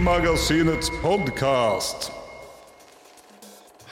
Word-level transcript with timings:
Filmmagasinets 0.00 0.88
podkast. 1.02 2.06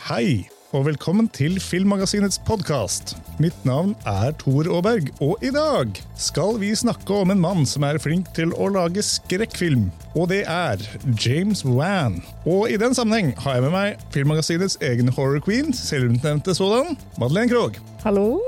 Hei, 0.06 0.46
og 0.72 0.86
velkommen 0.86 1.26
til 1.36 1.58
Filmmagasinets 1.60 2.40
podkast. 2.48 3.12
Mitt 3.36 3.58
navn 3.68 3.92
er 4.08 4.32
Tor 4.40 4.70
Aaberg, 4.72 5.10
og 5.20 5.44
i 5.44 5.50
dag 5.52 6.00
skal 6.16 6.56
vi 6.62 6.70
snakke 6.72 7.12
om 7.12 7.34
en 7.34 7.42
mann 7.42 7.68
som 7.68 7.84
er 7.84 8.00
flink 8.00 8.30
til 8.38 8.54
å 8.56 8.70
lage 8.72 9.04
skrekkfilm. 9.04 9.90
Og 10.16 10.30
det 10.32 10.46
er 10.48 10.80
James 11.20 11.60
Wan. 11.68 12.22
Og 12.48 12.72
i 12.72 12.80
den 12.80 12.96
sammenheng 12.96 13.34
har 13.44 13.58
jeg 13.58 13.66
med 13.66 13.76
meg 13.76 14.08
Filmmagasinets 14.16 14.78
egen 14.80 15.12
horror 15.12 15.44
queen, 15.44 15.76
selvutnevnte 15.76 16.56
sådan, 16.56 16.96
Madeleine 17.20 17.52
Krogh. 17.52 17.76
Hallo? 18.06 18.38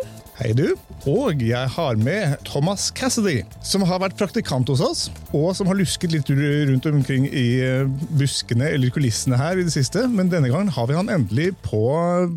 Hei, 0.41 0.55
du. 0.57 0.71
Og 1.05 1.43
jeg 1.45 1.69
har 1.69 1.99
med 2.01 2.39
Thomas 2.49 2.87
Cassidy, 2.97 3.43
som 3.61 3.83
har 3.85 4.01
vært 4.01 4.17
praktikant 4.17 4.71
hos 4.73 4.81
oss, 4.81 5.03
og 5.37 5.51
som 5.59 5.69
har 5.69 5.77
lusket 5.77 6.15
litt 6.15 6.31
rundt 6.33 6.89
omkring 6.89 7.27
i 7.29 7.45
eh, 7.61 7.91
buskene 8.17 8.71
eller 8.73 8.89
kulissene 8.95 9.37
her 9.37 9.61
i 9.61 9.67
det 9.67 9.75
siste, 9.75 10.07
men 10.09 10.33
denne 10.33 10.49
gangen 10.49 10.73
har 10.73 10.89
vi 10.89 10.97
han 10.97 11.13
endelig 11.13 11.51
på 11.67 11.83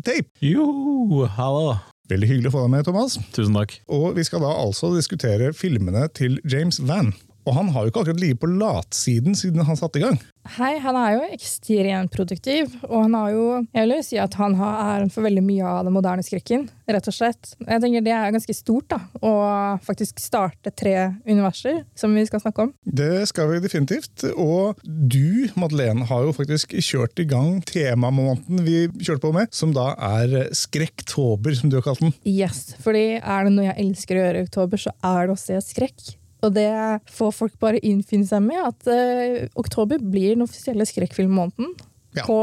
tape. 0.04 0.28
Jo, 0.44 1.24
hallo. 1.38 1.78
Veldig 2.12 2.28
hyggelig 2.28 2.52
å 2.52 2.58
få 2.58 2.66
deg 2.66 2.74
med, 2.76 2.84
Thomas. 2.90 3.16
Tusen 3.32 3.56
takk. 3.56 3.78
Og 3.88 4.10
vi 4.18 4.28
skal 4.28 4.44
da 4.44 4.52
altså 4.52 4.92
diskutere 4.92 5.54
filmene 5.56 6.04
til 6.12 6.36
James 6.44 6.84
Van. 6.84 7.14
Og 7.44 7.56
han 7.58 7.68
har 7.74 7.84
jo 7.84 7.92
ikke 7.92 8.04
akkurat 8.04 8.22
ligget 8.22 8.40
på 8.40 8.48
latsiden 8.48 9.36
siden 9.36 9.66
han 9.68 9.76
satte 9.76 10.00
i 10.00 10.04
gang. 10.04 10.16
Hei, 10.56 10.74
han 10.80 10.96
er 10.96 11.14
jo 11.14 11.26
ekstremt 11.32 12.12
produktiv, 12.12 12.72
og 12.84 13.06
han 13.06 13.14
har 13.16 13.30
jo 13.32 13.44
Jeg 13.72 13.86
vil 13.86 13.94
jo 13.94 14.04
si 14.04 14.18
at 14.20 14.34
han 14.36 14.56
har 14.58 14.80
æren 14.82 15.12
for 15.12 15.24
veldig 15.24 15.44
mye 15.44 15.64
av 15.64 15.86
den 15.86 15.94
moderne 15.96 16.24
skrekken, 16.24 16.66
rett 16.88 17.08
og 17.08 17.16
slett. 17.16 17.54
Jeg 17.64 17.80
tenker 17.80 18.04
Det 18.04 18.12
er 18.12 18.34
ganske 18.34 18.56
stort, 18.56 18.88
da, 18.92 18.98
å 19.24 19.32
faktisk 19.84 20.20
starte 20.20 20.72
tre 20.72 21.14
universer, 21.28 21.82
som 21.96 22.12
vi 22.16 22.24
skal 22.28 22.42
snakke 22.44 22.66
om. 22.66 22.74
Det 22.84 23.24
skal 23.30 23.48
vi 23.52 23.62
definitivt. 23.64 24.26
Og 24.36 24.80
du, 24.84 25.48
Madeleine, 25.56 26.04
har 26.08 26.26
jo 26.26 26.34
faktisk 26.36 26.76
kjørt 26.76 27.20
i 27.20 27.28
gang 27.28 27.60
temamåneden 27.68 28.64
vi 28.64 28.78
kjørte 29.00 29.24
på 29.24 29.32
med, 29.36 29.52
som 29.52 29.72
da 29.76 29.92
er 29.96 30.50
Skrekktober, 30.56 31.56
som 31.56 31.72
du 31.72 31.78
har 31.80 31.86
kalt 31.86 32.04
den. 32.04 32.12
Yes, 32.28 32.74
fordi 32.84 33.18
er 33.20 33.48
det 33.48 33.54
noe 33.56 33.70
jeg 33.70 33.80
elsker 33.88 34.20
å 34.20 34.26
gjøre 34.26 34.44
i 34.44 34.48
oktober, 34.48 34.84
så 34.84 34.92
er 35.04 35.24
det 35.24 35.36
å 35.36 35.40
se 35.40 35.60
skrekk. 35.64 36.14
Og 36.44 36.52
det 36.54 36.70
får 37.14 37.34
folk 37.34 37.58
bare 37.62 37.80
innfinne 37.80 38.28
seg 38.28 38.44
med, 38.44 38.60
at 38.60 38.88
uh, 38.90 39.48
oktober 39.60 40.02
blir 40.02 40.34
den 40.34 40.44
offisielle 40.44 40.86
skrekkfilmmåneden. 40.88 41.74
Ja. 42.14 42.22
På 42.28 42.36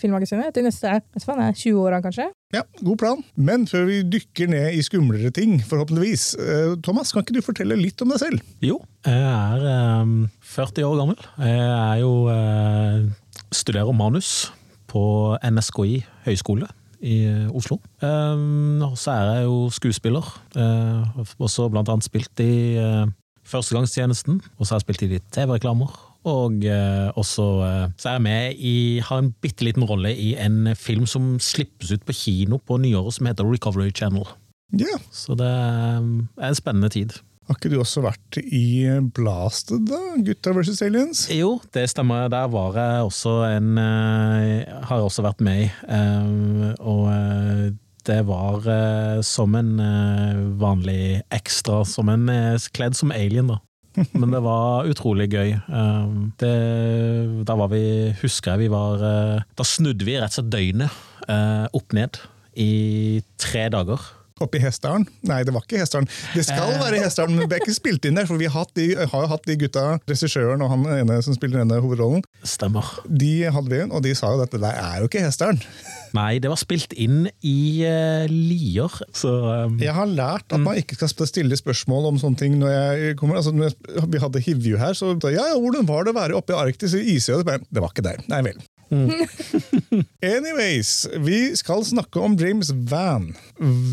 Filmmagasinet 0.00 0.54
til 0.56 0.64
neste 0.64 0.88
vet 0.88 1.04
du 1.12 1.20
20 1.20 1.80
åra, 1.82 1.98
kanskje. 2.00 2.30
Ja, 2.54 2.62
god 2.80 2.96
plan. 3.02 3.24
Men 3.36 3.66
før 3.68 3.84
vi 3.90 4.00
dykker 4.08 4.48
ned 4.48 4.78
i 4.78 4.80
skumlere 4.82 5.30
ting, 5.30 5.58
forhåpentligvis, 5.60 6.36
uh, 6.40 6.78
Thomas, 6.80 7.12
kan 7.12 7.26
ikke 7.26 7.36
du 7.36 7.44
fortelle 7.44 7.76
litt 7.76 8.00
om 8.00 8.14
deg 8.14 8.22
selv? 8.22 8.40
Jo, 8.64 8.80
jeg 9.04 9.20
er 9.20 10.00
um, 10.00 10.24
40 10.40 10.88
år 10.88 10.96
gammel. 11.02 11.20
Jeg 11.44 11.68
er 11.68 12.00
jo 12.00 12.14
uh, 12.32 13.04
studerer 13.52 13.92
manus 13.92 14.50
på 14.90 15.02
NSKI 15.44 16.00
høgskole 16.24 16.70
i 17.00 17.20
Oslo. 17.56 17.78
Um, 18.00 18.80
og 18.88 18.96
så 19.00 19.12
er 19.14 19.28
jeg 19.34 19.48
jo 19.50 19.60
skuespiller. 19.72 20.26
Uh, 20.56 21.20
også 21.38 21.68
blant 21.72 21.92
annet 21.92 22.08
spilt 22.08 22.42
i 22.44 22.80
Førstegangstjenesten, 23.50 24.40
og 24.56 24.62
så 24.62 24.74
har 24.74 24.80
jeg 24.80 24.86
spilt 24.86 25.04
i 25.06 25.10
litt 25.16 25.26
TV-reklamer. 25.34 25.94
Og 26.28 26.66
eh, 26.68 27.08
også 27.16 27.46
eh, 27.64 27.86
så 27.96 28.10
er 28.10 28.18
jeg 28.18 28.24
med 28.26 28.60
i 28.60 28.74
har 29.04 29.22
en 29.22 29.32
bitte 29.40 29.64
liten 29.64 29.86
rolle 29.88 30.12
i 30.12 30.34
en 30.40 30.74
film 30.76 31.06
som 31.08 31.38
slippes 31.40 31.94
ut 31.94 32.04
på 32.04 32.16
kino 32.16 32.60
på 32.60 32.76
nyåret, 32.82 33.16
som 33.16 33.30
heter 33.30 33.48
Recovery 33.48 33.90
Channel. 33.96 34.28
Yeah. 34.70 35.00
Så 35.10 35.34
det 35.38 35.48
er 35.48 35.98
en 35.98 36.58
spennende 36.58 36.92
tid. 36.92 37.16
Har 37.48 37.56
ikke 37.58 37.72
du 37.72 37.80
også 37.80 38.04
vært 38.04 38.36
i 38.44 38.86
Blasted, 39.16 39.88
da? 39.88 39.98
Gutta 40.22 40.52
versus 40.54 40.84
aliens? 40.86 41.24
Jo, 41.34 41.56
det 41.74 41.88
stemmer. 41.90 42.28
Der 42.30 42.46
var 42.52 42.76
jeg 42.78 43.08
også 43.08 43.32
en 43.48 43.80
Har 43.80 44.92
jeg 44.92 45.08
også 45.08 45.24
vært 45.26 45.42
med 45.42 45.64
i. 45.64 45.70
Uh, 45.90 46.70
og 46.78 47.08
det 48.06 48.20
var 48.28 48.64
som 49.26 49.56
en 49.58 49.72
vanlig 50.60 51.22
ekstra, 51.34 51.82
som 51.88 52.10
en 52.12 52.28
kledd 52.74 52.96
som 52.98 53.12
alien, 53.14 53.52
da. 53.52 53.60
Men 54.20 54.30
det 54.30 54.40
var 54.44 54.86
utrolig 54.86 55.26
gøy. 55.32 55.56
Det, 56.38 56.52
da 57.46 57.56
var 57.58 57.72
vi, 57.72 57.82
husker 58.20 58.54
jeg 58.54 58.62
vi 58.62 58.68
var 58.70 59.02
Da 59.58 59.66
snudde 59.66 60.06
vi 60.06 60.14
rett 60.14 60.30
og 60.30 60.36
slett 60.38 60.52
døgnet 60.54 61.26
opp 61.74 61.96
ned 61.96 62.20
i 62.54 63.20
tre 63.40 63.66
dager. 63.72 64.06
Oppe 64.40 64.56
i 64.56 64.62
Hessdalen? 64.62 65.04
Nei, 65.28 65.42
det 65.44 65.52
var 65.52 65.66
ikke 65.66 65.80
Hessdalen. 65.82 66.08
Det 66.32 66.46
skal 66.48 66.72
være 66.80 67.02
Hessdalen, 67.04 67.36
men 67.36 67.50
det 67.50 67.58
er 67.58 67.64
ikke 67.64 67.76
spilt 67.76 68.06
inn 68.08 68.16
der. 68.16 68.28
For 68.28 68.40
vi 68.40 68.48
har, 68.50 68.68
de, 68.78 68.86
har 68.96 69.26
jo 69.26 69.30
hatt 69.34 69.46
de 69.48 69.56
gutta, 69.60 69.84
regissøren 70.08 70.64
og 70.64 70.72
han 70.72 70.86
ene 70.96 71.20
som 71.24 71.36
spiller 71.36 71.60
denne 71.62 71.80
hovedrollen. 71.84 72.24
Stemmer. 72.46 72.88
De 73.04 73.34
hadde 73.52 73.72
vi 73.72 73.82
inn, 73.84 73.92
og 73.92 74.04
de 74.06 74.14
sa 74.16 74.32
jo 74.32 74.44
at 74.44 74.54
det 74.54 74.62
der 74.64 74.80
er 74.80 75.02
jo 75.02 75.10
ikke 75.10 75.24
Hessdalen. 75.26 75.60
Nei, 76.16 76.40
det 76.42 76.50
var 76.50 76.58
spilt 76.58 76.94
inn 76.98 77.28
i 77.46 77.84
uh, 77.86 78.24
Lier, 78.30 78.96
så 79.14 79.30
um, 79.68 79.76
Jeg 79.82 79.94
har 79.94 80.08
lært 80.10 80.50
at 80.50 80.62
man 80.62 80.80
ikke 80.80 80.96
skal 80.98 81.28
stille 81.28 81.58
spørsmål 81.58 82.10
om 82.10 82.18
sånne 82.22 82.40
ting 82.40 82.56
når 82.58 82.74
jeg 82.74 83.18
kommer. 83.20 83.38
Altså, 83.38 83.54
når 83.54 83.76
vi 84.10 84.24
hadde 84.24 84.42
Hivju 84.48 84.80
her, 84.80 84.96
så 84.98 85.12
ja, 85.30 85.50
ja, 85.52 85.60
hvordan 85.60 85.86
var 85.88 86.06
det 86.06 86.14
å 86.14 86.18
være 86.18 86.40
oppe 86.40 86.56
i 86.56 86.58
Arktis 86.58 86.96
i 86.98 87.04
isøyet? 87.14 87.46
Det 87.70 87.82
var 87.82 87.92
ikke 87.92 88.06
der. 88.08 88.24
Nei 88.32 88.42
vel. 88.48 88.58
Mm. 88.90 89.10
Anyways, 90.36 91.08
vi 91.22 91.56
skal 91.56 91.84
snakke 91.86 92.20
om 92.20 92.36
James 92.38 92.72
Van. 92.90 93.30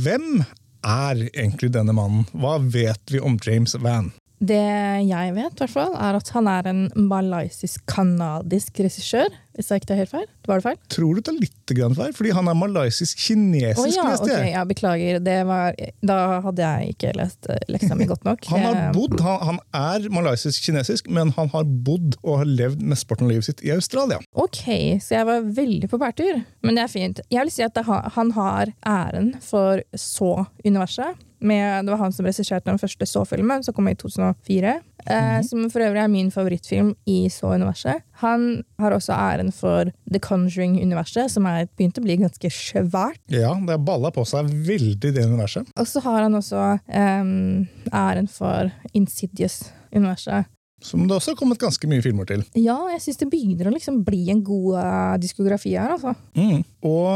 Hvem 0.03 0.41
er 0.85 1.27
egentlig 1.29 1.71
denne 1.75 1.93
mannen? 1.95 2.25
Hva 2.33 2.57
vet 2.61 3.13
vi 3.13 3.21
om 3.21 3.37
James 3.45 3.77
Van? 3.81 4.11
Det 4.37 4.61
jeg 5.07 5.33
vet, 5.33 5.53
hvert 5.57 5.73
fall, 5.73 5.95
er 5.97 6.17
at 6.19 6.29
han 6.35 6.49
er 6.51 6.67
en 6.69 6.81
malaysisk-canadisk 7.09 8.83
regissør. 8.85 9.33
Hvis 9.57 9.71
jeg 9.71 9.81
ikke 9.81 9.89
tar 9.89 9.97
helt 9.97 10.11
feil. 10.11 10.25
Var 10.47 10.59
det 10.59 10.65
feil? 10.67 10.77
Tror 10.93 11.17
du 11.17 11.23
tar 11.25 11.37
litt 11.37 11.71
grann 11.73 11.95
feil, 11.97 12.11
fordi 12.13 12.33
han 12.37 12.49
er 12.51 12.57
malaysisk-kinesisk. 12.59 13.81
Oh, 13.81 13.89
ja, 13.89 14.05
leste 14.11 14.29
jeg. 14.29 14.37
Okay, 14.37 14.51
ja, 14.53 14.63
beklager. 14.69 15.19
Var, 15.49 15.79
da 16.05 16.17
hadde 16.45 16.67
jeg 16.67 16.93
ikke 16.93 17.13
lest 17.17 17.49
eh, 17.49 17.63
leksa 17.73 17.97
mi 17.97 18.07
godt 18.09 18.27
nok. 18.27 18.45
han 18.53 18.65
har 18.67 18.93
bodd, 18.95 19.17
han, 19.25 19.41
han 19.49 19.59
er 19.81 20.07
malaysisk-kinesisk, 20.13 21.09
men 21.09 21.33
han 21.39 21.49
har 21.55 21.65
bodd 21.65 22.19
og 22.21 22.43
har 22.43 22.51
levd 22.61 22.85
mesteparten 22.85 23.25
av 23.25 23.33
livet 23.33 23.49
sitt 23.49 23.65
i 23.65 23.73
Australia. 23.73 24.21
Ok, 24.37 24.63
så 25.03 25.17
jeg 25.17 25.29
var 25.31 25.47
veldig 25.61 25.89
på 25.89 26.01
bærtur. 26.01 26.43
Men 26.61 26.77
det 26.77 26.85
er 26.85 26.93
fint. 26.93 27.23
Jeg 27.33 27.47
vil 27.47 27.55
si 27.57 27.65
at 27.65 27.81
han 27.87 28.35
har 28.37 28.75
æren 28.85 29.33
for 29.41 29.81
så-universet. 29.97 31.23
Med, 31.39 31.85
det 31.85 31.93
var 31.93 32.01
han 32.01 32.13
som 32.13 32.25
regisserte 32.25 32.65
den 32.65 32.79
første 32.81 33.05
Så-filmen, 33.05 33.61
som 33.63 33.75
kom 33.77 33.87
i 33.87 33.95
2004. 33.95 34.73
Mm 34.73 34.81
-hmm. 35.05 35.37
eh, 35.37 35.43
som 35.43 35.69
for 35.69 35.79
øvrig 35.79 36.01
er 36.01 36.07
min 36.07 36.31
favorittfilm 36.31 36.95
i 37.05 37.29
Så-universet. 37.29 38.01
Han 38.23 38.63
har 38.81 38.95
også 38.95 39.13
æren 39.13 39.51
for 39.53 39.91
The 40.09 40.21
Conjuring-universet, 40.23 41.29
som 41.33 41.45
er 41.49 41.67
begynt 41.77 41.99
å 41.99 42.05
bli 42.05 42.17
ganske 42.23 42.51
svært. 42.53 43.21
Ja, 43.29 43.53
det 43.53 43.75
har 43.75 43.83
balla 43.85 44.11
på 44.13 44.25
seg 44.27 44.49
veldig, 44.67 45.13
det 45.13 45.25
universet. 45.25 45.69
Og 45.77 45.89
så 45.89 46.01
har 46.05 46.23
han 46.25 46.37
også 46.37 46.63
um, 46.87 47.67
æren 47.93 48.29
for 48.31 48.71
Insidious-universet. 48.97 50.49
Som 50.83 51.07
det 51.07 51.15
også 51.15 51.33
har 51.33 51.39
kommet 51.39 51.57
ganske 51.57 51.89
mye 51.89 52.03
filmer 52.05 52.27
til. 52.29 52.43
Ja, 52.53 52.75
jeg 52.93 53.01
syns 53.01 53.17
det 53.17 53.29
begynner 53.31 53.69
å 53.69 53.73
liksom 53.73 54.03
bli 54.05 54.27
en 54.29 54.43
god 54.45 54.75
uh, 54.77 55.15
diskografi 55.17 55.71
her. 55.73 55.95
altså. 55.95 56.13
Mm. 56.37 56.61
Og 56.85 57.07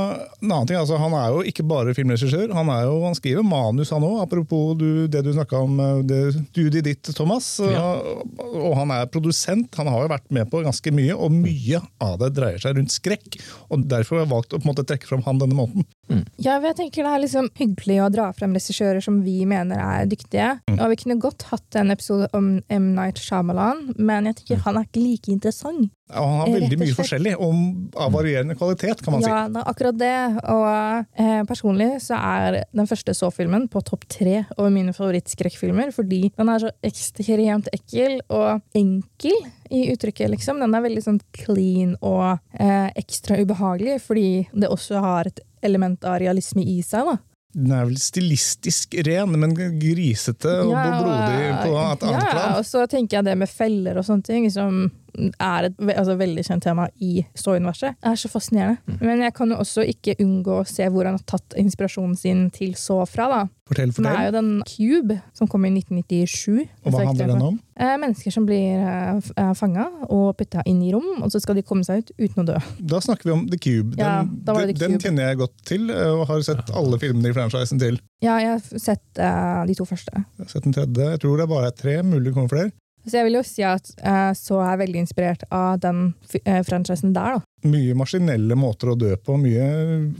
en 0.41 0.49
annen 0.49 0.67
ting, 0.67 0.79
altså, 0.79 0.97
Han 0.97 1.13
er 1.13 1.27
jo 1.35 1.43
ikke 1.45 1.65
bare 1.69 1.93
filmregissør, 1.93 2.49
han, 2.57 2.71
er 2.73 2.87
jo, 2.89 2.95
han 3.05 3.15
skriver 3.17 3.45
manus, 3.45 3.93
han 3.93 4.05
òg. 4.07 4.17
Apropos 4.23 4.73
du, 4.79 5.05
det 5.11 5.21
du 5.27 5.29
snakka 5.35 5.61
om, 5.61 5.77
det 6.09 6.21
studiet 6.39 6.89
ditt, 6.89 7.13
Thomas. 7.15 7.53
Ja. 7.61 7.83
Og, 8.01 8.57
og 8.57 8.75
han 8.79 8.95
er 8.97 9.09
produsent. 9.13 9.69
Han 9.77 9.91
har 9.93 10.07
jo 10.07 10.13
vært 10.15 10.33
med 10.33 10.49
på 10.49 10.63
ganske 10.65 10.95
mye, 10.97 11.13
og 11.13 11.29
mye 11.35 11.83
av 12.01 12.17
det 12.23 12.33
dreier 12.39 12.61
seg 12.65 12.79
rundt 12.79 12.97
skrekk. 12.97 13.37
og 13.69 13.85
Derfor 13.91 14.17
har 14.17 14.25
jeg 14.25 14.33
valgt 14.33 14.57
å 14.57 14.61
på 14.61 14.65
en 14.65 14.73
måte 14.73 14.87
trekke 14.89 15.09
fram 15.09 15.21
han 15.27 15.41
denne 15.41 15.57
måneden. 15.57 15.85
Mm. 16.11 16.25
Ja, 16.43 16.57
jeg 16.59 16.75
tenker 16.75 17.05
Det 17.05 17.11
er 17.13 17.21
liksom 17.23 17.47
hyggelig 17.55 18.01
å 18.03 18.09
dra 18.11 18.25
frem 18.35 18.55
regissører 18.57 18.99
som 19.03 19.21
vi 19.23 19.37
mener 19.47 19.79
er 19.79 20.09
dyktige. 20.09 20.57
Mm. 20.67 20.79
Og 20.79 20.91
Vi 20.91 20.99
kunne 21.05 21.21
godt 21.21 21.45
hatt 21.53 21.79
en 21.79 21.93
episode 21.93 22.27
om 22.35 22.53
M. 22.67 22.91
Night 22.97 23.21
Shyamalan, 23.51 23.93
men 23.97 24.29
jeg 24.29 24.37
tenker 24.39 24.61
han 24.65 24.77
er 24.79 24.85
ikke 24.87 25.01
like 25.01 25.31
interessant. 25.31 25.91
Ja, 26.11 26.23
han 26.25 26.41
har 26.41 26.51
veldig 26.51 26.77
mye 26.81 26.95
forskjellig, 26.95 27.33
og 27.39 27.99
av 27.99 28.11
varierende 28.11 28.55
kvalitet, 28.59 29.01
kan 29.03 29.15
man 29.15 29.23
ja, 29.23 29.27
si. 29.47 29.55
Ja, 29.55 29.63
akkurat 29.71 29.97
det. 29.99 30.15
Og 30.51 31.21
eh, 31.23 31.43
personlig 31.47 31.89
så 32.03 32.17
er 32.17 32.61
den 32.71 32.89
første 32.89 33.15
Så-filmen 33.15 33.69
på 33.71 33.83
topp 33.87 34.07
tre 34.11 34.41
over 34.57 34.71
mine 34.73 34.95
favorittskrekkfilmer, 34.95 35.93
fordi 35.95 36.31
den 36.35 36.51
er 36.51 36.65
så 36.65 36.73
ekstremt 36.83 37.71
ekkel 37.71 38.19
og 38.27 38.61
enkel 38.75 39.37
i 39.71 39.85
uttrykket, 39.93 40.33
liksom. 40.33 40.59
Den 40.59 40.75
er 40.75 40.83
veldig 40.83 41.05
sånn 41.05 41.21
clean 41.37 41.95
og 42.01 42.41
eh, 42.59 42.91
ekstra 42.99 43.39
ubehagelig, 43.39 44.01
fordi 44.03 44.29
det 44.51 44.71
også 44.71 45.03
har 45.03 45.31
et 45.31 45.43
element 45.63 46.03
av 46.03 46.19
realisme 46.19 46.65
i 46.65 46.81
seg. 46.83 47.07
da. 47.07 47.19
Den 47.51 47.73
er 47.75 47.87
vel 47.89 47.97
stilistisk 47.99 48.95
ren, 49.07 49.33
men 49.39 49.51
grisete 49.55 50.53
og 50.63 50.71
ja, 50.71 50.83
blodig 51.01 51.49
på 51.59 51.73
et 51.75 52.05
annet 52.07 52.23
ja, 52.23 52.29
plan. 52.31 52.53
Og 52.55 52.67
så 52.67 52.85
tenker 52.87 53.19
jeg 53.19 53.27
det 53.27 53.35
med 53.41 53.51
feller 53.51 53.99
og 53.99 54.07
sånne 54.07 54.27
ting, 54.27 54.47
som 54.53 54.85
er 55.17 55.67
et 55.69 55.75
ve 55.79 55.95
altså, 55.97 56.15
veldig 56.19 56.43
kjent 56.47 56.63
tema 56.63 56.87
i 57.01 57.25
Saw-universet, 57.37 57.95
er 58.03 58.15
så 58.19 58.29
fascinerende. 58.31 58.97
Men 59.01 59.21
jeg 59.25 59.33
kan 59.37 59.49
jo 59.51 59.57
også 59.61 59.85
ikke 59.87 60.15
unngå 60.23 60.61
å 60.61 60.67
se 60.67 60.87
hvor 60.91 61.05
han 61.09 61.17
har 61.19 61.25
tatt 61.27 61.55
inspirasjonen 61.59 62.15
sin 62.19 62.49
til 62.53 62.75
Saw 62.79 63.05
fra. 63.09 63.27
da. 63.31 63.41
Fortell, 63.71 63.91
fortell. 63.95 64.11
Det 64.11 64.19
er 64.19 64.25
jo 64.27 64.31
den 64.35 64.49
Cube, 64.67 65.19
som 65.37 65.47
kom 65.47 65.63
i 65.65 65.71
1997. 65.71 66.65
Og 66.85 66.91
hva 66.91 67.05
handler 67.07 67.29
den 67.31 67.43
om? 67.45 67.59
Eh, 67.81 67.93
mennesker 68.01 68.33
som 68.35 68.45
blir 68.45 68.81
eh, 68.83 69.53
fanga 69.57 69.85
og 70.11 70.33
putta 70.37 70.61
inn 70.67 70.81
i 70.83 70.91
rom, 70.93 71.21
og 71.23 71.31
så 71.31 71.39
skal 71.41 71.55
de 71.57 71.63
komme 71.65 71.85
seg 71.87 72.03
ut 72.03 72.11
uten 72.19 72.43
å 72.43 72.47
dø. 72.51 72.57
Da 72.91 72.99
snakker 73.01 73.29
vi 73.29 73.35
om 73.37 73.45
The 73.49 73.57
Cube. 73.61 73.95
Den, 73.95 74.03
Ja, 74.03 74.17
da 74.27 74.53
var 74.57 74.67
det 74.67 74.75
The 74.75 74.85
den 74.87 74.97
Cube. 74.97 75.05
kjenner 75.07 75.29
jeg 75.31 75.39
godt 75.45 75.55
til, 75.71 75.89
eh, 75.89 76.11
og 76.11 76.27
har 76.27 76.43
sett 76.45 76.69
alle 76.75 76.99
filmene 77.01 77.31
i 77.31 77.37
franchisen 77.37 77.79
til. 77.81 77.99
Ja, 78.21 78.35
jeg 78.43 78.57
har 78.57 78.79
sett 78.83 79.17
eh, 79.23 79.63
de 79.71 79.77
to 79.79 79.87
første. 79.87 80.13
Jeg 80.19 80.45
har 80.45 80.51
sett 80.51 80.67
den 80.67 80.75
tredje. 80.75 81.07
Jeg 81.15 81.23
tror 81.23 81.37
det 81.39 81.47
er 81.47 81.53
bare 81.55 81.71
tre. 81.71 81.95
Mulig 82.03 82.25
det 82.29 82.33
kommer 82.35 82.51
flere. 82.51 82.71
Så 83.07 83.17
jeg 83.17 83.27
vil 83.27 83.39
jo 83.39 83.43
si 83.45 83.63
at 83.65 83.87
uh, 84.05 84.29
så 84.37 84.59
er 84.65 84.81
veldig 84.83 85.01
inspirert 85.01 85.45
av 85.49 85.79
den 85.81 86.11
eh, 86.43 86.61
franchisen 86.67 87.15
der, 87.15 87.39
da. 87.39 87.69
Mye 87.71 87.95
maskinelle 87.97 88.57
måter 88.57 88.93
å 88.93 88.97
dø 88.97 89.15
på. 89.17 89.37
Mye 89.41 89.65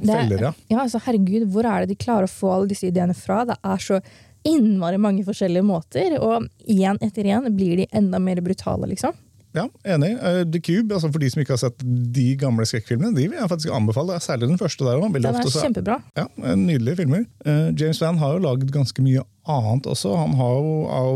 feller, 0.02 0.48
ja. 0.48 0.52
Ja, 0.70 0.82
altså 0.84 1.02
herregud, 1.06 1.48
hvor 1.54 1.68
er 1.70 1.84
det 1.84 1.94
de 1.94 2.02
klarer 2.02 2.30
å 2.30 2.32
få 2.32 2.56
alle 2.56 2.72
disse 2.74 2.90
ideene 2.90 3.16
fra? 3.18 3.44
Det 3.50 3.58
er 3.62 3.82
så 3.82 4.02
innmari 4.48 4.98
mange 5.02 5.26
forskjellige 5.26 5.66
måter, 5.66 6.18
og 6.18 6.48
én 6.66 6.98
etter 7.06 7.30
én 7.30 7.46
blir 7.54 7.84
de 7.84 7.90
enda 7.94 8.22
mer 8.22 8.42
brutale, 8.42 8.90
liksom. 8.90 9.14
Ja, 9.58 9.66
Enig. 9.84 10.14
Eh, 10.16 10.44
The 10.48 10.62
Cube, 10.64 10.94
altså 10.96 11.10
for 11.12 11.20
de 11.20 11.30
som 11.32 11.42
ikke 11.44 11.56
har 11.58 11.62
sett 11.62 11.84
de 12.16 12.28
gamle 12.40 12.64
skrekkfilmene, 12.68 13.12
de 13.18 13.28
vil 13.28 13.38
jeg 13.40 13.52
faktisk 13.52 13.74
anbefale. 13.76 14.20
Særlig 14.24 14.48
den 14.54 14.62
første 14.62 14.88
der. 14.88 15.02
Den 15.02 15.28
er 15.28 15.42
ofte 15.42 15.66
kjempebra. 15.66 16.00
Ja, 16.18 16.26
eh, 16.40 16.56
Nydelige 16.56 17.02
filmer. 17.02 17.26
Eh, 17.46 17.68
James 17.76 18.00
Van 18.02 18.22
har 18.22 18.38
jo 18.38 18.46
lagd 18.46 18.72
ganske 18.72 19.04
mye 19.04 19.26
annet 19.52 19.88
også. 19.90 20.14
Han 20.20 20.36
har 20.38 20.56
jo, 20.62 20.74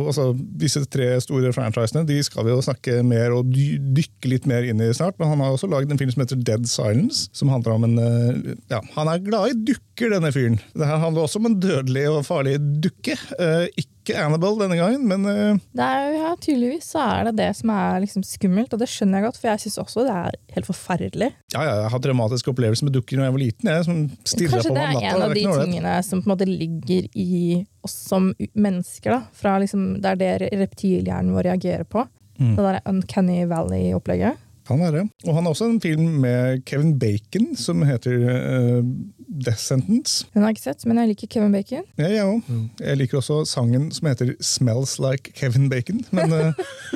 altså, 0.10 0.28
Disse 0.60 0.82
tre 0.90 1.12
store 1.22 1.52
franchisene 1.54 2.06
de 2.10 2.18
skal 2.26 2.48
vi 2.48 2.52
jo 2.56 2.62
snakke 2.66 3.04
mer 3.06 3.36
og 3.38 3.52
dykke 3.54 4.32
litt 4.32 4.48
mer 4.50 4.66
inn 4.68 4.82
i 4.82 4.92
snart. 4.98 5.16
Men 5.20 5.32
han 5.32 5.46
har 5.46 5.56
også 5.56 5.70
lagd 5.72 5.94
en 5.94 6.02
film 6.02 6.12
som 6.12 6.26
heter 6.26 6.42
Dead 6.44 6.68
Silence. 6.68 7.30
som 7.32 7.50
handler 7.54 7.78
om 7.78 7.84
en, 7.88 8.56
ja, 8.72 8.82
Han 8.96 9.08
er 9.08 9.24
glad 9.24 9.54
i 9.54 9.60
dukker, 9.72 10.12
denne 10.12 10.34
fyren. 10.36 10.60
Det 10.74 10.88
her 10.90 11.00
handler 11.00 11.24
også 11.28 11.40
om 11.40 11.52
en 11.52 11.60
dødelig 11.62 12.08
og 12.10 12.26
farlig 12.28 12.58
dukke. 12.84 13.16
Eh, 13.40 13.68
ikke 13.78 13.95
Annabelle 14.14 14.62
denne 14.62 14.78
gangen, 14.78 15.08
men 15.10 15.26
uh... 15.26 15.58
Det 15.74 15.86
er, 15.86 16.12
ja, 16.20 16.32
tydeligvis 16.38 16.92
så 16.94 17.02
er 17.02 17.30
det 17.30 17.36
det 17.40 17.50
som 17.58 17.72
er 17.74 18.04
liksom 18.04 18.26
skummelt, 18.28 18.74
og 18.76 18.82
det 18.82 18.90
skjønner 18.92 19.20
jeg 19.20 19.28
godt, 19.28 19.40
for 19.42 19.50
jeg 19.50 19.64
syns 19.66 19.80
også 19.82 20.06
det 20.06 20.14
er 20.14 20.38
helt 20.56 20.70
forferdelig. 20.70 21.32
ja, 21.56 21.64
ja, 21.64 21.72
jeg 21.72 21.88
har 21.88 21.96
hatt 21.96 22.06
dramatiske 22.06 22.54
opplevelser 22.54 22.86
med 22.86 22.98
dukker 23.00 23.18
da 23.18 23.30
jeg 23.30 23.38
var 23.38 23.44
liten. 23.46 23.72
Jeg 23.74 23.88
som 23.88 24.04
Kanskje 24.06 24.46
på 24.46 24.62
det 24.62 24.76
meg 24.76 24.76
det 24.76 24.86
er 24.86 24.94
natta. 24.94 25.16
en 25.16 25.26
av 25.26 25.34
de 25.34 25.42
ikke 25.42 25.66
tingene 25.66 25.96
som 26.06 26.22
på 26.22 26.30
en 26.30 26.36
måte 26.36 26.50
ligger 26.50 27.10
i 27.26 27.66
oss 27.86 27.98
som 28.10 28.32
mennesker. 28.54 29.18
da, 29.18 29.22
fra 29.34 29.58
liksom, 29.64 30.02
Det 30.02 30.14
er 30.14 30.22
det 30.22 30.50
reptilhjernen 30.54 31.34
vår 31.34 31.50
reagerer 31.50 31.86
på. 31.88 32.06
Mm. 32.38 32.56
Det 32.58 32.66
der 32.66 32.82
Uncanny 32.92 33.46
Valley-opplegget. 33.48 34.42
Kan 34.66 34.82
være. 34.82 35.04
Og 35.28 35.36
han 35.36 35.46
har 35.46 35.54
også 35.54 35.68
en 35.70 35.82
film 35.82 36.22
med 36.24 36.64
Kevin 36.66 36.96
Bacon 37.00 37.52
som 37.56 37.84
heter 37.86 38.24
eh, 38.32 38.80
Death 39.28 39.62
Sentence. 39.62 40.28
Den 40.34 40.44
har 40.44 40.52
jeg 40.52 40.58
ikke 40.60 40.68
sett, 40.70 40.86
men 40.90 41.00
jeg 41.02 41.14
liker 41.14 41.32
Kevin 41.36 41.56
Bacon. 41.56 41.84
Ja, 42.00 42.12
jeg 42.12 42.28
òg. 42.28 42.54
Jeg 42.82 43.00
liker 43.02 43.22
også 43.22 43.42
sangen 43.50 43.90
som 43.96 44.08
heter 44.10 44.36
'Smells 44.40 44.98
Like 45.02 45.34
Kevin 45.36 45.70
Bacon'. 45.72 46.06
Men 46.12 46.34
eh, 46.34 46.54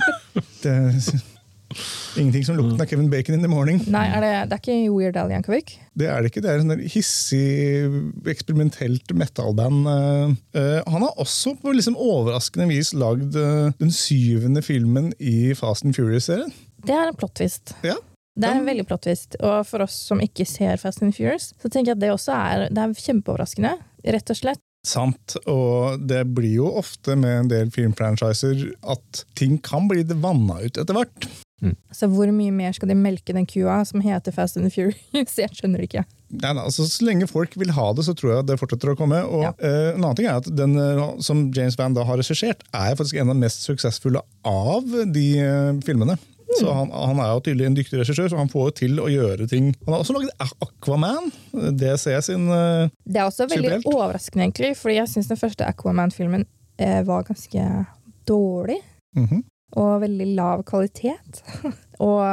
det 0.63 0.71
er 0.71 0.93
ingenting 2.17 2.45
som 2.45 2.57
lukten 2.57 2.81
av 2.81 2.89
Kevin 2.89 3.09
Bacon 3.09 3.35
in 3.35 3.45
the 3.45 3.51
morning. 3.51 3.81
Nei, 3.87 4.05
er 4.07 4.23
det, 4.23 4.31
det 4.49 4.57
er 4.57 4.63
ikke 4.63 4.93
Weird 4.93 5.17
Al 5.21 5.31
Yankovic? 5.31 5.75
Det 5.99 6.07
er 6.09 6.21
det 6.21 6.31
ikke. 6.31 6.41
Det 6.45 6.51
er 6.51 6.63
en 6.63 6.73
sånn 6.73 6.85
hissig, 6.89 7.45
eksperimentelt 8.33 9.13
metal-band. 9.13 9.89
Eh, 9.93 10.35
eh, 10.59 10.81
han 10.85 11.05
har 11.05 11.21
også 11.21 11.55
på 11.61 11.73
liksom 11.75 11.97
overraskende 11.99 12.69
vis 12.71 12.93
lagd 12.93 13.33
den 13.33 13.93
syvende 13.93 14.65
filmen 14.65 15.13
i 15.19 15.53
Fast 15.57 15.85
and 15.85 15.97
Furious-serien. 15.97 16.53
Det 16.85 16.95
er 16.95 17.09
en 17.11 17.17
plot 17.19 17.35
twist. 17.35 17.75
Ja. 17.83 17.97
Det 18.37 18.47
er 18.47 18.59
en 18.61 18.67
veldig 18.69 18.85
plot 18.87 19.03
twist. 19.07 19.35
Og 19.41 19.65
for 19.67 19.83
oss 19.87 19.97
som 20.07 20.21
ikke 20.23 20.45
ser 20.47 20.77
Fast 20.81 21.01
and 21.03 21.15
Furious, 21.15 21.53
så 21.59 21.67
tenker 21.71 21.93
jeg 21.93 21.97
at 21.99 22.03
det 22.05 22.11
også 22.13 22.35
er, 22.37 22.67
det 22.71 22.83
er 22.85 22.93
kjempeoverraskende. 23.07 23.75
Rett 24.05 24.31
og 24.31 24.37
slett. 24.39 24.61
Sant, 24.87 25.35
og 25.51 25.99
det 26.07 26.21
blir 26.31 26.53
jo 26.61 26.69
ofte 26.79 27.17
med 27.19 27.33
en 27.41 27.49
del 27.51 27.71
filmfranchiser 27.75 28.61
at 28.87 29.25
ting 29.35 29.57
kan 29.59 29.89
bli 29.91 30.05
vanna 30.07 30.61
ut 30.63 30.79
etter 30.79 30.95
hvert. 30.95 31.27
Så 31.91 32.07
hvor 32.07 32.29
mye 32.31 32.53
mer 32.55 32.71
skal 32.71 32.87
de 32.87 32.95
melke 32.95 33.33
den 33.35 33.43
kua 33.49 33.81
som 33.83 33.99
heter 33.99 34.31
Fast 34.31 34.55
and 34.55 34.71
Furious? 34.71 35.01
Jeg 35.43 35.51
skjønner 35.57 35.83
ikke. 35.83 36.05
Nei, 36.31 36.53
nei, 36.53 36.63
altså, 36.63 36.85
så 36.87 37.03
lenge 37.03 37.27
folk 37.27 37.57
vil 37.59 37.73
ha 37.75 37.89
det, 37.97 38.05
så 38.07 38.13
tror 38.15 38.31
jeg 38.37 38.47
det 38.47 38.59
fortsetter 38.61 38.93
å 38.93 38.95
komme. 38.95 39.19
Og 39.27 39.43
Ja. 39.43 39.51
eh, 39.59 39.89
en 39.97 40.03
annen 40.05 40.15
ting 40.15 40.29
er 40.29 40.39
at 40.39 40.47
Den 40.55 40.77
eh, 40.79 41.01
som 41.25 41.47
James 41.51 41.75
Van 41.75 41.97
da 41.97 42.05
har 42.07 42.21
regissert, 42.21 42.63
er 42.71 42.95
faktisk 42.95 43.19
en 43.19 43.33
av 43.33 43.35
de 43.35 43.43
mest 43.43 43.65
suksessfulle 43.67 44.21
av 44.47 44.93
de 45.11 45.25
eh, 45.41 45.73
filmene. 45.83 46.15
Så 46.57 46.71
han, 46.73 46.89
han 46.91 47.19
er 47.21 47.33
jo 47.35 47.43
tydelig 47.45 47.67
en 47.67 47.75
dyktig 47.77 47.99
regissør, 48.01 48.29
så 48.31 48.39
han 48.39 48.49
får 48.49 48.69
jo 48.69 48.75
til 48.79 49.01
å 49.03 49.09
gjøre 49.11 49.45
ting. 49.51 49.69
Han 49.85 49.93
har 49.95 50.01
også 50.01 50.15
laget 50.15 50.47
Aquaman, 50.65 51.29
DC 51.77 52.07
sin 52.25 52.47
uh, 52.49 52.89
Det 53.05 53.21
er 53.21 53.27
også 53.27 53.45
veldig 53.51 53.75
Superhelt. 53.75 53.91
overraskende, 53.93 54.47
egentlig, 54.47 54.73
fordi 54.79 54.97
jeg 54.97 55.11
syns 55.13 55.29
den 55.29 55.39
første 55.39 55.67
Aquaman-filmen 55.69 56.47
eh, 56.81 56.99
var 57.07 57.27
ganske 57.29 57.69
dårlig. 58.29 58.81
mhm. 59.17 59.45
Og 59.77 59.99
veldig 60.01 60.25
lav 60.33 60.63
kvalitet. 60.65 61.43
og 62.01 62.23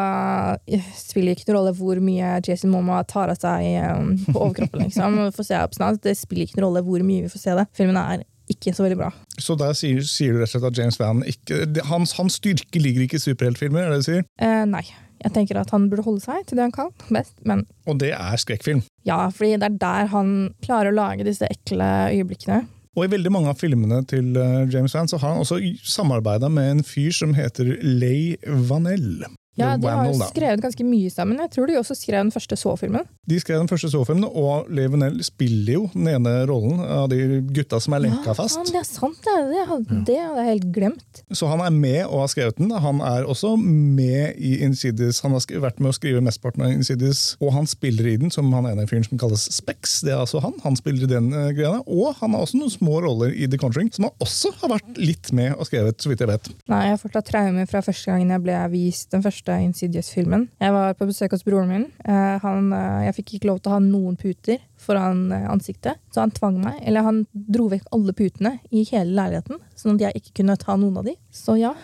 det 0.65 0.79
spiller 0.97 1.35
ikke 1.35 1.51
noen 1.51 1.59
rolle 1.59 1.73
hvor 1.77 1.99
mye 2.01 2.31
Jason 2.47 2.73
Momoa 2.73 3.03
tar 3.05 3.29
av 3.29 3.37
seg 3.37 3.67
um, 3.93 4.15
på 4.31 4.39
overkroppen. 4.39 4.87
liksom. 4.87 5.19
Får 5.37 5.49
se 5.51 5.59
opp 5.61 5.77
snart. 5.77 6.01
Det 6.01 6.15
spiller 6.17 6.49
ikke 6.49 6.57
noen 6.57 6.71
rolle 6.71 6.83
hvor 6.87 7.05
mye 7.05 7.27
vi 7.27 7.33
får 7.35 7.43
se 7.43 7.59
det. 7.59 7.67
Filmen 7.77 8.01
er 8.01 8.25
ikke 8.53 8.75
så 8.77 8.85
veldig 8.87 8.99
bra. 9.01 9.11
Så 9.43 9.57
der 9.59 9.73
sier, 9.79 10.03
sier 10.07 10.33
du 10.37 10.41
rett 10.43 10.51
og 10.51 10.61
slett 10.61 10.69
at 10.71 10.79
James 10.79 10.99
Van 11.01 11.23
ikke 11.27 11.65
Hans, 11.89 12.13
hans 12.19 12.39
styrke 12.41 12.81
ligger 12.83 13.07
ikke 13.07 13.19
i 13.19 13.25
superheltfilmer, 13.25 13.87
er 13.87 13.97
det 13.97 14.05
du 14.05 14.09
sier? 14.11 14.25
Eh, 14.43 14.63
nei. 14.71 14.85
Jeg 15.25 15.33
tenker 15.33 15.57
at 15.57 15.71
han 15.73 15.87
burde 15.89 16.05
holde 16.05 16.21
seg 16.21 16.43
til 16.47 16.59
det 16.59 16.67
han 16.67 16.75
kan 16.77 16.91
best, 17.09 17.33
men 17.49 17.63
Og 17.89 17.97
det 18.03 18.11
er 18.13 18.37
skrekkfilm. 18.39 18.83
ja, 19.09 19.31
fordi 19.33 19.55
det 19.57 19.71
er 19.71 19.79
der 19.81 20.11
han 20.13 20.33
klarer 20.63 20.93
å 20.93 20.97
lage 20.99 21.25
disse 21.25 21.49
ekle 21.49 21.87
øyeblikkene. 22.13 22.67
Og 22.97 23.05
i 23.05 23.11
veldig 23.13 23.33
mange 23.33 23.49
av 23.53 23.59
filmene 23.61 24.03
til 24.09 24.37
eh, 24.41 24.69
James 24.73 24.95
Van 24.97 25.09
så 25.09 25.19
har 25.21 25.35
han 25.35 25.43
også 25.43 25.59
samarbeida 25.85 26.49
med 26.53 26.71
en 26.71 26.85
fyr 26.85 27.11
som 27.17 27.35
heter 27.37 27.75
Leigh 27.83 28.37
Vanell. 28.69 29.25
Ja, 29.57 29.75
De 29.81 29.89
har 29.89 30.09
jo 30.11 30.29
skrevet 30.29 30.63
ganske 30.65 30.85
mye 30.87 31.11
sammen. 31.13 31.41
Jeg 31.41 31.53
tror 31.55 31.71
de 31.71 31.79
også 31.81 31.97
skrev 31.97 32.21
den 32.25 32.33
første 32.35 32.59
så-filmen. 32.61 33.07
De 33.27 33.39
skrev 33.41 33.61
den 33.63 33.71
første 33.71 33.89
så-filmen, 33.93 34.27
og 34.29 34.69
Levenel 34.73 35.19
spiller 35.25 35.79
jo 35.79 35.85
den 35.95 36.11
ene 36.13 36.35
rollen 36.49 36.83
av 36.85 37.09
de 37.13 37.41
gutta 37.57 37.81
som 37.83 37.97
er 37.97 38.05
lenka 38.05 38.35
fast. 38.37 38.61
Ja, 38.61 38.67
det 38.77 38.83
er 38.83 38.89
sant, 38.89 39.19
det. 39.25 39.37
Det 39.53 39.65
hadde, 39.71 40.01
det 40.09 40.19
hadde 40.21 40.45
jeg 40.45 40.51
helt 40.53 40.69
glemt. 40.77 41.23
Så 41.33 41.49
han 41.51 41.63
er 41.65 41.73
med 41.75 42.03
og 42.05 42.25
har 42.25 42.33
skrevet 42.33 42.61
den. 42.61 42.71
Han 42.71 43.01
er 43.05 43.27
også 43.27 43.55
med 43.61 44.37
i 44.37 44.59
Insidious. 44.67 45.23
Han 45.25 45.35
har 45.37 45.47
vært 45.65 45.81
med 45.81 45.93
å 45.93 45.97
skrive 45.97 46.23
mesteparten 46.25 46.67
av 46.67 46.75
Insidious, 46.77 47.25
og 47.41 47.55
han 47.57 47.69
spiller 47.71 48.13
i 48.13 48.17
den 48.21 48.35
som 48.35 48.53
han 48.55 48.69
ene 48.69 48.87
fyren 48.91 49.07
som 49.07 49.21
kalles 49.21 49.49
Spex. 49.57 50.01
Det 50.05 50.13
er 50.13 50.21
altså 50.21 50.43
han. 50.45 50.55
Han 50.67 50.77
spiller 50.79 51.07
i 51.07 51.11
den 51.11 51.33
uh, 51.33 51.49
greia. 51.57 51.81
Og 51.87 52.13
han 52.21 52.37
har 52.37 52.45
også 52.45 52.61
noen 52.61 52.73
små 52.73 53.01
roller 53.05 53.33
i 53.33 53.49
The 53.51 53.61
Conjuring, 53.61 53.91
som 53.95 54.09
han 54.09 54.25
også 54.25 54.53
har 54.61 54.75
vært 54.77 55.01
litt 55.01 55.33
med 55.37 55.55
og 55.57 55.69
skrevet, 55.69 55.99
så 56.03 56.13
vidt 56.13 56.25
jeg 56.25 56.31
vet. 56.31 56.53
Nei, 56.71 56.83
Jeg 56.87 56.97
har 56.97 57.03
fortsatt 57.03 57.31
traumer 57.31 57.71
fra 57.71 57.83
første 57.85 58.13
gangen 58.13 58.33
jeg 58.35 58.45
ble 58.45 58.61
vist 58.73 59.11
den 59.15 59.25
første 59.25 59.46
Insidious-filmen. 59.63 60.49
Jeg 60.61 60.75
var 60.75 60.97
på 60.99 61.07
besøk 61.09 61.35
hos 61.35 61.45
broren 61.47 61.71
min. 61.71 61.85
Eh, 62.05 62.39
han, 62.43 62.73
eh, 62.73 63.05
jeg 63.07 63.17
fikk 63.19 63.35
ikke 63.37 63.51
lov 63.51 63.61
til 63.61 63.71
å 63.71 63.77
ha 63.77 63.83
noen 63.85 64.17
puter 64.21 64.59
foran 64.81 65.31
eh, 65.33 65.47
ansiktet, 65.51 66.01
så 66.13 66.25
han 66.25 66.35
tvang 66.35 66.59
meg. 66.63 66.81
Eller 66.83 67.07
han 67.07 67.25
dro 67.33 67.69
vekk 67.73 67.89
alle 67.97 68.15
putene 68.17 68.57
i 68.71 68.85
hele 68.91 69.15
leiligheten, 69.17 69.63
sånn 69.79 69.97
at 69.97 70.09
jeg 70.09 70.23
ikke 70.23 70.43
kunne 70.43 70.59
ta 70.61 70.77
noen 70.81 70.99
av 71.01 71.09
de. 71.09 71.17
Så 71.35 71.59
ja. 71.61 71.75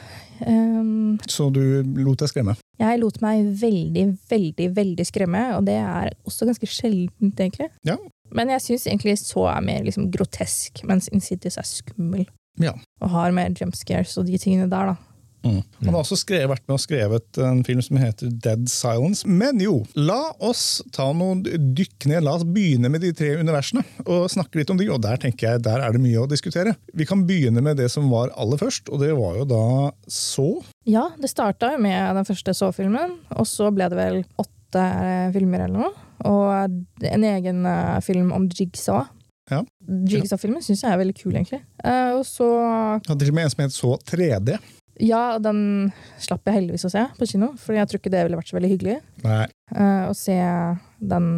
Um, 0.43 1.21
Så 1.31 1.53
du 1.55 1.61
lot 2.03 2.19
deg 2.19 2.33
skremme. 2.33 2.57
jeg 2.83 2.99
lot 2.99 3.21
meg 3.23 3.47
veldig, 3.61 4.07
veldig, 4.31 4.69
veldig 4.75 5.07
skremme, 5.07 5.45
og 5.57 5.67
det 5.69 5.79
er 5.79 6.11
også 6.27 6.49
ganske 6.49 6.67
sjeldent, 6.67 7.39
egentlig. 7.39 7.71
Ja. 7.87 7.97
Men 8.33 8.51
jeg 8.55 8.65
syns 8.65 8.89
egentlig 8.89 9.19
så 9.21 9.47
er 9.53 9.65
mer 9.65 9.85
liksom 9.87 10.11
grotesk, 10.11 10.83
mens 10.89 11.11
Insidious 11.13 11.61
er 11.61 11.69
skummel. 11.69 12.27
Ja. 12.61 12.75
Og 13.01 13.13
har 13.13 13.33
mer 13.33 13.53
jump 13.57 13.77
scares 13.77 14.17
og 14.19 14.27
de 14.29 14.41
tingene 14.41 14.69
der, 14.73 14.93
da. 14.93 15.12
Han 15.43 15.91
har 15.91 16.01
også 16.01 16.19
skrevet, 16.21 16.51
vært 16.53 16.65
med 16.69 16.77
og 16.77 16.83
skrevet 16.83 17.41
en 17.43 17.63
film 17.67 17.83
som 17.85 17.99
heter 18.01 18.31
Dead 18.45 18.69
Silence. 18.71 19.27
Men 19.29 19.61
jo, 19.63 19.81
la 19.99 20.21
oss 20.45 20.83
ta 20.95 21.09
noen 21.17 21.43
dykk 21.43 22.07
ned. 22.11 22.23
La 22.27 22.37
oss 22.39 22.47
begynne 22.47 22.91
med 22.93 23.03
de 23.05 23.13
tre 23.17 23.35
universene 23.41 23.83
og 24.05 24.29
snakke 24.33 24.61
litt 24.61 24.71
om 24.73 24.79
de. 24.81 24.89
Og 24.93 25.03
der 25.03 25.21
tenker 25.23 25.51
jeg, 25.51 25.65
der 25.67 25.83
er 25.83 25.95
det 25.95 26.03
mye 26.03 26.23
å 26.23 26.29
diskutere. 26.31 26.77
Vi 26.95 27.07
kan 27.09 27.25
begynne 27.29 27.65
med 27.65 27.81
det 27.83 27.91
som 27.93 28.11
var 28.13 28.35
aller 28.39 28.61
først, 28.61 28.93
og 28.93 29.03
det 29.03 29.13
var 29.19 29.41
jo 29.41 29.49
da 29.51 29.65
så. 30.07 30.49
Ja, 30.89 31.09
det 31.19 31.33
starta 31.33 31.73
jo 31.75 31.83
med 31.83 32.17
den 32.19 32.29
første 32.29 32.55
så-filmen, 32.57 33.19
og 33.35 33.49
så 33.49 33.71
ble 33.75 33.89
det 33.91 33.99
vel 33.99 34.23
åtte 34.43 34.83
eh, 34.83 35.33
filmer 35.35 35.67
eller 35.67 35.89
noe. 35.89 36.07
Og 36.29 37.09
en 37.09 37.27
egen 37.27 37.67
eh, 37.67 37.99
film 38.07 38.31
om 38.35 38.47
Jigsaw. 38.51 39.05
Ja. 39.51 39.65
Jigsaw-filmen 40.09 40.63
syns 40.65 40.85
jeg 40.85 40.95
er 40.95 41.01
veldig 41.01 41.17
kul, 41.19 41.35
egentlig. 41.35 41.61
Eh, 41.83 42.13
og 42.15 42.23
så 42.29 42.47
Hadde 43.09 43.19
til 43.25 43.33
og 43.33 43.39
med 43.39 43.49
en 43.49 43.53
som 43.53 43.65
het 43.65 43.75
Så 43.75 43.97
3D. 44.09 44.57
Ja, 45.01 45.39
den 45.41 45.91
slapp 46.21 46.47
jeg 46.47 46.59
heldigvis 46.59 46.85
å 46.87 46.93
se 46.93 47.07
på 47.17 47.29
kino, 47.31 47.53
for 47.61 47.77
jeg 47.77 47.89
tror 47.89 48.01
ikke 48.01 48.13
det 48.13 48.25
ville 48.27 48.39
vært 48.39 48.51
så 48.51 48.59
veldig 48.59 48.71
hyggelig. 48.75 48.97
Nei. 49.25 49.47
eh, 49.73 50.05
å 50.11 50.15
se 50.17 50.37
den 51.01 51.29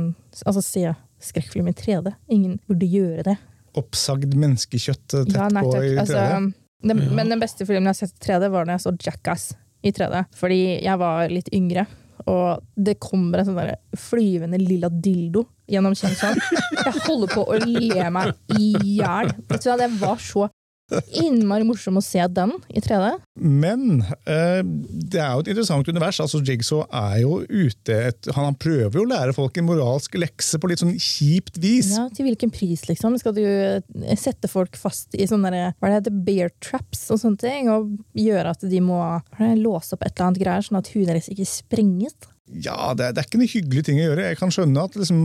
Altså 0.42 0.62
se 0.64 0.88
skrekkfilm 1.24 1.68
i 1.70 1.74
3D. 1.78 2.10
Ingen 2.34 2.58
burde 2.68 2.88
gjøre 2.90 3.24
det. 3.30 3.36
Oppsagd 3.78 4.34
menneskekjøtt 4.34 5.14
eh, 5.20 5.26
tett 5.28 5.38
Ja, 5.38 5.48
nei 5.54 5.62
på 5.62 5.74
i 5.78 5.92
3D. 5.94 6.00
Altså, 6.02 6.54
den, 6.84 7.04
Men 7.16 7.30
den 7.32 7.42
beste 7.42 7.66
filmen 7.66 7.86
jeg 7.88 7.94
har 7.94 8.00
sett 8.02 8.16
i 8.18 8.24
3D, 8.26 8.50
var 8.52 8.66
da 8.66 8.76
jeg 8.76 8.84
så 8.84 8.94
Jackass 9.06 9.52
i 9.84 9.92
3D, 9.94 10.24
fordi 10.36 10.60
jeg 10.84 11.00
var 11.00 11.30
litt 11.32 11.50
yngre. 11.54 11.86
Og 12.30 12.62
det 12.80 12.96
kommer 13.02 13.40
en 13.40 13.48
sånn 13.48 13.72
flyvende 14.00 14.58
lilla 14.60 14.88
dildo 14.88 15.44
gjennom 15.70 15.96
Kingston. 15.98 16.38
Jeg 16.84 17.00
holder 17.06 17.32
på 17.32 17.44
å 17.48 17.58
le 17.64 18.10
meg 18.12 18.34
i 18.58 18.70
hjel. 18.96 19.32
Det 19.48 19.90
var 20.00 20.20
så 20.22 20.48
innmari 21.16 21.64
morsom 21.66 21.96
å 21.98 22.02
se 22.04 22.20
den 22.36 22.52
i 22.68 22.82
3D. 22.84 23.14
Men 23.40 24.02
eh, 24.28 24.60
det 24.62 25.20
er 25.20 25.32
jo 25.32 25.44
et 25.44 25.50
interessant 25.52 25.88
univers. 25.88 26.20
altså 26.20 26.42
Jigsaw 26.44 26.84
er 26.90 27.22
jo 27.22 27.38
ute 27.48 27.96
et, 28.10 28.28
Han 28.36 28.56
prøver 28.60 28.98
jo 28.98 29.06
å 29.06 29.10
lære 29.10 29.34
folk 29.36 29.56
en 29.58 29.68
moralsk 29.68 30.18
lekse 30.20 30.60
på 30.60 30.70
litt 30.70 30.82
sånn 30.82 30.94
kjipt 31.00 31.58
vis. 31.62 31.94
Ja, 31.96 32.06
Til 32.14 32.28
hvilken 32.28 32.52
pris, 32.54 32.84
liksom? 32.90 33.16
Skal 33.20 33.36
du 33.36 33.44
eh, 33.44 33.80
sette 34.20 34.50
folk 34.50 34.76
fast 34.80 35.16
i 35.16 35.28
sånne 35.30 35.52
der, 35.54 35.74
hva 35.80 35.90
det 35.90 36.02
heter, 36.02 36.20
bear 36.26 36.52
traps 36.64 37.08
og 37.14 37.22
sånne 37.22 37.40
ting? 37.40 37.72
Og 37.72 37.96
gjøre 38.18 38.54
at 38.54 38.68
de 38.68 38.84
må 38.84 39.00
låse 39.58 39.96
opp 39.96 40.04
et 40.04 40.14
eller 40.14 40.30
annet 40.30 40.44
greier, 40.44 40.68
sånn 40.68 40.80
at 40.82 40.92
huet 40.94 41.08
deres 41.10 41.32
ikke 41.32 41.48
sprenges? 41.48 42.16
Ja, 42.52 42.92
det 42.92 43.06
er, 43.06 43.14
det 43.16 43.22
er 43.22 43.28
ikke 43.28 43.40
noe 43.40 43.48
hyggelig 43.48 43.84
ting 43.86 43.98
å 44.02 44.08
gjøre. 44.10 44.26
Jeg 44.28 44.38
kan 44.40 44.52
skjønne 44.52 44.82
at 44.84 44.98
liksom, 45.00 45.22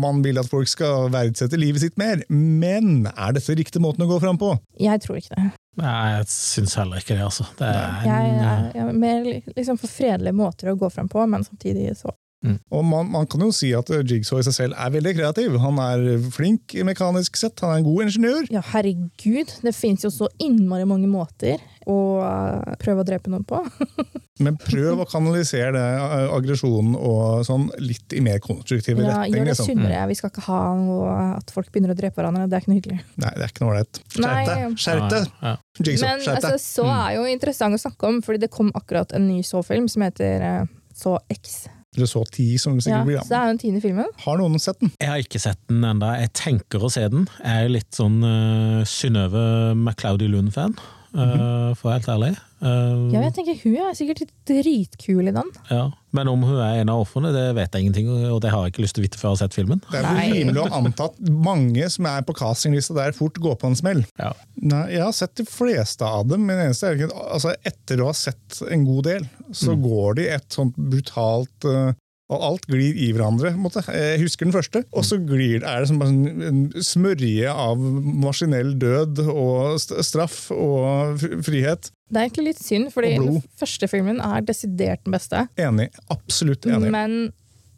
man 0.00 0.22
vil 0.24 0.40
at 0.40 0.48
folk 0.48 0.70
skal 0.70 1.10
verdsette 1.12 1.60
livet 1.60 1.84
sitt 1.84 1.98
mer, 2.00 2.22
men 2.32 3.10
er 3.12 3.36
dette 3.36 3.58
riktig 3.58 3.82
måten 3.84 4.06
å 4.06 4.08
gå 4.08 4.18
fram 4.22 4.40
på? 4.40 4.54
Jeg 4.80 5.04
tror 5.04 5.20
ikke 5.20 5.36
det. 5.36 5.50
Nei, 5.82 5.94
jeg 6.14 6.28
syns 6.32 6.76
heller 6.78 7.02
ikke 7.02 7.16
det, 7.18 7.24
altså. 7.26 7.46
Det 7.58 7.68
er 7.68 8.04
Jeg 8.06 8.34
en, 8.34 8.44
er, 8.48 8.66
jeg 8.72 8.84
er 8.88 9.00
mer 9.04 9.24
liksom 9.56 9.80
for 9.80 9.90
fredelige 9.90 10.36
måter 10.38 10.70
å 10.70 10.78
gå 10.78 10.90
fram 10.94 11.10
på, 11.12 11.24
men 11.28 11.44
samtidig 11.46 11.96
så 11.98 12.14
Og 12.44 12.84
man, 12.84 13.08
man 13.08 13.26
kan 13.30 13.40
jo 13.40 13.50
si 13.56 13.70
at 13.76 13.88
Jigsaw 14.04 14.40
i 14.40 14.44
seg 14.44 14.54
selv 14.56 14.80
er 14.80 14.92
veldig 14.92 15.14
kreativ. 15.16 15.54
Han 15.62 15.78
er 15.80 16.02
flink 16.34 16.74
mekanisk 16.84 17.38
sett, 17.40 17.60
han 17.64 17.72
er 17.72 17.80
en 17.80 17.86
god 17.86 18.04
ingeniør. 18.04 18.50
Ja, 18.52 18.60
herregud. 18.74 19.54
Det 19.64 19.72
fins 19.76 20.04
jo 20.04 20.12
så 20.12 20.28
innmari 20.44 20.84
mange 20.88 21.08
måter 21.08 21.60
å 21.90 21.96
uh, 22.22 22.74
prøve 22.80 23.02
å 23.02 23.06
drepe 23.06 23.30
noen 23.32 23.44
på. 23.48 23.60
Men 24.44 24.56
prøv 24.58 25.04
å 25.04 25.06
kanalisere 25.06 25.70
det, 25.76 25.82
eh, 25.84 26.32
aggresjonen 26.34 26.96
og 26.98 27.44
sånn 27.46 27.68
litt 27.78 28.16
i 28.18 28.22
mer 28.24 28.40
konstruktive 28.42 29.04
Ja, 29.04 29.20
retning. 29.20 29.36
gjør 29.36 29.44
det 29.44 29.52
Liksom. 29.52 29.68
sunnere. 29.70 30.00
Vi 30.10 30.16
skal 30.18 30.32
ikke 30.32 30.46
ha 30.48 30.62
noe 30.80 31.12
at 31.36 31.52
folk 31.54 31.70
begynner 31.70 31.94
å 31.94 31.98
drepe 31.98 32.18
hverandre. 32.18 32.48
Det 32.50 32.56
er 32.58 32.64
ikke 32.64 32.72
noe 32.72 32.80
hyggelig. 32.80 32.98
Nei, 33.22 33.30
det 33.36 33.44
er 33.46 33.52
ikke 33.52 33.62
noe 33.62 33.70
ålreit. 33.76 34.00
Skjerp 34.16 34.48
deg! 34.50 34.74
Skjerp 34.82 35.06
deg! 35.12 35.28
Ja, 35.44 35.52
ja. 35.54 36.00
Men 36.02 36.26
altså, 36.34 36.56
så 36.64 36.88
er 36.90 37.14
jo 37.20 37.28
interessant 37.30 37.78
å 37.78 37.80
snakke 37.84 38.10
om, 38.10 38.18
fordi 38.26 38.42
det 38.46 38.50
kom 38.50 38.72
akkurat 38.74 39.14
en 39.14 39.28
ny 39.30 39.38
så-film 39.46 39.86
som 39.92 40.02
heter 40.06 40.42
uh, 40.64 40.66
Så 40.94 41.14
X. 41.30 41.68
Eller 41.94 42.10
så 42.10 42.24
ti, 42.26 42.56
som 42.58 42.74
det 42.74 42.82
Ja, 42.88 42.98
sikkert 42.98 43.06
blir. 43.06 43.18
så 43.22 43.30
det 43.30 43.38
er 43.38 43.44
jo 43.46 43.52
den 43.54 43.58
tiende 43.62 43.80
filmen. 43.84 44.10
Har 44.24 44.38
noen 44.42 44.58
sett 44.58 44.80
den? 44.82 44.90
Jeg 44.98 45.08
har 45.12 45.22
ikke 45.22 45.38
sett 45.42 45.60
den 45.70 45.84
enda. 45.86 46.10
Jeg 46.18 46.32
tenker 46.34 46.82
å 46.82 46.90
se 46.90 47.06
den. 47.08 47.28
Jeg 47.38 47.68
er 47.68 47.70
litt 47.70 47.94
sånn 47.94 48.18
uh, 48.26 48.82
Synnøve 48.82 49.44
MacLeody 49.78 50.26
Lund-fan, 50.26 50.74
uh, 51.14 51.70
for 51.78 51.88
å 51.88 51.92
være 51.92 52.00
helt 52.00 52.10
ærlig. 52.14 52.32
Uh, 52.64 53.12
Ja, 53.12 53.20
jeg 53.26 53.34
tenker 53.36 53.58
Hun 53.60 53.74
er 53.76 53.96
sikkert 53.96 54.22
dritkul 54.48 55.28
i 55.28 55.34
den. 55.36 55.50
ja. 55.70 55.90
Men 56.14 56.28
om 56.30 56.44
hun 56.46 56.60
er 56.62 56.78
en 56.78 56.90
av 56.92 57.00
ofrene, 57.02 57.32
det 57.34 57.42
vet 57.56 57.74
jeg 57.74 57.82
ingenting 57.82 58.06
og 58.30 58.36
det 58.44 58.52
har 58.52 58.62
jeg 58.62 58.74
ikke 58.74 58.84
lyst 58.84 58.94
til 58.94 59.02
å 59.02 59.06
vite 59.08 59.18
før 59.18 59.32
jeg 59.32 59.34
har 59.34 59.40
sett 59.40 59.56
filmen. 59.58 59.80
Det 59.90 59.98
er 59.98 60.04
vel 60.06 60.30
rimelig 60.30 60.60
å 60.62 60.66
anta 60.78 61.08
at 61.10 61.16
mange 61.48 61.88
som 61.90 62.06
er 62.06 62.22
på 62.22 62.36
castinglista 62.38 62.94
der, 62.94 63.16
fort 63.18 63.40
går 63.42 63.56
på 63.58 63.66
en 63.72 63.74
smell. 63.80 64.04
Ja. 64.22 64.30
Nei, 64.62 64.84
Jeg 64.94 65.02
har 65.02 65.16
sett 65.18 65.34
de 65.40 65.46
fleste 65.48 66.06
av 66.06 66.28
dem, 66.30 66.46
men 66.46 66.62
eneste 66.68 66.92
er 66.92 67.10
altså 67.10 67.56
etter 67.66 67.98
å 68.04 68.12
ha 68.12 68.14
sett 68.14 68.60
en 68.70 68.86
god 68.86 69.08
del, 69.10 69.26
så 69.50 69.74
går 69.74 70.20
de 70.20 70.28
et 70.36 70.46
sånt 70.54 70.78
brutalt 70.78 71.66
eh, 71.66 71.98
og 72.32 72.44
alt 72.48 72.66
glir 72.70 72.96
i 72.96 73.10
hverandre. 73.12 73.52
på 73.52 73.64
måte. 73.66 73.82
Jeg 73.92 74.20
husker 74.22 74.48
den 74.48 74.54
første, 74.54 74.84
og 74.92 75.04
så 75.04 75.18
glir, 75.20 75.60
er 75.60 75.84
det 75.84 75.90
som 75.90 76.00
en 76.02 76.22
en 76.48 76.60
smørje 76.82 77.50
av 77.50 77.80
maskinell 78.24 78.72
død 78.80 79.20
og 79.28 79.80
straff 79.80 80.48
og 80.54 81.20
frihet. 81.44 81.90
Det 82.08 82.20
er 82.20 82.28
egentlig 82.28 82.52
litt 82.52 82.62
synd, 82.62 82.90
fordi 82.94 83.14
den 83.18 83.42
første 83.60 83.88
filmen 83.90 84.20
er 84.24 84.44
desidert 84.46 85.04
den 85.04 85.16
beste. 85.16 85.46
Enig. 85.60 85.90
Absolutt 86.12 86.66
enig. 86.68 86.92
Men 86.94 87.32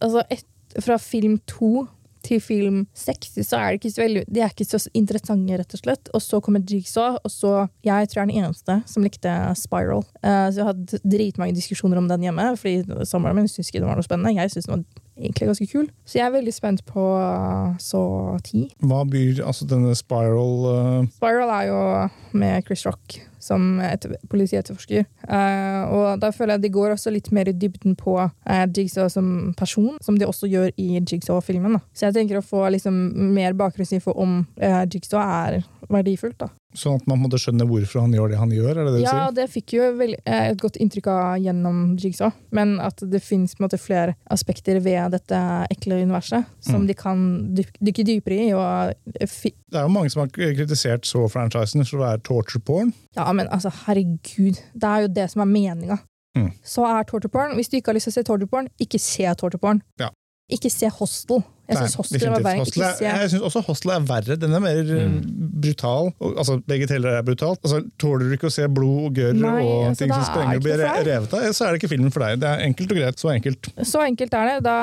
altså, 0.04 0.22
et, 0.30 0.46
fra 0.82 0.98
film 1.00 1.38
to 1.50 1.86
til 2.26 2.42
film 2.42 2.82
seks 2.96 3.34
så 3.46 3.60
er 3.60 3.72
det 3.72 3.80
ikke 3.80 3.94
så 3.94 4.02
veldig 4.02 4.24
De 4.26 4.42
er 4.42 4.52
ikke 4.52 4.66
så 4.66 4.80
interessante, 4.96 5.58
rett 5.60 5.76
og 5.76 5.82
slett. 5.82 6.10
Og 6.16 6.22
så 6.24 6.40
kommer 6.44 6.64
Jigsaw, 6.66 7.18
og 7.22 7.32
så 7.32 7.54
Jeg 7.86 8.10
tror 8.10 8.22
jeg 8.22 8.26
er 8.26 8.32
den 8.32 8.44
eneste 8.44 8.78
som 8.90 9.06
likte 9.06 9.32
Spiral. 9.58 10.04
Uh, 10.22 10.48
så 10.50 10.60
jeg 10.60 10.70
hadde 10.70 11.02
dritmange 11.04 11.56
diskusjoner 11.56 12.00
om 12.00 12.08
den 12.10 12.26
hjemme, 12.26 12.48
fordi 12.60 13.06
samboeren 13.06 13.40
min 13.40 13.50
syntes 13.50 13.70
ikke 13.70 13.84
det 13.84 13.90
var 13.90 13.98
noe 13.98 14.06
spennende. 14.06 14.34
Jeg 14.36 14.54
syntes 14.54 14.70
den 14.70 14.78
var 14.78 15.05
egentlig 15.16 15.50
ganske 15.50 15.68
kul. 15.70 15.86
Så 16.06 16.18
jeg 16.20 16.26
er 16.26 16.34
veldig 16.34 16.54
spent 16.54 16.84
på 16.88 17.06
uh, 17.18 17.76
så 17.82 18.02
ti. 18.46 18.66
Hva 18.84 19.02
byr 19.08 19.42
altså 19.46 19.68
denne 19.68 19.94
spiral 19.98 20.68
uh... 20.68 21.08
Spiral 21.16 21.52
er 21.56 21.70
jo 21.70 21.80
med 22.36 22.66
Chris 22.68 22.86
Rock 22.86 23.20
som 23.46 23.78
etter, 23.84 24.16
politietterforsker. 24.30 25.06
Uh, 25.28 25.82
og 25.94 26.20
da 26.22 26.32
føler 26.34 26.56
jeg 26.56 26.66
de 26.66 26.72
går 26.74 26.94
også 26.96 27.12
litt 27.14 27.30
mer 27.34 27.50
i 27.50 27.54
dybden 27.56 27.96
på 27.98 28.16
uh, 28.18 28.64
Jigsaw 28.66 29.10
som 29.12 29.52
person, 29.58 29.94
som 30.02 30.18
de 30.18 30.28
også 30.28 30.50
gjør 30.50 30.72
i 30.80 30.98
Jigsaw-filmen. 30.98 31.78
Så 31.94 32.08
jeg 32.08 32.18
tenker 32.18 32.40
å 32.40 32.46
få 32.46 32.66
liksom 32.74 32.96
mer 33.36 33.56
bakgrunnsinfo 33.58 34.14
om 34.16 34.40
uh, 34.62 34.82
Jigsaw 34.90 35.22
er 35.22 35.62
verdifullt. 35.92 36.38
da. 36.42 36.50
Sånn 36.76 36.98
at 37.00 37.06
man 37.08 37.22
måtte 37.22 37.38
skjønne 37.40 37.64
hvorfor 37.68 38.04
han 38.04 38.12
gjør 38.12 38.30
det 38.34 38.38
han 38.40 38.50
gjør? 38.52 38.70
er 38.76 38.84
det 38.84 38.92
det 38.92 39.00
du 39.00 39.06
Ja, 39.06 39.30
det 39.32 39.46
fikk 39.52 39.72
jo 39.78 39.86
eh, 40.04 40.50
et 40.50 40.60
godt 40.60 40.76
inntrykk 40.76 41.06
av 41.12 41.38
gjennom 41.40 41.96
Jigsaw, 42.00 42.32
men 42.52 42.76
at 42.84 43.00
det 43.00 43.22
fins 43.24 43.54
flere 43.56 44.14
aspekter 44.30 44.80
ved 44.84 45.10
dette 45.16 45.40
ekle 45.72 46.02
universet 46.04 46.44
som 46.60 46.82
Mm. 46.82 46.86
de 46.86 46.94
kan 46.94 47.18
dykke 47.56 48.04
dypere 48.04 48.36
i. 48.36 48.50
Det 49.16 49.78
er 49.78 49.82
jo 49.86 49.88
mange 49.88 50.10
som 50.12 50.20
har 50.20 50.28
kritisert 50.28 51.06
så-franchisen 51.08 51.84
for 51.86 51.98
å 51.98 52.04
være 52.04 52.22
torture 52.22 52.60
porn. 52.62 52.92
Ja, 53.16 53.32
men 53.32 53.48
altså, 53.48 53.72
herregud. 53.86 54.60
Det 54.74 54.84
er 54.84 55.06
jo 55.06 55.08
det 55.08 55.30
som 55.32 55.42
er 55.42 55.50
meninga. 55.50 55.98
Mm. 56.36 56.50
Så 56.62 56.84
er 56.84 57.06
torture 57.08 57.32
porn. 57.32 57.54
Hvis 57.56 57.70
du 57.72 57.78
ikke 57.78 57.88
har 57.94 57.96
lyst 57.96 58.10
til 58.10 58.12
å 58.12 58.18
se 58.18 58.26
torture 58.28 58.50
porn, 58.52 58.68
ikke 58.82 59.00
se 59.00 59.24
torture 59.40 59.58
porn. 59.62 59.80
Ja. 60.00 60.10
Ikke 60.46 60.70
se 60.70 60.88
Hostel. 60.94 61.40
Jeg 61.66 61.80
syns 61.80 61.96
Hostel 61.98 62.28
var 62.30 62.42
verre. 62.44 62.62
Hostel 62.62 62.82
er, 62.86 63.00
jeg 63.02 63.30
syns 63.32 63.44
også 63.48 63.62
Hostel 63.66 63.90
er 63.96 64.04
verre. 64.06 64.36
Den 64.38 64.52
er 64.54 64.62
mer 64.62 64.76
mm. 64.86 65.16
brutal. 65.62 66.12
Og, 66.22 66.36
altså, 66.38 66.60
begge 66.70 66.86
deler 66.86 67.18
er 67.18 67.24
brutalt. 67.26 67.58
Altså, 67.64 67.80
tåler 67.98 68.28
du 68.28 68.36
ikke 68.36 68.46
å 68.46 68.54
se 68.54 68.68
blod 68.70 69.08
og 69.08 69.18
gørr 69.18 69.40
og 69.40 69.48
altså, 69.56 70.04
ting 70.04 70.12
som 70.12 70.20
er 70.20 70.28
sprenger 70.28 70.60
og 70.60 70.68
blir 70.68 70.84
revet 70.84 71.34
av, 71.34 71.48
så 71.50 71.66
er 71.66 71.74
det 71.74 71.80
ikke 71.82 71.90
filmen 71.96 72.14
for 72.14 72.22
deg. 72.22 72.38
Det 72.44 72.52
er 72.52 72.62
enkelt 72.68 72.94
og 72.94 73.00
greit. 73.00 73.18
Så 73.22 73.32
enkelt. 73.34 73.72
Så 73.90 74.04
enkelt 74.04 74.38
er 74.38 74.52
det. 74.52 74.56
Da, 74.68 74.76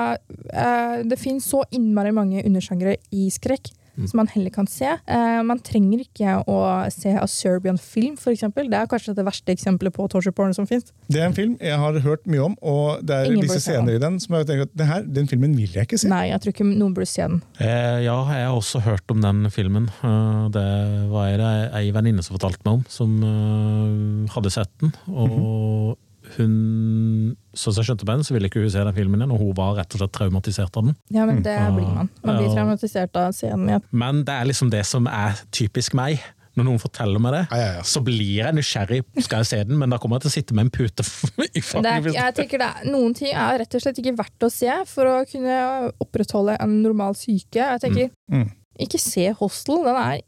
uh, 0.51 0.97
det 1.07 1.19
finnes 1.21 1.47
så 1.47 1.63
innmari 1.71 2.11
mange 2.15 2.43
undersjangre 2.43 2.97
i 3.15 3.29
skrekk. 3.31 3.71
Mm. 3.93 4.07
Som 4.09 4.17
man 4.23 4.29
heller 4.31 4.53
kan 4.53 4.67
se. 4.69 4.89
Eh, 4.89 5.39
man 5.45 5.59
trenger 5.61 6.01
ikke 6.01 6.39
å 6.49 6.57
se 6.93 7.13
A 7.19 7.27
Serbian 7.29 7.77
film, 7.77 8.15
for 8.17 8.33
eksempel. 8.33 8.69
Det 8.71 8.79
er 8.79 8.89
kanskje 8.89 9.13
det 9.17 9.25
verste 9.27 9.53
eksempelet 9.53 9.93
på 9.93 10.07
torture 10.09 10.33
porn 10.35 10.55
som 10.57 10.67
fins. 10.69 10.89
Det 11.07 11.21
er 11.21 11.27
en 11.29 11.37
film 11.37 11.55
jeg 11.61 11.77
har 11.79 11.99
hørt 12.05 12.25
mye 12.29 12.47
om, 12.47 12.55
og 12.61 13.03
det 13.05 13.15
er 13.19 13.29
Ingen 13.29 13.45
visse 13.45 13.61
scener 13.61 13.97
i 13.97 14.01
den 14.01 14.17
som 14.23 14.37
jeg 14.39 14.49
tenker 14.49 14.67
at 14.67 14.73
det 14.79 14.87
her, 14.89 15.05
den 15.19 15.29
filmen 15.29 15.53
vil 15.57 15.77
jeg 15.77 15.87
ikke 15.87 16.01
se. 16.01 16.09
Nei, 16.11 16.25
jeg 16.31 16.41
tror 16.43 16.55
ikke 16.55 16.69
noen 16.71 16.95
burde 16.97 17.09
se 17.11 17.27
den. 17.27 17.41
Eh, 17.59 17.99
ja, 18.07 18.17
jeg 18.33 18.47
har 18.49 18.57
også 18.57 18.81
hørt 18.87 19.13
om 19.13 19.21
den 19.23 19.45
filmen. 19.53 19.89
Eh, 20.01 20.47
det 20.55 20.69
var 21.13 21.45
ei 21.77 21.85
venninne 21.93 22.25
som 22.25 22.37
fortalte 22.37 22.65
meg 22.65 22.79
om, 22.79 22.87
som 22.89 23.13
eh, 23.29 24.33
hadde 24.33 24.53
sett 24.53 24.73
den. 24.81 24.95
Og 25.13 25.93
hun 26.37 27.35
Sånn 27.53 27.73
som 27.75 27.83
jeg 27.83 27.89
skjønte 27.91 28.05
på 28.07 28.13
henne, 28.15 28.25
så 28.25 28.33
ville 28.33 28.49
ikke 28.49 28.61
hun 28.63 28.69
se 28.73 28.81
den 28.83 28.95
filmen 28.97 29.21
igjen, 29.21 29.31
og 29.35 29.41
hun 29.43 29.51
var 29.57 29.75
rett 29.77 29.93
og 29.93 29.99
slett 30.01 30.13
traumatisert 30.17 30.77
av 30.79 30.87
den. 30.87 30.95
Ja, 31.13 31.25
men 31.29 31.37
Mm. 31.37 31.43
det 31.45 31.57
blir 31.75 31.89
man. 31.95 32.09
Man 32.23 32.37
blir 32.39 32.49
traumatisert 32.55 33.15
av 33.15 33.33
scenen. 33.33 33.69
Ja. 33.69 33.79
Men 33.91 34.23
det 34.25 34.33
er 34.33 34.45
liksom 34.49 34.71
det 34.71 34.85
som 34.89 35.05
er 35.07 35.37
typisk 35.51 35.93
meg. 35.93 36.19
Når 36.55 36.65
noen 36.65 36.77
forteller 36.79 37.19
meg 37.19 37.31
det, 37.33 37.47
Ja, 37.51 37.57
ja, 37.57 37.73
ja. 37.77 37.81
så 37.81 38.01
blir 38.03 38.35
jeg 38.37 38.53
nysgjerrig. 38.53 39.03
Skal 39.25 39.39
jeg 39.39 39.45
se 39.47 39.63
den, 39.63 39.77
men 39.79 39.89
da 39.89 39.97
kommer 39.97 40.17
jeg 40.19 40.21
til 40.21 40.29
å 40.29 40.35
sitte 40.37 40.53
med 40.53 40.65
en 40.65 40.69
pute 40.69 41.01
i 41.57 41.61
Det 41.61 41.85
er, 41.85 42.11
jeg 42.13 42.35
tenker 42.35 42.57
det 42.61 42.67
er, 42.69 42.91
Noen 42.91 43.15
ting 43.17 43.33
er 43.33 43.57
rett 43.57 43.73
og 43.73 43.81
slett 43.81 43.97
ikke 43.97 44.15
verdt 44.17 44.45
å 44.45 44.51
se 44.53 44.69
for 44.85 45.05
å 45.05 45.15
kunne 45.25 45.91
opprettholde 45.99 46.57
en 46.61 46.81
normal 46.83 47.15
syke. 47.15 47.57
Jeg 47.57 47.81
tenker, 47.81 48.11
Mm. 48.31 48.51
Ikke 48.79 48.97
se 48.99 49.29
Hostel. 49.37 49.83
Den 49.85 49.95
er 49.95 50.21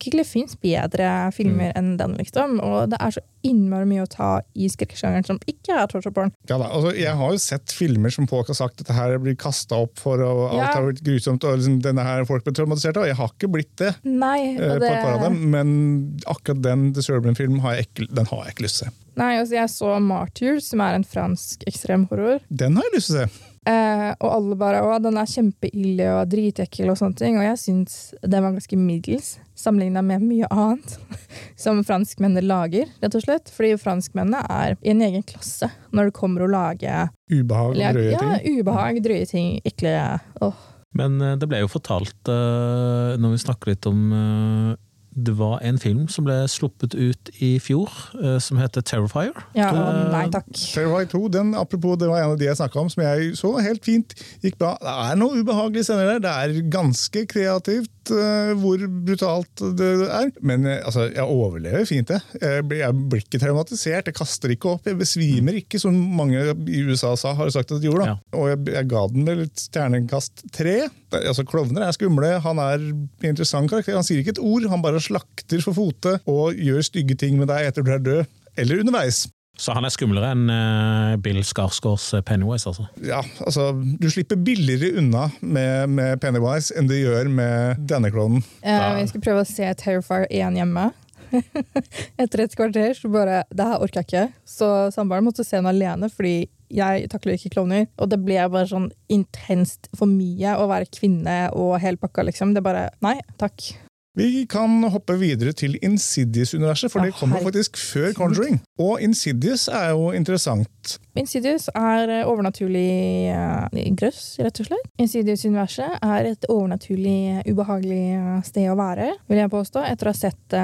ikke 0.00 0.24
fins 0.28 0.56
bedre 0.60 1.30
filmer 1.36 1.72
enn 1.78 1.96
den, 2.00 2.16
liksom. 2.20 2.58
Og 2.64 2.90
det 2.92 3.00
er 3.00 3.16
så 3.16 3.22
innmari 3.46 3.86
mye 3.88 4.04
å 4.04 4.10
ta 4.10 4.30
i 4.52 4.66
skrekksjangeren 4.68 5.24
som 5.24 5.38
ikke 5.48 5.72
er 5.72 5.88
torture 5.88 6.12
porn. 6.12 6.32
Ja, 6.50 6.58
da, 6.60 6.68
altså, 6.68 6.92
jeg 6.96 7.14
har 7.16 7.32
jo 7.32 7.40
sett 7.40 7.72
filmer 7.72 8.12
som 8.12 8.28
folk 8.28 8.50
har 8.52 8.58
sagt 8.58 8.76
at 8.76 8.84
dette 8.84 8.96
her 8.96 9.16
blir 9.22 9.38
kasta 9.40 9.78
opp 9.80 9.96
for, 10.00 10.20
og 10.20 10.42
alt 10.50 10.58
Ja. 10.60 10.70
har 10.74 10.88
blitt 10.90 11.02
grusomt, 11.06 11.44
og 11.48 11.56
liksom, 11.56 11.80
denne 11.84 12.04
her 12.04 12.26
folk 12.28 12.44
blir 12.44 12.56
traumatisert 12.58 13.00
av. 13.00 13.08
Jeg 13.08 13.16
har 13.16 13.32
ikke 13.32 13.52
blitt 13.52 13.72
det 13.80 13.94
Nei, 14.04 14.56
eh, 14.56 14.60
det... 14.60 14.80
på 14.84 14.90
et 14.92 15.02
par 15.04 15.16
av 15.16 15.24
dem, 15.28 15.40
men 15.50 16.20
akkurat 16.26 16.60
den 16.62 16.92
The 16.92 17.02
Serbian-filmen 17.02 17.60
har 17.64 17.70
har 17.70 18.44
jeg 18.46 18.54
ikke 18.54 18.66
lyst 18.66 18.80
til 18.80 18.88
å 18.88 18.90
se. 18.90 18.96
nei 19.20 19.30
altså 19.38 19.56
jeg 19.56 19.72
så 19.72 19.92
Martyrs, 20.02 20.70
som 20.70 20.82
er 20.84 20.98
en 20.98 21.06
fransk 21.06 21.64
ekstremhorror. 21.70 22.40
Den 22.48 22.78
har 22.78 22.88
jeg 22.88 22.96
lyst 22.98 23.12
til 23.12 23.18
å 23.18 23.24
se. 23.26 23.49
Eh, 23.68 24.10
og 24.24 24.30
alle 24.32 24.56
bare 24.56 24.80
'Å, 24.80 24.94
den 25.04 25.18
er 25.20 25.28
kjempeille 25.28 26.06
og 26.14 26.30
dritekkel', 26.32 26.88
og 26.88 26.96
sånne 26.96 27.18
ting. 27.18 27.36
Og 27.36 27.44
jeg 27.44 27.58
syns 27.60 27.98
den 28.22 28.42
var 28.42 28.54
ganske 28.56 28.78
middels, 28.80 29.38
sammenligna 29.54 30.02
med 30.02 30.24
mye 30.24 30.48
annet 30.48 30.96
som 31.64 31.82
franskmennene 31.84 32.46
lager, 32.46 32.88
rett 33.02 33.14
og 33.14 33.26
slett. 33.26 33.52
Fordi 33.52 33.76
franskmennene 33.76 34.40
er 34.48 34.78
i 34.80 34.94
en 34.94 35.04
egen 35.04 35.24
klasse 35.28 35.68
når 35.92 36.08
det 36.08 36.16
kommer 36.16 36.46
å 36.46 36.50
lage 36.50 37.08
Ubehag 37.30 37.76
drøye 37.76 38.10
ja, 38.10 38.38
ubehag, 38.42 39.02
drøye 39.04 39.26
ting, 39.28 39.60
ekle 39.64 39.92
åh. 40.40 40.66
Men 40.96 41.20
eh, 41.20 41.36
det 41.38 41.46
ble 41.46 41.60
jo 41.62 41.70
fortalt, 41.70 42.18
eh, 42.26 43.18
når 43.20 43.36
vi 43.36 43.42
snakker 43.44 43.74
litt 43.74 43.86
om 43.86 44.00
eh, 44.10 44.72
Det 45.12 45.32
var 45.38 45.58
en 45.66 45.78
film 45.82 46.04
som 46.08 46.24
ble 46.24 46.36
sluppet 46.48 46.94
ut 46.94 47.30
i 47.42 47.56
fjor, 47.58 47.90
eh, 48.22 48.38
som 48.38 48.58
heter 48.62 48.82
Terrifier. 48.86 49.32
Ja, 49.58 49.70
Eh, 49.70 50.10
nei 50.12 50.28
takk. 50.30 50.46
Terrifier 50.54 51.08
2, 51.10 51.28
den, 51.34 51.54
apropos, 51.58 51.96
det 51.98 52.08
var 52.08 52.20
en 52.22 52.30
av 52.32 52.38
de 52.38 52.46
jeg 52.46 52.56
snakka 52.60 52.78
om, 52.80 52.88
som 52.92 53.02
jeg 53.02 53.32
så 53.38 53.50
helt 53.60 53.82
fint 53.84 54.14
gikk 54.44 54.56
bra. 54.60 54.76
Det 54.80 54.92
er 55.10 55.16
noen 55.18 55.40
ubehagelige 55.42 55.84
scener 55.88 56.20
der. 56.20 56.20
Det 56.20 56.30
er 56.60 56.68
ganske 56.70 57.24
kreativt 57.26 58.12
uh, 58.14 58.52
hvor 58.62 58.78
brutalt 59.06 59.64
det 59.78 59.90
er. 60.08 60.30
Men 60.46 60.64
uh, 60.66 60.76
altså, 60.86 61.08
jeg 61.10 61.26
overlever 61.26 61.84
fint, 61.90 62.08
det. 62.08 62.20
Jeg, 62.40 62.64
blir- 62.70 62.84
jeg 62.84 62.94
blir 63.10 63.24
ikke 63.24 63.40
traumatisert. 63.42 64.06
Jeg 64.12 64.14
kaster 64.18 64.54
ikke 64.54 64.76
opp. 64.76 64.86
Jeg 64.86 64.98
besvimer 65.00 65.58
ikke, 65.58 65.80
som 65.82 65.94
mange 65.94 66.38
i 66.70 66.84
USA 66.86 67.16
sa, 67.18 67.34
har 67.34 67.50
sagt 67.50 67.72
at 67.74 67.82
de 67.82 67.90
gjorde. 67.90 68.06
Da. 68.06 68.14
Ja. 68.14 68.38
Og 68.38 68.48
jeg, 68.52 68.62
jeg 68.78 68.88
ga 68.94 69.04
den 69.10 69.26
vel 69.26 69.42
et 69.48 69.66
stjernekast 69.66 70.46
tre. 70.54 70.78
Altså, 71.10 71.42
Klovner 71.48 71.82
er 71.88 71.92
skumle. 71.96 72.36
Han 72.44 72.58
er 72.62 72.78
en 72.78 73.08
interessant 73.26 73.66
karakter. 73.70 73.96
Han 73.98 74.06
sier 74.06 74.22
ikke 74.22 74.36
et 74.36 74.42
ord, 74.42 74.68
han 74.70 74.82
bare 74.84 74.99
slakter 75.04 75.62
for 75.64 75.76
fote 75.76 76.16
og 76.30 76.56
gjør 76.58 76.86
stygge 76.86 77.18
ting 77.18 77.38
med 77.40 77.50
deg 77.52 77.68
etter 77.70 77.86
du 77.86 77.92
er 77.94 78.02
død. 78.04 78.40
Eller 78.60 78.82
underveis. 78.82 79.26
Så 79.60 79.74
han 79.76 79.84
er 79.84 79.92
skumlere 79.92 80.30
enn 80.32 80.48
eh, 80.52 81.16
Bill 81.20 81.42
Skarsgårds 81.44 82.06
eh, 82.16 82.22
Pennywise, 82.24 82.70
altså. 82.70 82.86
Ja, 83.04 83.20
altså, 83.44 83.72
Du 84.00 84.08
slipper 84.12 84.38
billigere 84.40 84.94
unna 85.02 85.26
med, 85.40 85.90
med 85.92 86.20
Pennywise 86.22 86.72
enn 86.78 86.88
du 86.88 86.96
gjør 86.96 87.28
med 87.28 87.82
denne 87.90 88.12
klonen. 88.14 88.44
Eh, 88.62 88.86
vi 88.96 89.04
skal 89.10 89.24
prøve 89.26 89.44
å 89.44 89.48
se 89.48 89.68
Terrifier 89.82 90.24
1 90.30 90.56
hjemme. 90.60 90.86
Etter 92.20 92.42
et 92.42 92.56
kvarter 92.58 92.96
så 92.98 93.10
bare 93.12 93.44
Det 93.54 93.66
her 93.68 93.84
orker 93.84 94.00
jeg 94.00 94.08
ikke. 94.08 94.24
Så 94.48 94.70
samboeren 94.94 95.28
måtte 95.28 95.44
se 95.46 95.60
den 95.60 95.68
alene, 95.70 96.08
fordi 96.12 96.48
jeg 96.70 97.10
takler 97.12 97.36
ikke 97.36 97.52
klovner. 97.58 97.86
Og 98.00 98.10
det 98.10 98.20
ble 98.22 98.40
bare 98.48 98.68
sånn 98.70 98.88
intenst 99.12 99.90
for 99.92 100.08
mye 100.10 100.56
å 100.56 100.68
være 100.70 100.88
kvinne 100.94 101.38
og 101.58 101.76
hel 101.82 102.00
pakka, 102.00 102.24
liksom. 102.30 102.54
Det 102.56 102.64
bare 102.64 102.88
Nei, 103.04 103.18
takk. 103.40 103.72
Vi 104.20 104.44
kan 104.50 104.82
hoppe 104.92 105.14
videre 105.16 105.52
til 105.56 105.78
Insidious-universet, 105.82 106.92
for 106.92 107.00
det 107.00 107.14
kommer 107.16 107.40
faktisk 107.40 107.78
før 107.80 108.12
Conjuring. 108.12 108.58
Og 108.78 109.00
Insidious 109.00 109.68
er 109.68 109.94
jo 109.94 110.10
interessant. 110.12 110.98
Insidious 111.16 111.70
er 111.72 112.12
eh, 112.18 112.26
overnaturlig 112.28 112.90
eh, 113.32 113.86
grøss, 113.96 114.36
rett 114.44 114.60
og 114.60 114.68
slett. 114.68 114.90
Insidious-universet 115.00 116.04
er 116.04 116.28
et 116.34 116.44
overnaturlig, 116.52 117.40
ubehagelig 117.48 118.02
eh, 118.18 118.36
sted 118.44 118.68
å 118.68 118.76
være, 118.76 119.08
vil 119.30 119.40
jeg 119.40 119.54
påstå, 119.56 119.86
etter 119.88 120.10
å 120.10 120.12
ha 120.12 120.20
sett 120.20 120.58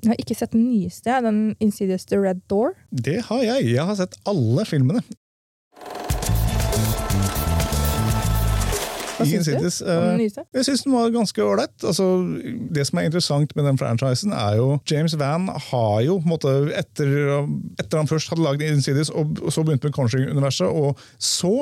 Jeg 0.00 0.12
har 0.12 0.20
ikke 0.20 0.36
sett 0.36 0.52
den 0.52 0.68
nyeste, 0.68 1.16
den 1.24 1.40
Insidious 1.60 2.04
The 2.04 2.20
Red 2.20 2.44
Door. 2.52 2.76
Det 2.90 3.22
har 3.30 3.42
jeg. 3.46 3.72
Jeg 3.78 3.88
har 3.88 3.96
sett 3.96 4.20
alle 4.28 4.68
filmene. 4.68 5.00
Hva 9.20 9.28
syns 9.28 9.48
du 9.48 9.54
om 9.54 9.66
eh, 9.92 10.06
den? 10.18 10.46
Jeg 10.56 10.66
syns 10.68 10.84
den 10.86 10.96
var 10.96 11.12
ganske 11.14 11.44
ålreit. 11.44 11.76
Altså, 11.84 12.06
det 12.74 12.86
som 12.88 13.00
er 13.00 13.08
interessant 13.10 13.54
med 13.58 13.68
den 13.68 13.80
franchisen, 13.80 14.34
er 14.36 14.58
jo 14.60 14.68
James 14.90 15.16
Van 15.20 15.48
har 15.70 16.00
jo 16.06 16.18
på 16.20 16.28
en 16.28 16.34
måte, 16.34 16.54
etter, 16.78 17.12
etter 17.80 18.00
han 18.00 18.10
først 18.10 18.32
hadde 18.32 18.44
lagd 18.44 18.64
Insidious 18.64 19.12
og, 19.12 19.36
og 19.44 19.54
så 19.54 19.64
begynte 19.66 19.88
med 19.88 19.96
Conjuring-universet, 19.96 20.68
og 20.68 20.98
så, 21.16 21.52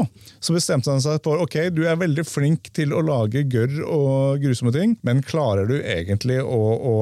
så 0.41 0.55
bestemte 0.57 0.93
han 0.93 1.03
seg 1.03 1.21
for 1.25 1.43
ok, 1.45 1.59
du 1.75 1.85
er 1.89 1.99
veldig 2.01 2.25
flink 2.29 2.71
til 2.77 2.95
å 2.97 3.03
lage 3.05 3.45
gørr 3.51 3.81
og 3.85 4.43
grusomme 4.43 4.73
ting, 4.75 4.97
men 5.07 5.23
klarer 5.27 5.69
du 5.69 5.77
egentlig 5.79 6.41
å, 6.43 6.61
å 6.77 6.95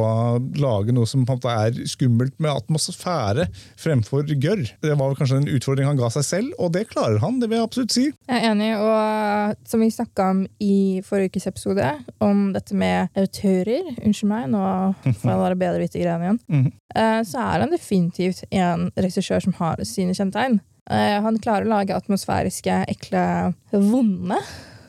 lage 0.61 0.95
noe 0.97 1.09
som 1.09 1.27
måte 1.29 1.53
er 1.53 1.77
skummelt 1.89 2.37
med 2.43 2.53
atmosfære 2.53 3.49
fremfor 3.81 4.29
gørr? 4.35 4.67
Det 4.83 4.97
var 4.99 5.17
kanskje 5.19 5.43
en 5.43 5.51
utfordring 5.57 5.89
han 5.91 6.01
ga 6.01 6.11
seg 6.15 6.27
selv, 6.27 6.57
og 6.59 6.73
det 6.77 6.87
klarer 6.93 7.21
han, 7.23 7.41
det 7.43 7.51
vil 7.51 7.61
jeg 7.61 7.69
absolutt 7.69 7.97
si. 7.97 8.07
Jeg 8.27 8.43
er 8.43 8.51
enig, 8.53 8.73
og 8.81 9.67
som 9.69 9.83
vi 9.83 9.91
snakka 9.93 10.31
om 10.35 10.46
i 10.63 11.01
forrige 11.07 11.33
ukes 11.35 11.47
episode, 11.51 11.89
om 12.21 12.53
dette 12.55 12.75
med 12.75 13.09
autører 13.17 13.91
Unnskyld 14.05 14.31
meg, 14.31 14.47
nå 14.53 14.63
får 15.05 15.31
jeg 15.33 15.43
bare 15.43 15.59
bedre 15.61 15.83
vite 15.83 16.01
greiene 16.01 16.25
igjen. 16.31 16.41
Mm. 16.49 16.71
Eh, 16.95 17.21
Så 17.27 17.43
er 17.43 17.65
han 17.65 17.71
definitivt 17.75 18.45
en 18.51 18.89
regissør 18.97 19.43
som 19.43 19.57
har 19.59 19.83
sine 19.85 20.15
kjennetegn. 20.17 20.61
Eh, 20.91 21.21
Han 21.23 21.39
klarer 21.43 21.67
å 21.67 21.75
lage 21.77 21.97
atmosfæriske, 21.97 22.85
ekle, 22.89 23.55
vonde 23.73 24.39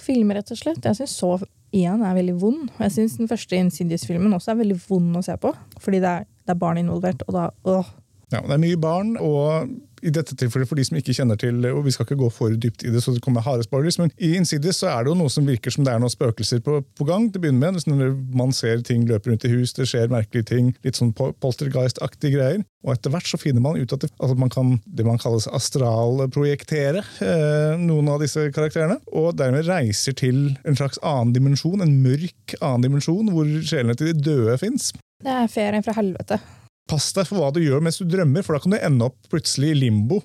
filmer, 0.07 0.39
rett 0.39 0.51
og 0.51 0.57
slett. 0.61 0.83
Jeg 0.85 0.95
syns 1.01 1.15
så 1.19 1.33
én 1.75 2.03
er 2.05 2.15
veldig 2.15 2.37
vond. 2.39 2.69
Og 2.77 2.83
jeg 2.85 2.93
syns 2.95 3.17
den 3.19 3.27
første 3.27 3.57
Insidious-filmen 3.59 4.33
også 4.37 4.53
er 4.53 4.61
veldig 4.61 4.77
vond 4.87 5.17
å 5.19 5.23
se 5.25 5.35
på, 5.41 5.51
fordi 5.83 5.99
det 6.03 6.11
er, 6.13 6.27
det 6.47 6.53
er 6.55 6.61
barn 6.61 6.79
involvert, 6.79 7.25
og 7.27 7.33
da 7.35 7.49
åh. 7.67 7.89
Ja, 8.31 8.41
det 8.43 8.55
er 8.57 8.59
mye 8.63 8.79
barn, 8.79 9.13
og 9.23 9.69
i 10.05 10.13
dette 10.13 10.35
tilfellet 10.37 10.69
for 10.69 10.79
de 10.79 10.85
som 10.87 10.97
ikke 10.99 11.15
kjenner 11.15 11.39
til 11.39 11.65
og 11.71 11.83
Vi 11.85 11.93
skal 11.95 12.07
ikke 12.07 12.19
gå 12.19 12.29
for 12.33 12.53
dypt 12.53 12.85
i 12.85 12.91
det, 12.93 13.01
så 13.03 13.13
det 13.15 13.23
kommer 13.25 13.45
harde 13.45 13.65
spoilers, 13.65 13.97
men 14.01 14.11
i 14.17 14.33
Insidious 14.37 14.81
så 14.83 14.91
er 14.91 15.05
det 15.05 15.13
jo 15.13 15.17
noe 15.21 15.31
som 15.33 15.47
virker 15.47 15.73
som 15.73 15.85
det 15.85 15.93
er 15.93 16.01
noen 16.03 16.13
spøkelser 16.13 16.61
på, 16.65 16.79
på 16.97 17.07
gang. 17.07 17.29
til 17.31 17.41
å 17.41 17.45
begynne 17.45 17.61
med. 17.61 17.81
Sånn 17.81 18.01
Man 18.37 18.53
ser 18.55 18.83
ting 18.85 19.05
løpe 19.09 19.31
rundt 19.31 19.45
i 19.47 19.51
hus, 19.51 19.73
det 19.77 19.87
skjer 19.89 20.11
merkelige 20.11 20.49
ting. 20.51 20.73
Litt 20.85 20.99
sånn 20.99 21.13
poltergeist-aktige 21.15 22.37
greier. 22.37 22.65
Og 22.85 22.93
etter 22.93 23.11
hvert 23.11 23.27
så 23.27 23.39
finner 23.41 23.63
man 23.63 23.79
ut 23.79 23.93
at, 23.93 24.03
det, 24.03 24.11
altså 24.21 24.37
man 24.39 24.51
kan 24.53 24.75
det 24.85 25.05
man 25.07 25.19
kalles 25.21 25.49
astralprojektere 25.51 27.01
eh, 27.25 27.73
noen 27.81 28.11
av 28.13 28.21
disse 28.23 28.47
karakterene. 28.55 28.99
Og 29.11 29.33
dermed 29.39 29.67
reiser 29.67 30.15
til 30.17 30.53
en 30.63 30.77
slags 30.77 31.01
annen 31.01 31.33
dimensjon, 31.35 31.83
en 31.83 31.97
mørk 32.05 32.55
annen 32.61 32.87
dimensjon, 32.87 33.33
hvor 33.33 33.49
sjelene 33.67 33.97
til 33.97 34.13
de 34.13 34.29
døde 34.29 34.59
fins. 34.61 34.93
Det 35.23 35.33
er 35.33 35.51
ferien 35.51 35.83
fra 35.83 35.97
helvete. 35.97 36.39
Pass 36.87 37.09
deg 37.15 37.27
for 37.29 37.41
hva 37.41 37.51
du 37.55 37.61
gjør 37.63 37.83
mens 37.83 37.99
du 38.01 38.07
drømmer, 38.07 38.45
for 38.45 38.57
da 38.57 38.63
kan 38.63 38.75
du 38.75 38.79
ende 38.79 39.09
opp 39.09 39.31
plutselig 39.31 39.73
i 39.73 39.79
limbo. 39.85 40.21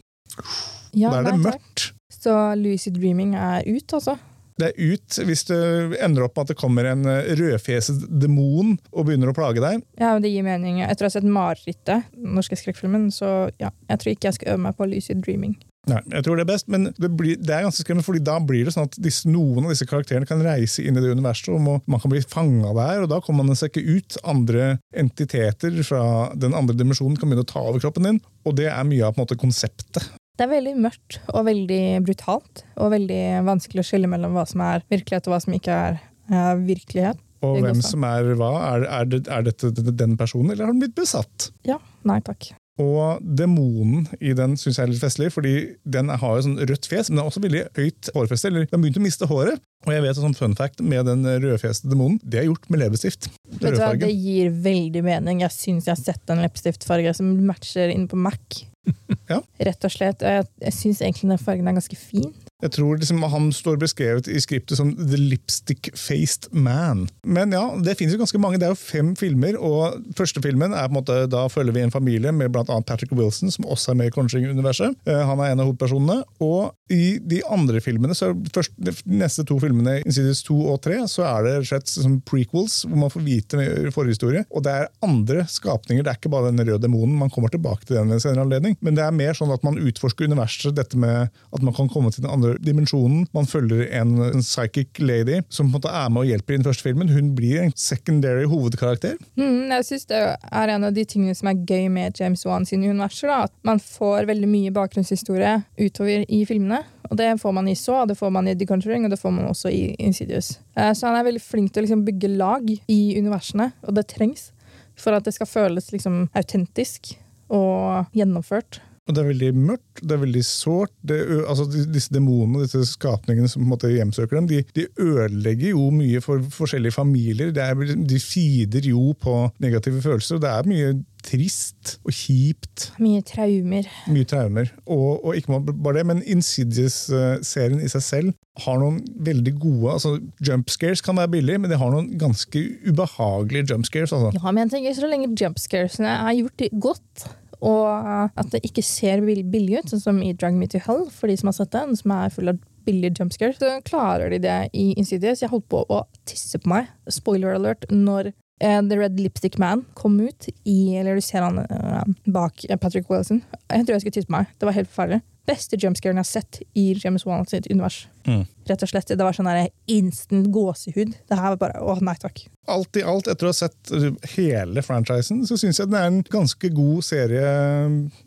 Ja, 0.93 1.11
da 1.11 1.23
er 1.23 1.31
det 1.33 1.41
mørkt. 1.43 1.89
Så 2.13 2.35
lucid 2.59 2.99
dreaming 3.01 3.35
er 3.35 3.67
ut, 3.67 3.97
altså. 3.97 4.19
Det 4.61 4.69
er 4.69 4.93
ut 4.93 5.17
hvis 5.27 5.47
det 5.49 5.59
ender 6.05 6.27
opp 6.27 6.37
med 6.37 6.45
at 6.45 6.53
det 6.53 6.59
kommer 6.61 6.87
en 6.87 7.07
eh, 7.09 7.33
rødfjeset 7.39 8.05
demon 8.21 8.77
og 8.93 9.09
begynner 9.09 9.33
å 9.33 9.37
plage 9.37 9.63
deg. 9.65 9.83
Ja, 9.99 10.13
det 10.23 10.31
gir 10.31 10.45
mening. 10.47 10.83
Etter 10.85 11.07
å 11.07 11.11
ha 11.11 11.15
sett 11.17 11.27
Marerittet, 11.27 12.13
norske 12.15 12.59
skrekkfilmen, 12.61 13.09
så 13.15 13.49
ja, 13.63 13.73
jeg 13.89 14.03
tror 14.03 14.13
ikke 14.13 14.29
jeg 14.29 14.39
skal 14.39 14.55
øve 14.55 14.65
meg 14.69 14.77
på 14.79 14.89
lucid 14.93 15.25
dreaming. 15.25 15.57
Nei, 15.91 15.99
jeg 16.13 16.23
tror 16.23 16.39
det 16.39 16.45
er 16.45 16.51
best, 16.53 16.69
men 16.71 16.85
det, 16.95 17.09
blir, 17.19 17.39
det 17.43 17.55
er 17.57 17.65
ganske 17.65 17.83
skremmende, 17.83 18.07
fordi 18.07 18.21
da 18.23 18.37
blir 18.39 18.69
det 18.69 18.75
sånn 18.75 18.87
at 18.87 18.95
disse, 19.03 19.27
noen 19.27 19.67
av 19.67 19.73
disse 19.73 19.87
karakterene 19.91 20.29
kan 20.31 20.43
reise 20.45 20.85
inn 20.87 20.95
i 20.95 21.03
det 21.03 21.11
universet, 21.11 21.51
og 21.51 21.59
må, 21.65 21.75
man 21.91 22.03
kan 22.03 22.13
bli 22.13 22.23
fanga 22.23 22.71
der, 22.77 23.03
og 23.03 23.11
da 23.11 23.19
kommer 23.25 23.49
man 23.49 23.59
seg 23.59 23.73
ikke 23.73 23.99
ut. 23.99 24.19
Andre 24.31 24.77
entiteter 24.95 25.75
fra 25.83 26.05
den 26.39 26.55
andre 26.55 26.79
dimensjonen 26.79 27.19
kan 27.19 27.27
begynne 27.27 27.43
å 27.43 27.51
ta 27.51 27.65
over 27.67 27.83
kroppen 27.83 28.07
din, 28.07 28.23
og 28.47 28.55
det 28.61 28.71
er 28.71 28.87
mye 28.87 29.09
av 29.09 29.17
på 29.17 29.23
en 29.23 29.27
måte 29.27 29.41
konseptet. 29.43 30.13
Det 30.39 30.47
er 30.47 30.55
veldig 30.55 30.77
mørkt 30.87 31.19
og 31.35 31.49
veldig 31.51 31.83
brutalt, 32.07 32.65
og 32.79 32.95
veldig 32.95 33.21
vanskelig 33.51 33.83
å 33.83 33.91
skille 33.91 34.11
mellom 34.11 34.39
hva 34.39 34.47
som 34.49 34.63
er 34.65 34.87
virkelighet 34.87 35.27
og 35.27 35.35
hva 35.35 35.43
som 35.43 35.59
ikke 35.59 35.83
er 35.91 36.01
uh, 36.31 36.55
virkelighet. 36.63 37.19
Og 37.43 37.59
hvem 37.59 37.83
sånn. 37.83 37.89
som 37.91 38.07
er 38.07 38.33
hva. 38.39 38.55
Er, 38.71 38.87
er, 38.87 39.11
det, 39.11 39.25
er 39.27 39.51
dette 39.51 39.75
den 39.91 40.15
personen, 40.19 40.55
eller 40.55 40.69
har 40.69 40.77
den 40.77 40.85
blitt 40.85 40.95
besatt? 40.95 41.51
Ja, 41.67 41.83
nei 42.07 42.23
takk. 42.23 42.53
Og 42.83 43.23
demonen 43.39 44.07
i 44.21 44.33
den 44.37 44.57
syns 44.61 44.79
jeg 44.79 44.87
er 44.87 44.93
litt 44.93 45.03
festlig, 45.03 45.31
fordi 45.35 45.55
den 45.85 46.11
har 46.13 46.39
jo 46.39 46.47
sånn 46.47 46.59
rødt 46.59 46.89
fjes, 46.91 47.11
men 47.11 47.19
den 47.19 47.23
har 47.23 47.31
også 47.31 47.45
veldig 47.45 47.63
høyt 47.79 48.11
hårfeste. 48.17 48.51
eller 48.51 48.67
Den 48.67 48.75
har 48.75 48.83
begynt 48.85 49.01
å 49.01 49.05
miste 49.05 49.29
håret. 49.31 49.63
Og 49.83 49.95
jeg 49.95 50.05
vet 50.05 50.19
sånn 50.19 50.37
fun 50.39 50.57
fact 50.59 50.83
med 50.87 51.09
den 51.11 51.27
rødfjeste 51.27 51.91
demonen, 51.91 52.21
det 52.23 52.43
er 52.43 52.49
gjort 52.49 52.69
med 52.71 52.85
leppestift. 52.85 53.31
Vet 53.59 53.75
du 53.75 53.81
hva, 53.81 53.95
Det 53.99 54.13
gir 54.13 54.53
veldig 54.65 55.03
mening. 55.07 55.43
Jeg 55.43 55.55
syns 55.57 55.89
jeg 55.89 55.97
har 55.97 56.03
sett 56.03 56.31
en 56.33 56.43
leppestiftfarge 56.45 57.15
som 57.19 57.33
matcher 57.47 57.91
inn 57.95 58.07
på 58.11 58.21
Mac. 58.21 58.63
Ja. 59.33 59.41
Rett 59.69 59.89
og 59.89 59.95
slett. 59.95 60.23
Jeg, 60.25 60.49
jeg 60.63 60.77
syns 60.77 61.03
egentlig 61.03 61.33
den 61.33 61.43
fargen 61.43 61.69
er 61.71 61.79
ganske 61.79 61.99
fin. 61.99 62.33
Jeg 62.63 62.71
tror 62.77 62.99
liksom 63.01 63.23
Han 63.33 63.49
står 63.55 63.79
beskrevet 63.83 64.29
i 64.31 64.39
skriptet 64.43 64.79
som 64.79 64.93
The 64.95 65.19
Lipstick-Faced 65.19 66.53
Man. 66.55 67.09
Men 67.27 67.55
ja, 67.55 67.63
det 67.83 67.97
finnes 67.99 68.15
jo 68.15 68.21
ganske 68.23 68.39
mange. 68.43 68.61
Det 68.63 68.69
er 68.69 68.75
jo 68.75 68.79
fem 68.79 69.13
filmer, 69.19 69.59
og 69.59 69.99
første 70.19 70.43
filmen 70.45 70.75
er 70.75 70.87
på 70.87 70.93
en 70.95 70.99
måte, 71.01 71.17
da 71.33 71.47
følger 71.51 71.75
vi 71.75 71.83
en 71.87 71.95
familie 71.95 72.33
med 72.35 72.53
bl.a. 72.55 72.79
Patrick 72.87 73.15
Wilson, 73.19 73.51
som 73.51 73.67
også 73.67 73.93
er 73.93 73.99
med 73.99 74.11
i 74.11 74.15
Conjuring-universet. 74.15 74.95
Eh, 75.09 75.23
Han 75.27 75.43
er 75.43 75.53
en 75.53 75.65
av 75.65 75.71
hovedpersonene. 75.71 76.21
Og 76.45 76.71
i 76.93 77.17
de 77.19 77.41
andre 77.51 77.81
filmene, 77.83 78.15
så 78.15 78.31
først, 78.55 78.75
de 78.79 78.95
neste 79.07 79.45
to 79.49 79.59
filmene, 79.63 79.99
Insidious 80.07 80.45
2 80.47 80.59
og 80.75 80.81
3, 80.87 81.01
så 81.11 81.27
er 81.29 81.49
det 81.49 81.55
slett 81.71 81.91
som 81.91 82.21
prequels, 82.29 82.83
hvor 82.87 83.03
man 83.05 83.13
får 83.13 83.27
vite 83.27 83.59
mer 83.59 83.91
forhistorie. 83.95 84.45
Og 84.53 84.63
det 84.67 84.75
er 84.77 84.91
andre 85.07 85.47
skapninger, 85.51 86.05
det 86.05 86.15
er 86.15 86.21
ikke 86.21 86.33
bare 86.33 86.53
den 86.53 86.63
røde 86.63 86.83
demonen. 86.85 87.19
Man 87.19 87.33
kommer 87.33 87.51
tilbake 87.53 87.89
til 87.89 87.99
den 87.99 88.13
ved 88.13 88.21
en 88.21 88.25
senere 88.27 88.47
anledning. 88.47 88.79
Men 88.85 88.99
det 88.99 89.07
er 89.07 89.19
mer 89.23 89.39
sånn 89.39 89.53
at 89.55 89.65
man 89.67 89.79
utforsker 89.81 90.29
universet, 90.29 90.75
dette 90.77 90.99
med 90.99 91.31
at 91.31 91.65
man 91.65 91.75
kan 91.77 91.91
komme 91.93 92.13
til 92.13 92.25
den 92.27 92.33
andre 92.33 92.57
dimensjonen. 92.63 93.27
Man 93.37 93.49
følger 93.49 93.87
en, 94.01 94.17
en 94.29 94.45
psychic 94.45 95.01
lady 95.03 95.41
som 95.49 95.71
på 95.71 95.77
en 95.77 95.79
måte 95.81 95.93
er 96.03 96.11
med 96.13 96.25
og 96.25 96.31
hjelper 96.33 96.55
i 96.55 96.61
den 96.61 96.67
første 96.69 96.87
filmen. 96.87 97.13
Hun 97.13 97.33
blir 97.39 97.63
en 97.65 97.75
secondary 97.79 98.45
hovedkarakter. 98.51 99.17
Mm, 99.41 99.71
jeg 99.73 99.89
syns 99.89 100.09
det 100.11 100.23
er 100.35 100.75
en 100.75 100.89
av 100.89 100.97
de 100.97 101.05
tingene 101.09 101.37
som 101.39 101.51
er 101.53 101.63
gøy 101.69 101.89
med 101.93 102.19
James 102.21 102.45
Wan 102.49 102.67
sine 102.69 102.91
universer. 102.91 103.31
Da. 103.31 103.47
At 103.49 103.55
man 103.67 103.81
får 103.83 104.29
veldig 104.31 104.51
mye 104.51 104.75
bakgrunnshistorie 104.75 105.59
utover 105.81 106.27
i 106.29 106.43
filmene. 106.49 106.83
Og 107.11 107.19
det 107.19 107.29
får 107.43 107.53
man 107.53 107.69
i 107.69 107.77
Saw, 107.77 108.07
det 108.09 108.17
får 108.17 108.31
man 108.33 108.49
i 108.49 108.55
The 108.57 108.67
Conjuring, 108.69 109.05
og 109.05 109.13
det 109.13 109.21
får 109.21 109.35
man 109.37 109.51
også 109.51 109.69
i 109.73 109.83
Insidious. 110.01 110.55
Eh, 110.77 110.93
Så 110.97 111.07
han 111.09 111.19
er 111.19 111.27
veldig 111.27 111.43
flink 111.45 111.73
til 111.73 111.83
å 111.83 111.87
liksom 111.87 112.07
bygge 112.07 112.31
lag 112.39 112.71
i 112.73 113.01
universene, 113.19 113.73
og 113.85 113.99
det 113.99 114.07
trengs 114.15 114.51
for 114.97 115.17
at 115.17 115.27
det 115.27 115.35
skal 115.37 115.51
føles 115.51 115.91
liksom 115.93 116.29
autentisk 116.37 117.15
og 117.53 118.09
gjennomført. 118.17 118.81
Og 119.09 119.17
det 119.17 119.23
er 119.23 119.31
veldig 119.33 119.49
mørkt, 119.59 120.01
det 120.03 120.15
er 120.15 120.21
veldig 120.23 120.43
sårt. 120.47 120.93
Det, 121.03 121.17
altså, 121.51 121.65
disse 121.67 122.13
demonene, 122.15 122.63
disse 122.63 122.85
skapningene 122.93 123.51
som 123.51 123.65
på 123.65 123.67
en 123.67 123.73
måte 123.73 123.91
hjemsøker 123.91 124.39
dem, 124.39 124.51
de, 124.51 124.61
de 124.77 124.87
ødelegger 125.03 125.73
jo 125.73 125.89
mye 125.95 126.21
for 126.23 126.45
forskjellige 126.55 126.95
familier. 126.95 127.51
Det 127.55 127.65
er, 127.65 127.97
de 127.99 128.21
feeder 128.23 128.87
jo 128.93 129.11
på 129.19 129.35
negative 129.63 130.05
følelser. 130.05 130.39
og 130.39 130.45
Det 130.45 130.53
er 130.53 130.71
mye 130.71 130.93
trist 131.27 131.97
og 132.07 132.15
kjipt. 132.15 132.93
Mye 133.03 133.25
traumer. 133.27 133.91
Mye 134.11 134.29
traumer. 134.29 134.71
Og, 134.87 135.19
og 135.25 135.37
ikke 135.39 135.59
bare 135.73 135.99
det, 135.99 136.07
men 136.13 136.23
Insidious-serien 136.23 137.83
i 137.83 137.91
seg 137.91 138.07
selv 138.07 138.33
har 138.63 138.79
noen 138.83 138.99
veldig 139.25 139.53
gode 139.57 139.95
altså 139.95 140.11
Jump 140.45 140.69
scares 140.69 141.01
kan 141.05 141.17
være 141.17 141.31
billig, 141.39 141.59
men 141.63 141.73
de 141.73 141.79
har 141.81 141.93
noen 141.95 142.11
ganske 142.21 142.61
ubehagelige 142.85 143.71
jump 143.73 143.89
scares. 143.89 144.13
Altså. 144.13 144.31
Ja, 144.37 144.51
men 144.51 144.67
jeg 144.67 144.75
tenker 144.77 144.99
så 144.99 145.11
lenge 145.11 145.31
jumpscaresene 145.41 146.19
er 146.19 146.37
gjort 146.43 146.67
godt, 146.87 147.31
og 147.63 148.33
at 148.39 148.53
det 148.53 148.63
ikke 148.67 148.83
ser 148.85 149.23
billig 149.23 149.79
ut, 149.79 149.91
sånn 149.93 150.03
som 150.03 150.21
i 150.25 150.33
Drag 150.35 150.57
Me 150.59 150.67
to 150.71 150.81
Hell, 150.83 151.07
for 151.15 151.31
de 151.31 151.37
som 151.39 151.51
har 151.51 151.57
sett 151.61 151.75
den, 151.75 151.95
som 151.99 152.15
er 152.17 152.33
full 152.35 152.51
av 152.51 152.61
billige 152.87 153.21
jumpscares, 153.21 153.61
så 153.63 153.77
klarer 153.87 154.33
de 154.33 154.41
det 154.43 154.59
i 154.75 154.93
Insidious. 154.99 155.43
Jeg 155.43 155.53
holdt 155.53 155.69
på 155.71 155.85
å 155.87 156.03
tisse 156.29 156.59
på 156.59 156.73
meg. 156.73 156.91
Spoiler 157.11 157.55
alert. 157.55 157.87
Når 157.91 158.33
eh, 158.33 158.81
The 158.81 158.99
Red 158.99 159.21
Lipstick 159.21 159.59
Man 159.63 159.85
kom 159.99 160.19
ut 160.21 160.49
i 160.65 160.97
Eller 160.99 161.19
du 161.19 161.23
ser 161.25 161.47
han 161.47 161.63
uh, 161.63 162.03
bak 162.27 162.65
Patrick 162.81 163.11
Wilson. 163.11 163.43
Jeg 163.71 163.87
tror 163.87 163.97
jeg 163.97 164.07
skulle 164.07 164.19
tisse 164.19 164.31
på 164.31 164.39
meg. 164.41 164.51
Det 164.59 164.69
var 164.69 164.79
helt 164.79 164.91
forferdelig. 164.91 165.23
Beste 165.49 165.79
jumpscaren 165.81 166.21
jeg 166.21 166.23
har 166.23 166.29
sett 166.29 166.61
i 166.79 166.93
James 167.03 167.25
Wan 167.27 167.47
sitt 167.51 167.67
univers. 167.67 168.05
Mm. 168.29 168.45
Rett 168.69 168.83
og 168.85 168.91
slett. 168.93 169.11
Det 169.11 169.25
var 169.27 169.35
sånn 169.35 169.49
der 169.51 169.73
instant 169.91 170.47
gåsehud. 170.55 171.17
Det 171.27 171.39
her 171.39 171.55
var 171.57 171.61
bare 171.65 171.83
Å, 171.83 171.97
nei 172.05 172.15
takk. 172.23 172.45
Alt 172.71 172.95
i 173.01 173.03
alt, 173.03 173.27
etter 173.27 173.49
å 173.49 173.51
ha 173.51 173.57
sett 173.59 173.91
hele 174.37 174.85
franchisen, 174.87 175.41
så 175.49 175.59
syns 175.59 175.81
jeg 175.83 175.91
den 175.91 175.99
er 175.99 176.07
en 176.13 176.21
ganske 176.31 176.71
god 176.71 177.03
serie 177.03 177.47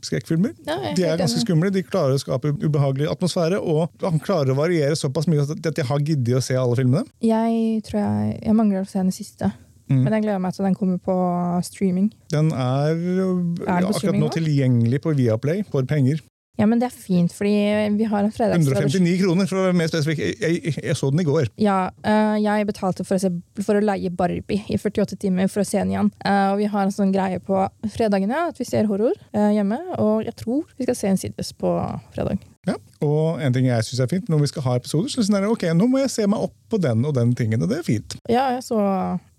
skrekkfilmer. 0.03 0.57
Ja, 0.67 0.75
er 0.75 0.97
De 0.97 1.07
er 1.07 1.21
ganske 1.21 1.39
skumle, 1.39 1.71
de 1.71 1.85
klarer 1.87 2.17
å 2.17 2.19
skape 2.19 2.51
ubehagelig 2.59 3.07
atmosfære, 3.13 3.61
og 3.63 3.95
han 4.03 4.19
klarer 4.19 4.51
å 4.51 4.59
variere 4.59 4.99
såpass 4.99 5.29
mye 5.31 5.47
at 5.47 5.71
jeg 5.71 5.87
har 5.87 6.03
giddet 6.03 6.41
å 6.41 6.43
se 6.43 6.59
alle 6.59 6.75
filmene. 6.81 7.07
Jeg 7.23 7.79
tror 7.87 8.01
jeg, 8.01 8.35
jeg 8.41 8.59
mangler 8.59 8.83
å 8.83 8.91
se 8.91 8.99
den 8.99 9.15
siste. 9.15 9.53
Mm. 9.87 10.01
Men 10.01 10.15
jeg 10.17 10.25
gleder 10.25 10.41
meg 10.41 10.55
til 10.55 10.65
den 10.65 10.75
kommer 10.75 10.99
på 10.99 11.15
streaming. 11.63 12.07
Den 12.33 12.49
er, 12.51 12.95
den 12.97 13.51
på 13.59 13.67
akkurat 13.69 13.99
streaming 14.01 14.23
nå 14.23 14.29
nå? 14.31 14.33
tilgjengelig 14.33 15.01
på 15.03 15.13
Viaplay 15.15 15.61
for 15.69 15.85
penger. 15.87 16.19
Ja, 16.55 16.67
men 16.69 16.79
det 16.79 16.87
er 16.87 16.95
fint, 16.95 17.33
fordi 17.35 17.51
vi 17.97 18.07
har 18.07 18.23
en 18.23 18.31
fredagstradisjon. 18.31 19.03
159 19.03 19.15
kroner, 19.19 19.49
for 19.49 19.59
å 19.59 19.65
være 19.67 19.77
mer 19.77 19.91
spesifikk. 19.91 20.21
Jeg, 20.23 20.61
jeg, 20.63 20.75
jeg 20.87 20.95
så 20.95 21.09
den 21.11 21.23
i 21.25 21.27
går. 21.27 21.49
Ja, 21.59 21.77
uh, 22.07 22.35
jeg 22.39 22.67
betalte 22.69 23.03
for 23.07 23.17
å, 23.17 23.21
se, 23.21 23.31
for 23.59 23.79
å 23.79 23.83
leie 23.83 24.11
Barbie 24.11 24.63
i 24.71 24.79
48 24.79 25.19
timer 25.19 25.51
for 25.51 25.65
å 25.65 25.67
se 25.67 25.81
den 25.81 25.91
igjen. 25.91 26.11
Uh, 26.23 26.53
og 26.53 26.59
vi 26.63 26.71
har 26.71 26.87
en 26.87 26.95
sånn 26.95 27.11
greie 27.15 27.41
på 27.43 27.65
fredagene 27.91 28.47
at 28.47 28.59
vi 28.61 28.67
ser 28.67 28.87
horror 28.91 29.15
uh, 29.35 29.51
hjemme. 29.51 29.81
Og 29.99 30.23
jeg 30.27 30.37
tror 30.45 30.63
vi 30.77 30.87
skal 30.87 30.99
se 30.99 31.11
en 31.11 31.15
Insidious 31.15 31.53
på 31.55 31.69
fredag. 32.15 32.41
Ja. 32.67 32.79
Og 33.05 33.43
en 33.43 33.53
ting 33.55 33.69
jeg 33.69 33.85
synes 33.87 34.01
er 34.03 34.09
fint, 34.11 34.31
når 34.31 34.45
vi 34.45 34.51
skal 34.51 34.65
ha 34.65 34.79
episoder, 34.79 35.11
så 35.11 35.23
er 35.23 35.45
det 35.45 35.51
ok, 35.51 35.69
nå 35.77 35.87
må 35.91 36.01
jeg 36.01 36.11
se 36.11 36.25
meg 36.27 36.47
opp 36.47 36.55
på 36.71 36.79
den 36.81 37.05
og 37.07 37.15
den 37.15 37.31
tingen, 37.37 37.61
og 37.63 37.71
det 37.71 37.79
er 37.81 37.87
fint. 37.87 38.17
Ja, 38.31 38.49
jeg 38.55 38.65
så 38.67 38.79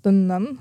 den 0.06 0.24
den 0.30 0.56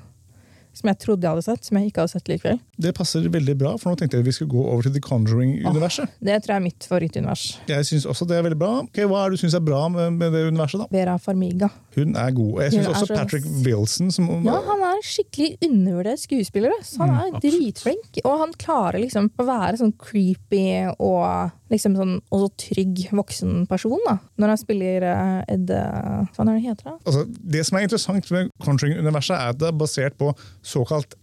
som 0.76 0.90
jeg 0.92 1.00
trodde 1.00 1.24
jeg 1.24 1.32
hadde 1.32 1.46
sett, 1.46 1.68
som 1.68 1.78
jeg 1.80 1.90
ikke 1.90 2.04
hadde 2.04 2.12
sett 2.12 2.30
likevel. 2.30 2.58
Det 2.78 2.92
passer 2.98 3.24
veldig 3.32 3.54
bra, 3.58 3.72
for 3.80 3.92
nå 3.94 4.00
tenkte 4.00 4.18
jeg 4.20 4.26
vi 4.28 4.34
skulle 4.36 4.52
gå 4.52 4.64
over 4.68 4.84
til 4.84 4.94
The 4.98 5.02
Conjuring-universet. 5.06 6.10
Det 6.20 6.36
tror 6.44 6.54
jeg 6.56 6.60
er 6.60 6.66
mitt 6.66 6.88
favorittunivers. 6.90 7.44
Jeg 7.72 7.86
synes 7.88 8.06
også 8.12 8.28
det 8.28 8.36
er 8.38 8.44
veldig 8.44 8.60
bra. 8.60 8.72
Okay, 8.84 9.06
Hva 9.08 9.22
er 9.26 9.32
det 9.32 9.40
du 9.40 9.44
syns 9.46 9.56
er 9.56 9.64
bra 9.64 9.86
med, 9.90 10.20
det 10.34 10.42
universet? 10.50 10.82
da? 10.84 10.88
Vera 10.92 11.16
Farmiga. 11.22 11.70
Hun 11.96 12.16
er 12.20 12.32
god. 12.36 12.62
Jeg 12.66 12.74
syns 12.76 12.88
også 12.92 13.08
så- 13.08 13.16
Patrick 13.16 13.46
Wilson 13.66 14.12
som, 14.12 14.28
Ja, 14.44 14.60
han 14.68 14.82
er 14.84 14.96
en 14.98 15.06
skikkelig 15.08 15.58
undervurdert 15.64 16.20
skuespiller. 16.20 16.72
Han 17.00 17.10
er 17.10 17.40
dritflink, 17.40 18.20
og 18.26 18.40
han 18.40 18.52
klarer 18.54 19.00
liksom 19.00 19.30
å 19.40 19.46
være 19.46 19.78
sånn 19.80 19.94
creepy 19.98 20.94
og 21.00 21.52
liksom 21.72 21.96
sånn 21.96 22.22
også 22.32 22.50
trygg 22.58 23.08
voksen 23.12 23.68
person. 23.68 23.98
da. 24.06 24.18
Når 24.38 24.48
han 24.48 24.58
spiller 24.58 25.04
eh, 25.04 25.54
Ed 25.56 25.70
eh, 25.70 26.26
Hva 26.36 26.40
er 26.40 26.46
det 26.46 26.54
han 26.54 26.60
heter? 26.62 26.84
da? 26.84 26.98
altså, 27.06 27.26
Det 27.52 27.66
som 27.66 27.78
er 27.78 27.82
interessant 27.88 28.32
med 28.32 28.50
Conjuring-universet, 28.62 29.36
er 29.36 29.50
at 29.50 29.58
det 29.58 29.68
er 29.70 29.78
basert 29.78 30.18
på 30.18 30.34
såkalt 30.64 31.16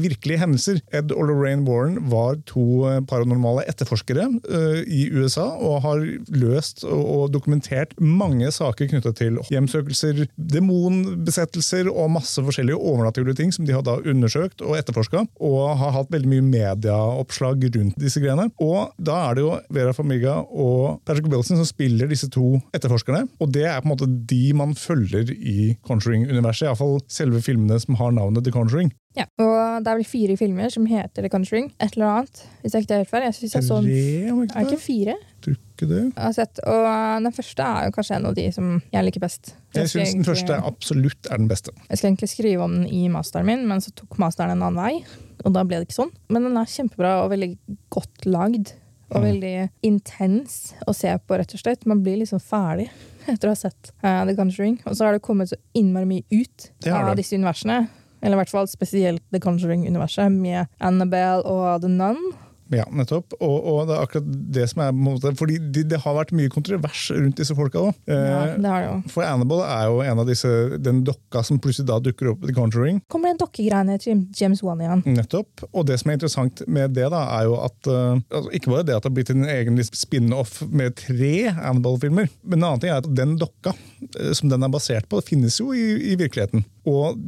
virkelige 0.00 0.40
hendelser. 0.40 0.80
Ed 0.94 1.12
og 1.14 1.28
Lorraine 1.30 1.66
Warren 1.68 1.98
var 2.10 2.38
to 2.48 2.86
eh, 2.88 3.00
paranormale 3.08 3.64
etterforskere 3.70 4.26
eh, 4.50 4.80
i 4.86 5.06
USA 5.14 5.46
og 5.56 5.80
har 5.84 6.02
løst 6.32 6.84
og 6.84 7.30
dokumentert 7.34 7.94
mange 8.00 8.50
saker 8.54 8.90
knytta 8.90 9.12
til 9.16 9.40
hjemsøkelser, 9.50 10.24
demonbesettelser 10.36 11.90
og 11.90 12.12
masse 12.16 12.42
forskjellige 12.44 12.78
overnaturlige 12.78 13.40
ting 13.40 13.54
som 13.54 13.66
de 13.68 13.74
har 13.76 13.84
da 13.86 13.98
undersøkt 14.00 14.64
og 14.64 14.76
etterforska, 14.78 15.24
og 15.40 15.76
har 15.80 15.94
hatt 15.96 16.12
veldig 16.12 16.30
mye 16.30 16.46
medieoppslag 16.46 17.66
rundt 17.76 18.00
disse 18.00 18.22
greiene. 18.22 18.48
Og 18.62 18.94
da 19.00 19.18
er 19.28 19.38
det 19.38 19.46
jo 19.46 19.52
Vera 19.74 19.94
Famiga 19.96 20.38
og 20.50 21.00
Patrick 21.06 21.30
Wilson 21.30 21.60
som 21.60 21.68
spiller 21.68 22.10
disse 22.10 22.30
to 22.32 22.56
etterforskerne, 22.76 23.26
og 23.40 23.52
det 23.54 23.66
er 23.68 23.80
på 23.80 23.90
en 23.90 23.94
måte 23.94 24.10
de 24.30 24.42
man 24.56 24.74
følger 24.78 25.30
i 25.34 25.74
Conjuring-universet, 25.86 26.68
iallfall 26.68 27.00
selve 27.10 27.42
filmene 27.44 27.78
som 27.82 27.98
har 28.00 28.14
navnet 28.16 28.44
The 28.46 28.54
Conjuring. 28.54 28.90
Ja. 29.18 29.24
Og 29.42 29.82
det 29.82 29.90
er 29.90 29.96
vel 29.98 30.06
fire 30.06 30.36
filmer 30.38 30.70
som 30.70 30.84
heter 30.86 31.24
The 31.24 31.30
Conjuring. 31.32 31.72
Et 31.82 31.96
eller 31.96 32.06
annet. 32.06 32.42
Hvis 32.62 32.76
jeg 32.76 32.84
ikke 32.84 32.94
er 32.94 33.00
helt 33.02 33.10
feil. 33.10 33.24
Jeg 33.26 33.34
synes 33.34 33.54
jeg 33.56 33.64
så 33.66 33.78
Tre, 33.82 34.58
Er 34.60 34.66
ikke 34.68 34.78
fire? 34.78 35.16
Tror 35.42 35.56
ikke 35.56 35.88
det. 35.90 36.02
Jeg 36.14 36.22
har 36.22 36.36
sett. 36.36 36.60
Og 36.62 36.86
den 37.24 37.32
første 37.34 37.66
er 37.66 37.88
jo 37.88 37.94
kanskje 37.96 38.16
en 38.20 38.28
av 38.30 38.36
de 38.38 38.44
som 38.54 38.68
jeg 38.92 39.04
liker 39.08 39.24
best. 39.24 39.54
Jeg 39.74 39.82
jeg 39.82 39.92
syns 39.94 40.14
den 40.14 40.28
første 40.28 40.60
absolutt 40.70 41.26
er 41.30 41.42
den 41.42 41.48
beste. 41.50 41.74
Jeg 41.88 41.98
skal 41.98 42.10
egentlig 42.12 42.30
skrive 42.30 42.62
om 42.68 42.76
den 42.78 42.86
i 42.86 43.08
masteren 43.10 43.46
min, 43.50 43.66
men 43.66 43.82
så 43.82 43.90
tok 43.98 44.18
masteren 44.22 44.54
en 44.54 44.62
annen 44.62 44.78
vei. 44.78 45.04
Og 45.44 45.54
da 45.56 45.64
ble 45.66 45.80
det 45.80 45.88
ikke 45.88 45.98
sånn. 46.04 46.14
Men 46.30 46.46
den 46.46 46.56
er 46.60 46.70
kjempebra 46.70 47.16
og 47.24 47.30
veldig 47.34 47.50
godt 47.90 48.26
lagd. 48.30 48.74
Og 49.10 49.16
Mm. 49.18 49.24
veldig 49.26 49.70
intens 49.82 50.72
å 50.86 50.92
se 50.94 51.10
på, 51.18 51.34
rett 51.36 51.52
og 51.52 51.58
slett. 51.58 51.84
Man 51.84 52.00
blir 52.04 52.20
liksom 52.20 52.38
ferdig 52.38 52.86
etter 53.26 53.48
å 53.48 53.56
ha 53.56 53.58
sett 53.58 53.90
uh, 54.04 54.22
The 54.24 54.36
Conjuring. 54.38 54.78
Og 54.86 54.94
så 54.94 55.04
har 55.08 55.12
det 55.16 55.22
kommet 55.26 55.50
så 55.50 55.56
innmari 55.74 56.06
mye 56.06 56.22
ut 56.30 56.70
av 56.86 57.16
disse 57.18 57.34
universene. 57.34 57.88
Eller 58.20 58.36
i 58.36 58.42
hvert 58.42 58.52
fall 58.52 58.70
spesielt 58.70 59.24
The 59.32 59.40
Conjuring-universet, 59.42 60.30
med 60.32 60.70
Annabelle 60.80 61.44
og 61.48 61.82
The 61.84 61.90
Nun. 61.92 62.20
Ja, 62.70 62.84
nettopp. 62.94 63.34
Og, 63.42 63.56
og 63.66 63.88
det 63.88 63.96
er 63.96 64.04
akkurat 64.04 64.26
det 64.54 64.64
som 64.70 64.82
er 64.84 64.94
måte, 64.94 65.32
Fordi 65.38 65.58
det 65.58 65.88
det, 65.90 65.98
har 66.04 66.14
vært 66.14 66.30
mye 66.36 66.50
kontrovers 66.52 67.08
rundt 67.16 67.40
disse 67.40 67.54
folka 67.58 67.80
òg. 67.88 67.96
Ja, 68.06 68.54
det 68.54 68.70
har 68.70 68.84
det 68.84 68.86
jo. 68.86 68.96
For 69.10 69.26
Annabelle 69.26 69.66
er 69.66 69.88
jo 69.90 69.98
en 70.04 70.22
av 70.22 70.28
disse, 70.28 70.50
den 70.78 71.02
dokka 71.06 71.42
som 71.46 71.58
plutselig 71.62 71.88
da 71.90 71.98
dukker 72.02 72.30
opp 72.32 72.44
i 72.44 72.50
The 72.50 72.54
Conjuring. 72.54 73.00
Kommer 73.10 73.32
den 73.32 73.40
dokkegreiene 73.42 73.98
til 74.02 74.22
James 74.38 74.62
Wan 74.62 74.82
igjen? 74.84 75.02
Nettopp. 75.18 75.66
Og 75.72 75.88
det 75.88 75.98
som 76.00 76.12
er 76.12 76.20
interessant 76.20 76.62
med 76.70 76.94
det, 76.94 77.08
da, 77.10 77.24
er 77.40 77.48
jo 77.50 77.58
at 77.58 77.90
uh, 77.90 78.20
altså, 78.30 78.54
Ikke 78.56 78.74
bare 78.74 78.86
det 78.86 78.96
at 78.96 79.02
det 79.02 79.10
har 79.10 79.18
blitt 79.18 79.34
en 79.34 79.48
egen 79.50 79.82
spin-off 79.90 80.60
med 80.70 80.94
tre 81.00 81.34
Annabelle-filmer, 81.50 82.30
men 82.44 82.60
en 82.60 82.68
annen 82.70 82.84
ting 82.84 82.94
er 82.94 83.02
at 83.02 83.10
den 83.10 83.34
dokka 83.40 83.74
eh, 83.74 84.30
som 84.36 84.50
den 84.52 84.62
er 84.62 84.70
basert 84.70 85.08
på, 85.10 85.18
det 85.18 85.30
finnes 85.32 85.58
jo 85.58 85.72
i, 85.74 86.12
i 86.12 86.16
virkeligheten. 86.20 86.62
Og 86.88 87.18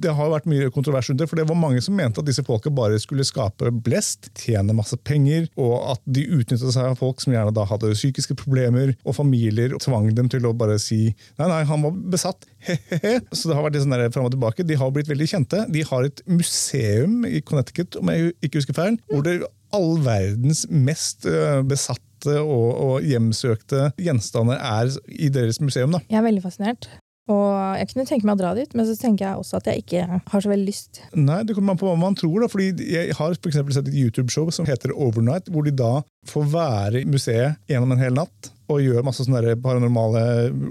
det 0.00 0.14
har 0.16 0.32
vært 0.32 0.48
mye 0.50 0.70
kontrovers 0.74 1.10
rundt 1.10 1.22
det, 1.22 1.28
for 1.30 1.40
det 1.40 1.46
var 1.48 1.58
mange 1.58 1.82
som 1.84 1.96
mente 1.98 2.22
at 2.22 2.28
disse 2.28 2.44
folka 2.46 2.72
bare 2.74 3.00
skulle 3.02 3.26
skape 3.26 3.70
blest, 3.84 4.30
tjene 4.38 4.76
masse 4.76 4.96
penger, 5.06 5.48
og 5.60 5.74
at 5.94 6.02
de 6.04 6.26
utnytta 6.36 6.72
seg 6.74 6.92
av 6.92 7.00
folk 7.00 7.22
som 7.22 7.34
gjerne 7.34 7.54
da 7.54 7.66
hadde 7.68 7.94
psykiske 7.96 8.36
problemer, 8.40 8.94
og 9.04 9.18
familier, 9.18 9.74
og 9.74 9.82
tvang 9.84 10.10
dem 10.16 10.30
til 10.32 10.46
å 10.48 10.54
bare 10.56 10.78
si 10.82 11.02
nei, 11.38 11.48
nei, 11.48 11.62
han 11.68 11.84
var 11.84 11.98
besatt, 12.14 12.48
he-he-he. 12.66 13.18
Så 13.32 13.50
det 13.50 13.58
har 13.58 13.66
vært 13.66 13.76
litt 13.76 13.84
sånn 13.84 13.96
der 13.96 14.14
fram 14.14 14.28
og 14.28 14.32
tilbake. 14.34 14.64
De 14.66 14.78
har 14.80 14.92
blitt 14.94 15.10
veldig 15.10 15.28
kjente. 15.28 15.66
De 15.72 15.82
har 15.84 16.06
et 16.06 16.22
museum 16.30 17.26
i 17.28 17.42
Connecticut, 17.44 17.98
om 18.00 18.10
jeg 18.12 18.32
ikke 18.44 18.62
husker 18.62 18.76
feil, 18.76 18.98
hvor 19.10 19.24
det 19.26 19.42
all 19.74 19.98
verdens 20.04 20.64
mest 20.70 21.26
øh, 21.28 21.62
besatte 21.66 22.38
og, 22.40 22.68
og 22.86 23.04
hjemsøkte 23.04 23.90
gjenstander 24.00 24.60
er 24.60 24.94
i 25.10 25.28
deres 25.32 25.60
museum. 25.60 25.92
da. 25.92 26.00
Jeg 26.08 26.22
er 26.22 26.28
veldig 26.28 26.44
fascinert. 26.44 26.88
Og 27.32 27.78
jeg 27.78 27.88
kunne 27.90 28.04
tenke 28.08 28.28
meg 28.28 28.36
å 28.36 28.40
dra 28.42 28.50
dit, 28.56 28.74
men 28.76 28.84
så 28.84 28.96
tenker 29.00 29.24
jeg 29.24 29.40
også 29.40 29.60
at 29.60 29.68
jeg 29.70 29.84
ikke 29.84 30.18
har 30.28 30.44
så 30.44 30.50
veldig 30.50 30.68
lyst. 30.68 31.00
Nei, 31.16 31.40
det 31.46 31.56
kommer 31.56 31.72
an 31.72 31.80
på 31.80 31.88
hva 31.88 31.96
man 31.96 32.16
tror. 32.18 32.42
da, 32.42 32.50
fordi 32.52 32.90
Jeg 32.90 33.16
har 33.16 33.38
for 33.40 33.54
sett 33.54 33.88
et 33.88 33.94
YouTube-show 33.96 34.50
som 34.52 34.68
heter 34.68 34.92
Overnight, 34.92 35.48
hvor 35.48 35.64
de 35.64 35.72
da 35.72 36.02
får 36.28 36.50
være 36.52 37.00
i 37.00 37.08
museet 37.08 37.56
gjennom 37.70 37.94
en 37.94 38.02
hel 38.02 38.16
natt 38.16 38.50
og 38.72 38.80
gjør 38.80 39.04
masse 39.04 39.24
sånne 39.26 39.56
paranormale 39.60 40.22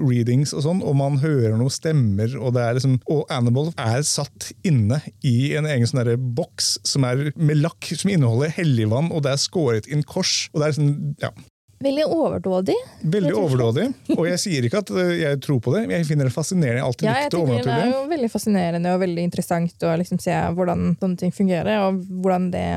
readings 0.01 0.53
og 0.57 0.63
sånn, 0.65 0.81
og 0.81 0.95
man 0.97 1.19
hører 1.21 1.53
noen 1.59 1.73
stemmer, 1.73 2.31
og 2.39 2.55
det 2.55 2.63
er 2.63 2.77
liksom, 2.77 2.95
og 3.13 3.29
Annabelle 3.33 3.73
er 3.77 4.01
satt 4.07 4.49
inne 4.65 4.97
i 5.21 5.53
en 5.57 5.67
egen 5.69 5.89
sånn 5.89 6.13
boks 6.37 6.75
som 6.89 7.05
er 7.05 7.29
med 7.37 7.61
lakk, 7.61 7.91
som 7.93 8.09
inneholder 8.13 8.53
helligvann, 8.57 9.11
og 9.13 9.25
det 9.25 9.35
er 9.35 9.43
skåret 9.43 9.89
inn 9.89 10.05
kors. 10.09 10.49
og 10.53 10.61
det 10.61 10.69
er 10.69 10.77
sånn, 10.79 10.93
ja, 11.21 11.29
Veldig 11.83 12.05
overdådig. 12.07 12.75
Veldig 13.01 13.33
overdådig. 13.35 13.89
Og 14.15 14.23
jeg 14.29 14.39
sier 14.39 14.67
ikke 14.67 14.83
at 14.83 14.91
øh, 14.93 15.11
jeg 15.19 15.41
tror 15.43 15.59
på 15.63 15.73
det, 15.75 15.83
men 15.87 15.97
jeg 15.97 16.07
finner 16.07 16.29
det 16.29 16.35
fascinerende. 16.35 16.79
Jeg 16.79 16.87
alltid 16.87 17.09
Ja, 17.09 17.17
jeg 17.25 17.33
tenker 17.33 17.67
Det 17.67 17.75
er 17.75 17.91
jo 17.91 18.01
veldig 18.13 18.31
fascinerende 18.31 18.95
og 18.95 19.03
veldig 19.03 19.27
interessant 19.27 19.85
å 19.87 19.93
liksom 19.99 20.21
se 20.23 20.37
hvordan 20.55 20.93
sånne 21.01 21.19
ting 21.19 21.35
fungerer, 21.35 21.87
og 21.89 22.01
hvordan 22.23 22.49
det 22.53 22.67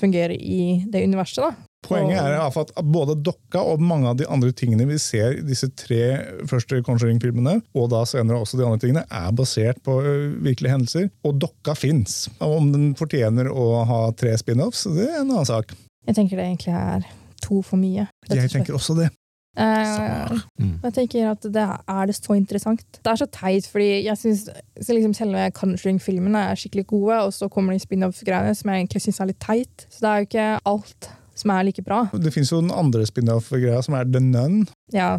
fungerer 0.00 0.34
i 0.34 0.84
det 0.90 1.04
universet. 1.06 1.44
da. 1.46 1.68
Poenget 1.86 2.18
er 2.18 2.40
at 2.42 2.72
både 2.82 3.14
dokka 3.22 3.62
og 3.62 3.80
mange 3.80 4.10
av 4.10 4.16
de 4.18 4.26
andre 4.26 4.50
tingene 4.56 4.88
vi 4.88 4.98
ser 5.00 5.38
i 5.38 5.44
disse 5.46 5.68
tre 5.78 6.18
første 6.50 6.80
Conjuring-filmene, 6.84 7.60
og 7.78 7.92
da 7.94 8.02
senere 8.08 8.40
også 8.42 8.58
de 8.58 8.66
andre 8.66 8.82
tingene, 8.82 9.04
er 9.06 9.30
basert 9.38 9.78
på 9.86 10.00
virkelige 10.42 10.74
hendelser. 10.74 11.06
Og 11.22 11.38
dokka 11.38 11.76
fins. 11.78 12.24
Om 12.42 12.72
den 12.74 12.90
fortjener 12.98 13.52
å 13.52 13.84
ha 13.88 14.02
tre 14.18 14.34
spin-offs, 14.40 14.88
det 14.90 15.06
er 15.06 15.22
en 15.22 15.30
annen 15.30 15.48
sak. 15.48 15.76
Jeg 16.08 16.18
tenker 16.18 16.40
det 16.40 16.48
egentlig 16.48 16.74
er 16.74 17.08
to 17.42 17.62
for 17.62 17.76
mye. 17.80 18.08
Jeg 18.30 18.50
tenker 18.50 18.74
også 18.74 18.96
det. 18.98 19.10
Eh, 19.58 20.38
Mm. 20.60 20.78
jeg 20.84 20.92
tenker 20.94 21.30
at 21.32 21.42
det 21.42 21.64
er 21.88 22.06
det 22.06 22.14
så 22.14 22.34
interessant. 22.36 22.82
Det 23.02 23.10
er 23.10 23.16
så 23.16 23.26
teit, 23.32 23.66
fordi 23.66 24.04
jeg 24.04 24.16
synes 24.18 24.44
så 24.80 24.94
liksom 24.94 25.14
selve 25.14 25.50
Conjuring-filmene 25.52 26.38
er 26.50 26.54
skikkelig 26.54 26.86
gode, 26.86 27.14
og 27.24 27.32
så 27.32 27.48
kommer 27.50 27.72
de 27.72 27.78
spin-off-greiene 27.82 28.54
som 28.54 28.70
jeg 28.70 28.84
egentlig 28.86 29.02
syns 29.02 29.20
er 29.20 29.26
litt 29.32 29.40
teit. 29.40 29.86
Så 29.90 30.00
det 30.00 30.08
er 30.10 30.18
jo 30.18 30.26
ikke 30.28 30.60
alt 30.66 31.08
som 31.34 31.50
er 31.50 31.62
like 31.64 31.82
bra. 31.82 32.04
Det 32.12 32.32
fins 32.34 32.50
jo 32.52 32.60
den 32.60 32.70
andre 32.70 33.04
spin-off-greia, 33.06 33.82
som 33.82 33.94
er 33.94 34.04
The 34.04 34.20
Nun. 34.20 34.68
Ja. 34.92 35.18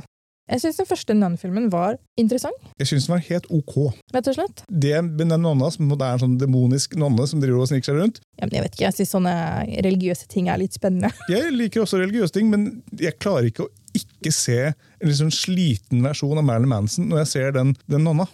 Jeg 0.49 0.63
syns 0.63 0.79
den 0.79 0.87
første 0.89 1.13
Nun-filmen 1.13 1.67
var 1.69 1.97
interessant, 2.17 2.57
Jeg 2.81 2.89
syns 2.89 3.05
den 3.05 3.13
var 3.13 3.25
helt 3.27 3.45
ok. 3.53 3.75
rett 4.15 4.29
og 4.31 4.37
slett. 4.37 4.63
Det 4.67 4.95
med 5.05 5.29
den 5.29 5.43
nonna, 5.45 5.69
som 5.69 5.91
det 5.91 5.99
er 6.01 6.17
en 6.17 6.23
sånn 6.23 6.37
demonisk 6.41 6.95
nonne 6.97 7.27
som 7.29 7.41
driver 7.43 7.61
og 7.61 7.69
sniker 7.69 7.91
seg 7.91 7.99
rundt. 8.01 8.21
Ja, 8.39 8.47
men 8.47 8.55
jeg 8.57 8.65
vet 8.65 8.77
ikke, 8.77 8.85
jeg 8.87 8.97
syns 8.97 9.13
sånne 9.13 9.35
religiøse 9.85 10.29
ting 10.31 10.49
er 10.49 10.61
litt 10.61 10.77
spennende. 10.77 11.11
Jeg 11.29 11.53
liker 11.53 11.83
også 11.83 11.99
religiøse 12.01 12.33
ting, 12.33 12.49
men 12.49 12.65
jeg 12.97 13.17
klarer 13.21 13.49
ikke 13.49 13.67
å 13.67 13.71
ikke 13.97 14.31
se 14.33 14.57
en 14.71 15.15
sånn 15.17 15.31
sliten 15.33 16.03
versjon 16.05 16.37
av 16.37 16.45
Marilyn 16.45 16.69
Manson 16.71 17.07
når 17.09 17.23
jeg 17.23 17.29
ser 17.31 17.55
den, 17.55 17.73
den 17.89 18.03
nonna. 18.05 18.27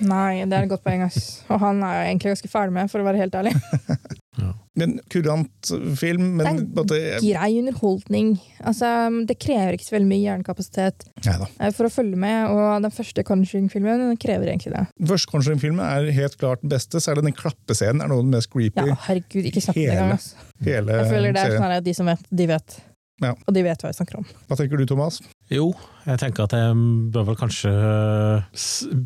Nei, 0.00 0.44
det 0.46 0.54
er 0.54 0.64
et 0.64 0.70
godt 0.70 0.84
poeng, 0.86 1.02
ass. 1.04 1.42
Og 1.50 1.60
han 1.60 1.82
er 1.84 1.98
jeg 1.98 2.12
egentlig 2.12 2.34
ganske 2.34 2.52
ferdig 2.52 2.76
med, 2.76 2.92
for 2.92 3.02
å 3.02 3.08
være 3.08 3.24
helt 3.24 3.36
ærlig. 3.40 3.54
Men 4.76 4.96
kurant 5.12 5.70
film, 6.00 6.32
men 6.40 6.56
Det 6.74 6.96
er 6.98 7.20
Grei 7.22 7.50
underholdning. 7.60 8.32
Altså, 8.66 8.88
det 9.28 9.36
krever 9.38 9.76
ikke 9.76 9.86
så 9.86 9.94
veldig 9.94 10.08
mye 10.10 10.22
hjernekapasitet 10.24 11.06
Neida. 11.22 11.46
eh, 11.60 11.70
for 11.76 11.86
å 11.86 11.92
følge 11.94 12.18
med, 12.18 12.50
og 12.50 12.82
den 12.82 12.94
første 12.94 13.22
Conjuring-filmen 13.26 14.16
krever 14.18 14.50
egentlig 14.50 14.74
det. 14.74 14.86
Den 14.98 15.12
første 15.12 15.30
Conjuring-filmen 15.30 15.84
er 15.84 16.10
helt 16.18 16.34
klart 16.40 16.64
den 16.64 16.74
beste, 16.74 16.98
det 16.98 17.22
den 17.22 17.36
klappescenen 17.38 18.02
er 18.02 18.10
noe 18.10 18.18
av 18.18 18.26
den 18.26 18.34
mest 18.34 18.50
creepy. 18.50 18.88
Ja, 18.90 18.98
herregud, 19.06 19.46
ikke 19.46 19.62
snakk 19.62 19.78
Hele 19.78 19.94
engang. 19.94 20.18
ass. 20.18 20.34
hele 20.64 20.98
Jeg 20.98 21.12
føler 21.12 21.32
det 21.38 21.46
er 21.46 21.56
sånn 21.58 21.76
at 21.78 21.84
de 21.86 21.94
som 21.94 22.10
vet, 22.10 22.26
de 22.34 22.46
vet. 22.50 22.80
Ja. 23.22 23.30
Og 23.46 23.54
de 23.54 23.62
vet 23.62 23.78
hva 23.78 23.92
jeg 23.92 24.00
snakker 24.00 24.18
om. 24.18 24.26
Hva 24.48 24.58
tenker 24.58 24.80
du, 24.80 24.86
Thomas? 24.90 25.20
Jo, 25.52 25.74
jeg 26.06 26.18
tenker 26.22 26.46
at 26.46 26.54
jeg 26.56 26.76
bør 27.12 27.26
vel 27.28 27.36
kanskje 27.36 27.70
øh, 27.70 28.46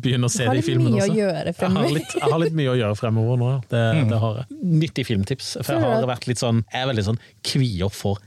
begynne 0.01 0.29
å 0.29 0.31
se 0.31 0.45
det 0.47 0.53
i 0.53 0.61
de 0.61 0.65
filmene 0.65 0.95
også. 1.01 1.13
Jeg 1.17 1.73
har, 1.75 1.89
litt, 1.91 2.15
jeg 2.15 2.31
har 2.31 2.39
litt 2.39 2.55
mye 2.55 2.71
å 2.71 2.77
gjøre 2.79 2.95
fremover 2.99 3.37
nå, 3.41 3.49
ja. 3.51 3.59
det, 3.73 3.83
Mm. 3.99 4.09
det 4.13 4.19
har 4.23 4.39
jeg. 4.39 4.59
Nyttig 4.85 5.05
filmtips. 5.09 5.51
For 5.61 5.75
jeg 5.75 5.83
har 5.83 6.07
vært 6.09 6.27
litt 6.31 6.39
sånn, 6.41 6.63
jeg 6.71 6.81
er 6.85 6.89
veldig 6.93 7.05
sånn 7.09 7.19
kvier 7.43 7.91
for 7.93 8.19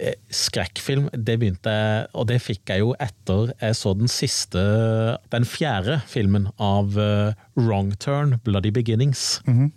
eh, 0.00 0.14
skrekkfilm. 0.32 1.08
Det 1.12 1.36
begynte 1.42 1.72
jeg, 1.76 2.06
og 2.14 2.28
det 2.30 2.40
fikk 2.44 2.72
jeg 2.72 2.84
jo 2.84 2.94
etter 3.04 3.52
jeg 3.60 3.76
så 3.76 3.92
den 3.98 4.08
siste, 4.12 4.64
den 5.34 5.44
fjerde 5.48 6.00
filmen 6.08 6.48
av 6.56 6.96
eh, 6.98 7.34
Wrong 7.60 7.92
Turn, 8.00 8.38
Bloody 8.44 8.70
Beginnings. 8.70 9.42
Mm 9.46 9.58
-hmm. 9.58 9.72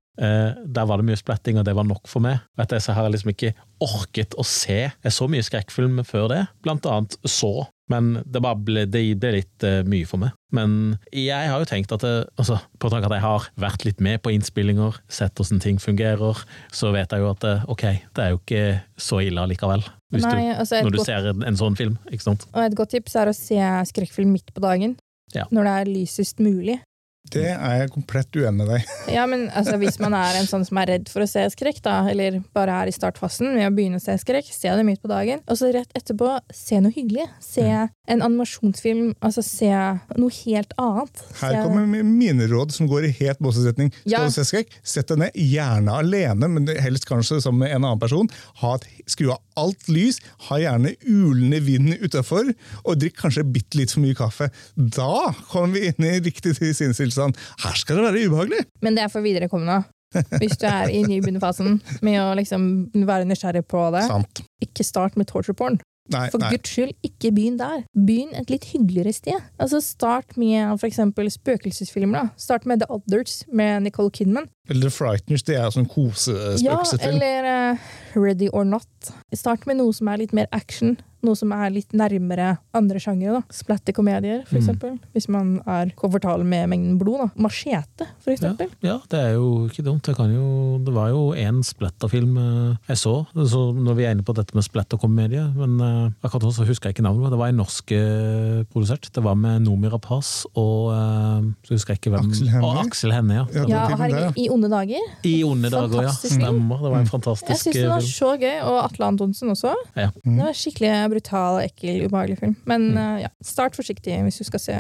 der 0.68 0.86
var 0.86 0.98
det 0.98 1.06
mye 1.06 1.16
splatting, 1.18 1.58
og 1.58 1.66
det 1.66 1.74
var 1.76 1.84
nok 1.84 2.08
for 2.08 2.20
meg. 2.22 2.40
Etter 2.60 2.76
det 2.78 2.84
så 2.84 2.94
har 2.94 3.04
jeg 3.04 3.12
liksom 3.12 3.30
ikke 3.32 3.54
orket 3.80 4.36
å 4.38 4.44
se 4.46 4.92
Jeg 5.04 5.12
så 5.12 5.28
mye 5.28 5.42
skrekkfilm 5.42 6.04
før 6.06 6.28
det, 6.30 6.48
blant 6.62 6.86
annet 6.86 7.16
Så, 7.26 7.66
men 7.92 8.12
det 8.26 8.42
ble, 8.44 8.86
det 8.90 9.04
ble 9.20 9.34
litt 9.38 9.66
uh, 9.68 9.82
mye 9.88 10.08
for 10.10 10.22
meg. 10.22 10.36
Men 10.56 10.98
jeg 11.16 11.48
har 11.48 11.62
jo 11.64 11.68
tenkt 11.70 11.94
at 11.96 12.04
det, 12.04 12.14
altså, 12.40 12.58
på 12.82 12.92
tanke 12.92 13.08
at 13.08 13.16
jeg 13.16 13.24
har 13.24 13.48
vært 13.62 13.86
litt 13.88 14.02
med 14.04 14.20
på 14.24 14.34
innspillinger, 14.36 15.00
sett 15.12 15.38
hvordan 15.40 15.62
ting 15.64 15.80
fungerer, 15.82 16.44
så 16.76 16.92
vet 16.96 17.14
jeg 17.14 17.24
jo 17.24 17.32
at 17.32 17.44
det, 17.46 17.56
ok, 17.72 17.86
det 18.18 18.26
er 18.26 18.34
jo 18.34 18.42
ikke 18.42 18.66
så 19.00 19.22
ille 19.24 19.46
allikevel. 19.46 19.86
Nei, 20.12 20.20
du, 20.20 20.54
altså 20.60 20.82
når 20.84 20.96
du 20.96 21.00
godt, 21.00 21.08
ser 21.08 21.30
en, 21.32 21.46
en 21.48 21.60
sånn 21.60 21.78
film, 21.80 21.96
ikke 22.12 22.26
sant? 22.26 22.44
og 22.52 22.66
et 22.66 22.76
godt 22.76 22.92
tips 22.98 23.16
er 23.16 23.32
å 23.32 23.36
se 23.36 23.60
skrekkfilm 23.94 24.34
midt 24.36 24.52
på 24.52 24.64
dagen. 24.64 24.98
Ja. 25.32 25.46
Når 25.56 25.68
det 25.68 25.76
er 25.80 25.92
lysest 25.94 26.42
mulig. 26.44 26.82
Det 27.32 27.48
er 27.54 27.78
jeg 27.82 27.92
komplett 27.94 28.36
uenig 28.36 28.58
med 28.62 28.68
deg. 28.74 28.90
Ja, 29.16 29.26
men 29.30 29.48
altså, 29.56 29.78
Hvis 29.82 29.98
man 30.00 30.14
er 30.18 30.38
en 30.40 30.48
sånn 30.50 30.66
som 30.68 30.78
er 30.82 30.90
redd 30.94 31.10
for 31.12 31.24
å 31.24 31.28
se 31.30 31.44
skrekk, 31.54 31.82
da, 31.86 32.02
eller 32.12 32.40
bare 32.56 32.76
er 32.84 32.92
i 32.92 32.96
startfasen 32.96 33.54
med 33.56 33.66
å 33.68 33.72
begynne 33.76 34.00
å 34.00 34.04
se 34.04 34.16
skrekk, 34.22 34.50
se 34.54 34.70
det 34.72 34.86
midt 34.88 35.02
på 35.04 35.10
dagen. 35.12 35.42
Og 35.48 35.58
så 35.60 35.72
rett 35.74 35.92
etterpå, 35.98 36.38
se 36.54 36.80
noe 36.84 36.94
hyggelig. 36.96 37.28
Se 37.44 37.64
en 37.66 38.22
animasjonsfilm. 38.26 39.14
Altså 39.24 39.44
se 39.46 39.70
noe 40.20 40.34
helt 40.44 40.74
annet. 40.82 41.24
Her 41.42 41.62
kommer 41.64 41.86
mi- 41.88 42.04
mine 42.04 42.48
råd 42.52 42.72
som 42.76 42.88
går 42.92 43.08
i 43.10 43.14
helt 43.22 43.40
motsatt 43.40 43.76
Skal 43.76 43.92
Ja. 44.06 44.24
du 44.26 44.32
se 44.32 44.44
skrekk, 44.48 44.72
sett 44.84 45.08
deg 45.08 45.18
ned, 45.22 45.32
gjerne 45.36 45.92
alene, 46.02 46.48
men 46.50 46.68
helst 46.82 47.06
kanskje 47.10 47.42
sammen 47.42 47.60
med 47.66 47.72
en 47.76 47.84
annen 47.86 48.00
person. 48.02 48.28
Ha 48.62 48.76
et, 48.76 48.86
skru 49.08 49.30
av 49.32 49.40
alt 49.58 49.88
lys, 49.92 50.20
ha 50.50 50.58
gjerne 50.58 50.96
ulende 51.06 51.60
vind 51.64 51.94
utafor, 52.02 52.54
og 52.86 53.00
drikk 53.00 53.18
kanskje 53.22 53.44
bitte 53.52 53.78
litt 53.78 53.92
for 53.92 54.02
mye 54.02 54.16
kaffe. 54.18 54.50
Da 54.78 55.32
kommer 55.52 55.74
vi 55.78 55.88
inn 55.92 56.06
i 56.08 56.20
riktig 56.20 56.56
sinnstilstand. 56.58 57.21
Her 57.64 57.78
skal 57.80 58.00
det 58.00 58.08
være 58.10 58.28
ubehagelig! 58.28 58.66
Men 58.82 58.98
det 58.98 59.06
er 59.06 59.14
for 59.14 59.22
viderekomne. 59.26 59.84
Hvis 60.42 60.58
du 60.60 60.66
er 60.68 60.90
i 60.92 61.06
nybegynnerfasen 61.08 61.78
med 62.04 62.18
å 62.20 62.34
liksom 62.36 62.66
være 63.08 63.28
nysgjerrig 63.30 63.64
på 63.72 63.86
det, 63.96 64.04
Sant. 64.10 64.42
ikke 64.64 64.84
start 64.84 65.16
med 65.20 65.30
torture 65.32 65.56
porn. 65.56 65.80
Nei, 66.12 66.26
For 66.34 66.42
nei. 66.42 66.50
guds 66.52 66.72
skyld, 66.74 66.92
ikke 67.06 67.30
begynn 67.32 67.58
der. 67.60 67.84
Begynn 67.96 68.34
et 68.36 68.50
litt 68.52 68.66
hyggeligere 68.74 69.14
sted. 69.16 69.38
Altså 69.62 69.80
Start 69.86 70.36
med 70.36 70.74
for 70.82 70.90
eksempel 70.90 71.30
spøkelsesfilmer. 71.32 72.26
da. 72.26 72.42
Start 72.42 72.66
med 72.68 72.82
The 72.82 72.90
Others 72.92 73.46
med 73.54 73.86
Nicole 73.86 74.12
Kidman. 74.12 74.50
Eller 74.68 74.90
The 74.90 74.92
Frighteners, 74.92 75.44
det 75.48 75.56
er 75.56 75.70
jo 75.70 75.78
sånn 75.78 76.60
Ja, 76.66 76.82
eller 77.08 77.48
uh, 77.78 77.88
Ready 78.16 78.50
or 78.52 78.66
Not. 78.66 79.14
Start 79.34 79.68
med 79.70 79.78
noe 79.80 79.94
som 79.96 80.10
er 80.12 80.18
litt 80.26 80.34
mer 80.34 80.50
action. 80.52 80.98
Noe 81.22 81.38
som 81.38 81.52
er 81.54 81.70
litt 81.74 81.94
nærmere 81.94 82.58
andre 82.78 83.02
sjangere. 83.02 83.44
Splatterkomedier, 83.54 84.44
for 84.48 84.62
Mm. 84.62 85.00
Hvis 85.14 85.28
man 85.30 85.62
er 85.68 85.92
komfortabel 85.96 86.46
med 86.46 86.70
mengden 86.70 86.98
blod. 87.00 87.18
da. 87.20 87.28
Machete, 87.36 88.08
for 88.24 88.32
Ja, 88.32 88.56
ja, 88.82 88.98
det 89.10 89.20
er 89.20 89.34
jo 89.34 89.68
ikke 89.68 89.84
dumt. 89.84 90.02
Det, 90.04 90.16
kan 90.16 90.32
jo, 90.34 90.80
det 90.84 90.94
var 90.94 91.10
jo 91.10 91.34
en 91.34 91.62
splatterfilm 91.64 92.38
eh, 92.38 92.78
jeg 92.88 92.98
så, 92.98 93.26
så 93.36 93.74
når 93.74 93.96
vi 93.96 94.04
er 94.06 94.16
inne 94.16 94.24
på 94.24 94.34
dette 94.34 94.56
med 94.56 94.64
splatterkomedie, 94.64 95.44
men 95.56 95.80
eh, 95.82 96.12
akkurat 96.24 96.44
nå 96.44 96.52
så 96.54 96.66
husker 96.66 96.90
jeg 96.90 96.96
ikke 96.98 97.06
navnet. 97.06 97.32
Det 97.32 97.40
var 97.42 97.52
en 97.52 97.60
norsk 97.62 97.92
eh, 97.92 98.64
produsert. 98.72 99.12
Det 99.14 99.24
var 99.24 99.36
med 99.36 99.62
Nomi 99.66 99.92
Rapaz 99.92 100.46
og 100.56 100.92
så 101.66 101.76
husker 101.76 101.94
jeg 101.94 102.02
ikke 102.02 102.14
hvem. 102.16 102.30
Aksel 102.32 102.50
Hennie? 102.52 102.66
Og 102.68 102.80
Aksel 102.86 103.14
Hennie, 103.16 103.38
ja. 103.38 103.66
Ja, 103.68 103.84
herregud, 103.96 104.38
I 104.38 104.48
onde 104.50 104.70
dager. 104.72 105.12
I 105.28 105.36
onde 105.48 105.72
dager, 105.74 106.08
ja. 106.08 106.14
Stemmer. 106.16 106.82
Det 106.82 106.92
var 106.92 107.00
en 107.00 107.12
fantastisk 107.12 107.48
film. 107.48 107.52
Jeg 107.52 107.62
syns 107.62 107.82
den 107.82 107.90
var 107.92 108.08
så 108.08 108.32
gøy, 108.42 108.58
og 108.68 108.78
Atle 108.86 109.10
Antonsen 109.12 109.54
også. 109.54 109.74
Ja. 109.96 110.10
Det 110.24 110.38
var 110.40 110.58
skikkelig 110.58 110.92
brutal, 111.12 111.60
ekkel, 111.66 112.06
ubehagelig 112.08 112.40
film. 112.42 112.56
Men 112.66 112.92
Mm. 112.92 112.98
uh, 112.98 113.22
ja, 113.26 113.30
start 113.46 113.78
forsiktig 113.78 114.18
hvis 114.26 114.42
du 114.42 114.48
skal 114.48 114.60
se. 114.64 114.80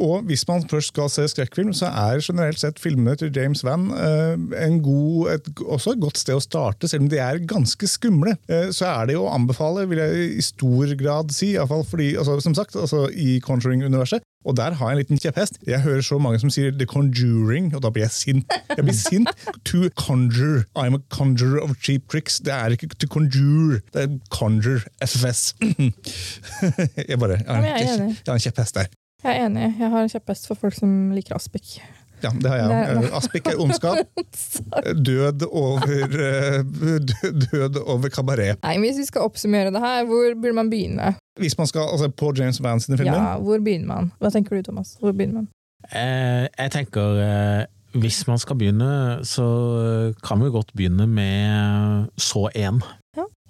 Og 0.00 0.22
hvis 0.24 0.46
man 0.48 0.62
først 0.68 0.94
skal 0.94 1.10
se 1.12 1.26
skrekkfilm, 1.28 1.74
så 1.76 1.90
er 1.92 2.22
generelt 2.24 2.60
sett 2.62 2.80
filmene 2.80 3.16
til 3.20 3.32
James 3.36 3.60
Van 3.66 3.90
eh, 3.92 4.64
en 4.64 4.78
god, 4.80 5.28
et, 5.34 5.50
også 5.60 5.92
et 5.92 6.00
godt 6.00 6.20
sted 6.22 6.38
å 6.38 6.40
starte, 6.40 6.88
selv 6.88 7.04
om 7.04 7.10
de 7.12 7.20
er 7.20 7.42
ganske 7.44 7.88
skumle. 7.90 8.32
Eh, 8.48 8.70
så 8.72 8.88
er 8.88 9.10
det 9.10 9.18
jo 9.18 9.26
å 9.26 9.34
anbefale, 9.34 9.84
vil 9.90 10.00
jeg 10.00 10.30
i 10.38 10.46
stor 10.46 10.94
grad 11.00 11.34
si, 11.36 11.52
i 11.52 11.66
fall 11.68 11.84
fordi, 11.84 12.14
altså, 12.16 12.38
som 12.40 12.56
sagt, 12.56 12.78
altså, 12.80 13.10
i 13.12 13.40
Conjuring-universet. 13.44 14.24
Og 14.44 14.56
der 14.56 14.72
har 14.72 14.88
jeg 14.88 14.96
en 14.96 14.98
liten 14.98 15.18
kjepphest. 15.20 15.58
Jeg 15.66 15.82
hører 15.84 16.00
så 16.00 16.18
mange 16.18 16.38
som 16.40 16.50
sier 16.50 16.70
The 16.72 16.86
Conjuring, 16.88 17.74
og 17.76 17.82
da 17.84 17.90
blir 17.92 18.06
jeg 18.06 18.14
sint. 18.16 18.54
Jeg 18.70 18.84
blir 18.86 18.96
sint 18.96 19.28
to 19.68 19.90
conjure. 20.00 20.64
I'm 20.78 20.96
a 20.96 21.02
conjurer 21.12 21.60
of 21.60 21.76
cheap 21.82 22.08
tricks. 22.08 22.40
Det 22.40 22.52
er 22.52 22.72
ikke 22.72 22.88
to 22.88 23.06
conjure, 23.06 23.80
det 23.92 24.02
er 24.06 24.18
conjure. 24.30 24.80
FFS. 25.04 25.54
jeg 27.10 27.18
bare, 27.18 27.36
jeg 27.36 27.46
har 27.46 27.58
en, 27.58 28.00
enig. 28.00 28.16
jeg 28.16 28.32
har 28.32 28.34
en 28.34 28.46
kjepphest 28.46 28.74
der. 28.74 28.88
Jeg 29.24 29.36
er 29.36 29.46
enig. 29.46 29.74
Jeg 29.78 29.90
har 29.90 30.02
en 30.02 30.08
kjepphest 30.08 30.48
for 30.48 30.54
folk 30.54 30.74
som 30.74 31.10
liker 31.12 31.36
aspik. 31.36 31.76
Ja, 32.24 32.30
det 32.42 32.50
har 32.52 32.58
jeg. 32.60 33.04
Eh, 33.04 33.16
Aspik 33.16 33.46
er 33.50 33.60
ondskap. 33.62 33.96
Død 35.08 35.46
over, 35.48 35.86
eh, 36.26 36.60
død 37.50 37.80
over 37.84 38.08
kabaret. 38.12 38.60
Nei, 38.64 38.76
Hvis 38.82 39.00
vi 39.00 39.06
skal 39.08 39.26
oppsummere 39.28 39.72
det 39.74 39.82
her, 39.82 40.04
hvor 40.08 40.34
burde 40.36 40.54
man 40.56 40.70
begynne? 40.72 41.14
Hvis 41.40 41.56
man 41.58 41.66
skal, 41.70 41.88
altså 41.92 42.10
På 42.12 42.32
James 42.36 42.62
Vans 42.62 42.84
sine 42.84 42.98
filmer? 43.00 43.16
Ja, 43.18 43.36
hvor 43.40 43.58
begynner 43.64 43.86
man? 43.94 44.12
Hva 44.20 44.30
tenker 44.34 44.56
du, 44.56 44.62
Thomas? 44.66 44.96
Hvor 45.00 45.12
begynner 45.16 45.42
man? 45.42 45.50
Eh, 45.90 46.46
jeg 46.58 46.72
tenker 46.74 47.20
eh, 47.24 47.62
Hvis 48.00 48.22
man 48.28 48.38
skal 48.38 48.58
begynne, 48.60 48.90
så 49.26 49.46
kan 50.26 50.42
vi 50.44 50.50
godt 50.52 50.74
begynne 50.76 51.06
med 51.10 52.10
Så 52.20 52.48
1. 52.54 52.82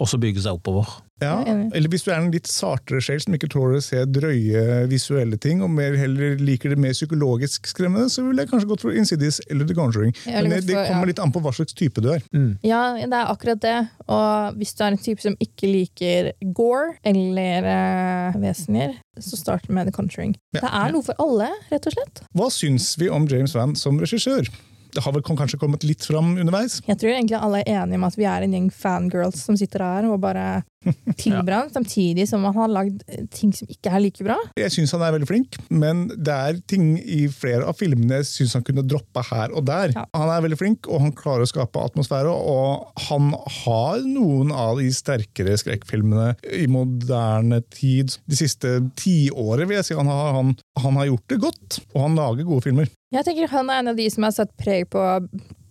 Og 0.00 0.08
så 0.08 0.18
bygge 0.20 0.40
seg 0.40 0.56
oppover. 0.56 0.88
ja, 1.20 1.34
er. 1.44 1.66
Eller 1.76 1.92
hvis 1.92 2.06
du 2.06 2.08
er 2.08 2.22
en 2.22 2.30
litt 2.32 2.48
sartere 2.48 3.02
sjel 3.04 3.18
som 3.20 3.34
ikke 3.36 3.50
tåler 3.52 3.76
å 3.76 3.82
se 3.84 4.00
drøye 4.08 4.86
visuelle 4.88 5.36
ting, 5.36 5.60
og 5.60 5.68
mer 5.74 5.96
heller 6.00 6.40
liker 6.40 6.72
det 6.72 6.78
mer 6.80 6.94
psykologisk 6.96 7.68
skremmende, 7.68 8.08
så 8.08 8.24
ville 8.24 8.40
jeg 8.40 8.50
kanskje 8.52 8.70
gått 8.70 8.84
for 8.86 8.96
Insidious 8.96 9.42
eller 9.50 9.68
The 9.68 9.76
Conjuring. 9.76 10.14
Men 10.24 10.48
det, 10.54 10.62
det 10.70 10.78
kommer 10.88 11.10
litt 11.10 11.20
an 11.20 11.34
på 11.34 11.42
hva 11.44 11.52
slags 11.52 11.76
type 11.76 12.00
du 12.00 12.08
er. 12.14 12.24
Mm. 12.32 12.54
Ja, 12.64 12.80
det 12.96 13.10
er 13.10 13.28
akkurat 13.28 13.60
det. 13.60 13.76
Og 14.08 14.56
hvis 14.56 14.72
du 14.78 14.82
er 14.86 14.94
en 14.94 15.04
type 15.04 15.24
som 15.26 15.36
ikke 15.44 15.68
liker 15.68 16.32
gore 16.56 16.96
eller 17.04 17.68
eh, 17.74 18.40
vesener, 18.40 18.96
så 19.20 19.36
start 19.36 19.68
med 19.68 19.90
The 19.90 19.94
Conjuring. 19.94 20.32
Ja. 20.56 20.64
Det 20.64 20.72
er 20.72 20.96
noe 20.96 21.04
for 21.04 21.20
alle, 21.20 21.52
rett 21.68 21.92
og 21.92 21.98
slett. 21.98 22.24
Hva 22.32 22.48
syns 22.54 22.94
vi 23.00 23.12
om 23.12 23.28
James 23.28 23.52
Van 23.58 23.76
som 23.76 24.00
regissør? 24.00 24.48
Det 24.94 25.04
har 25.04 25.14
vel 25.16 25.24
kanskje 25.26 25.60
kommet 25.60 25.86
litt 25.86 26.04
fram 26.06 26.34
underveis. 26.36 26.80
Jeg 26.88 26.98
tror 27.00 27.14
egentlig 27.14 27.38
alle 27.40 27.62
er 27.62 27.82
enige 27.82 28.00
om 28.00 28.08
at 28.08 28.18
vi 28.18 28.28
er 28.28 28.46
en 28.46 28.56
gjeng 28.56 28.68
fangirls 28.74 29.44
som 29.46 29.58
sitter 29.58 29.84
her 29.84 30.10
og 30.10 30.20
bare 30.22 30.62
tilber 31.20 31.52
han, 31.52 31.70
samtidig 31.72 32.28
som 32.28 32.44
han 32.44 32.56
har 32.56 32.70
lagd 32.72 33.02
ting 33.34 33.52
som 33.56 33.68
ikke 33.70 33.92
er 33.92 34.02
like 34.02 34.24
bra. 34.24 34.36
Jeg 34.58 34.72
syns 34.72 34.94
han 34.96 35.04
er 35.04 35.14
veldig 35.16 35.28
flink, 35.28 35.58
men 35.68 36.06
det 36.14 36.34
er 36.34 36.60
ting 36.70 36.94
i 36.98 37.26
flere 37.32 37.68
av 37.68 37.76
filmene 37.78 38.20
jeg 38.20 38.28
syns 38.30 38.56
han 38.56 38.64
kunne 38.66 38.86
droppa 38.88 39.24
her 39.30 39.54
og 39.56 39.66
der. 39.68 39.94
Ja. 39.96 40.06
Han 40.16 40.32
er 40.32 40.44
veldig 40.46 40.60
flink, 40.60 40.88
og 40.88 41.04
han 41.04 41.14
klarer 41.16 41.44
å 41.44 41.50
skape 41.50 41.84
atmosfære, 41.90 42.32
og 42.32 43.04
han 43.08 43.32
har 43.60 44.00
noen 44.06 44.54
av 44.56 44.80
de 44.80 44.88
sterkere 44.94 45.58
skrekkfilmene 45.60 46.32
i 46.56 46.66
moderne 46.70 47.60
tid. 47.74 48.16
De 48.30 48.38
siste 48.38 48.78
tiåret 49.00 49.68
vil 49.68 49.80
jeg 49.80 49.90
si 49.90 49.98
han 49.98 50.08
har, 50.10 50.32
han, 50.38 50.56
han 50.80 51.00
har 51.00 51.12
gjort 51.12 51.28
det 51.34 51.42
godt, 51.44 51.82
og 51.92 52.02
han 52.06 52.18
lager 52.18 52.48
gode 52.48 52.68
filmer. 52.70 52.90
Jeg 53.10 53.26
tenker 53.26 53.50
Han 53.50 53.70
er 53.70 53.80
en 53.82 53.90
av 53.90 53.96
de 53.98 54.06
som 54.12 54.22
har 54.26 54.34
satt 54.36 54.52
preg 54.60 54.86
på 54.92 55.00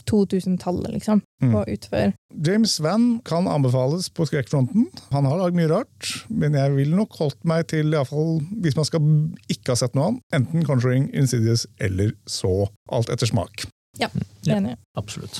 2000-tallet, 0.09 0.89
liksom. 0.95 1.21
Mm. 1.43 1.51
På 1.53 1.61
utfør. 1.69 2.13
James 2.45 2.73
Van 2.81 3.03
kan 3.27 3.45
anbefales 3.47 4.07
på 4.09 4.25
skrekkfronten. 4.25 4.87
Han 5.13 5.27
har 5.29 5.37
lagd 5.37 5.55
mye 5.59 5.69
rart, 5.69 6.09
men 6.33 6.57
jeg 6.57 6.73
ville 6.73 6.97
nok 6.97 7.13
holdt 7.19 7.37
meg 7.47 7.67
til, 7.69 7.93
i 7.93 7.99
alle 7.99 8.09
fall, 8.09 8.39
hvis 8.63 8.75
man 8.79 8.87
skal 8.89 9.05
ikke 9.53 9.75
ha 9.75 9.77
sett 9.83 9.93
noe 9.95 10.09
annet, 10.09 10.23
enten 10.35 10.65
Conjuring, 10.65 11.11
Insidious 11.13 11.67
eller 11.79 12.15
så. 12.25 12.51
Alt 12.91 13.11
etter 13.13 13.29
smak. 13.29 13.67
Ja, 14.01 14.09
Ja. 14.47 14.57
enig. 14.57 14.75
Absolutt. 14.97 15.39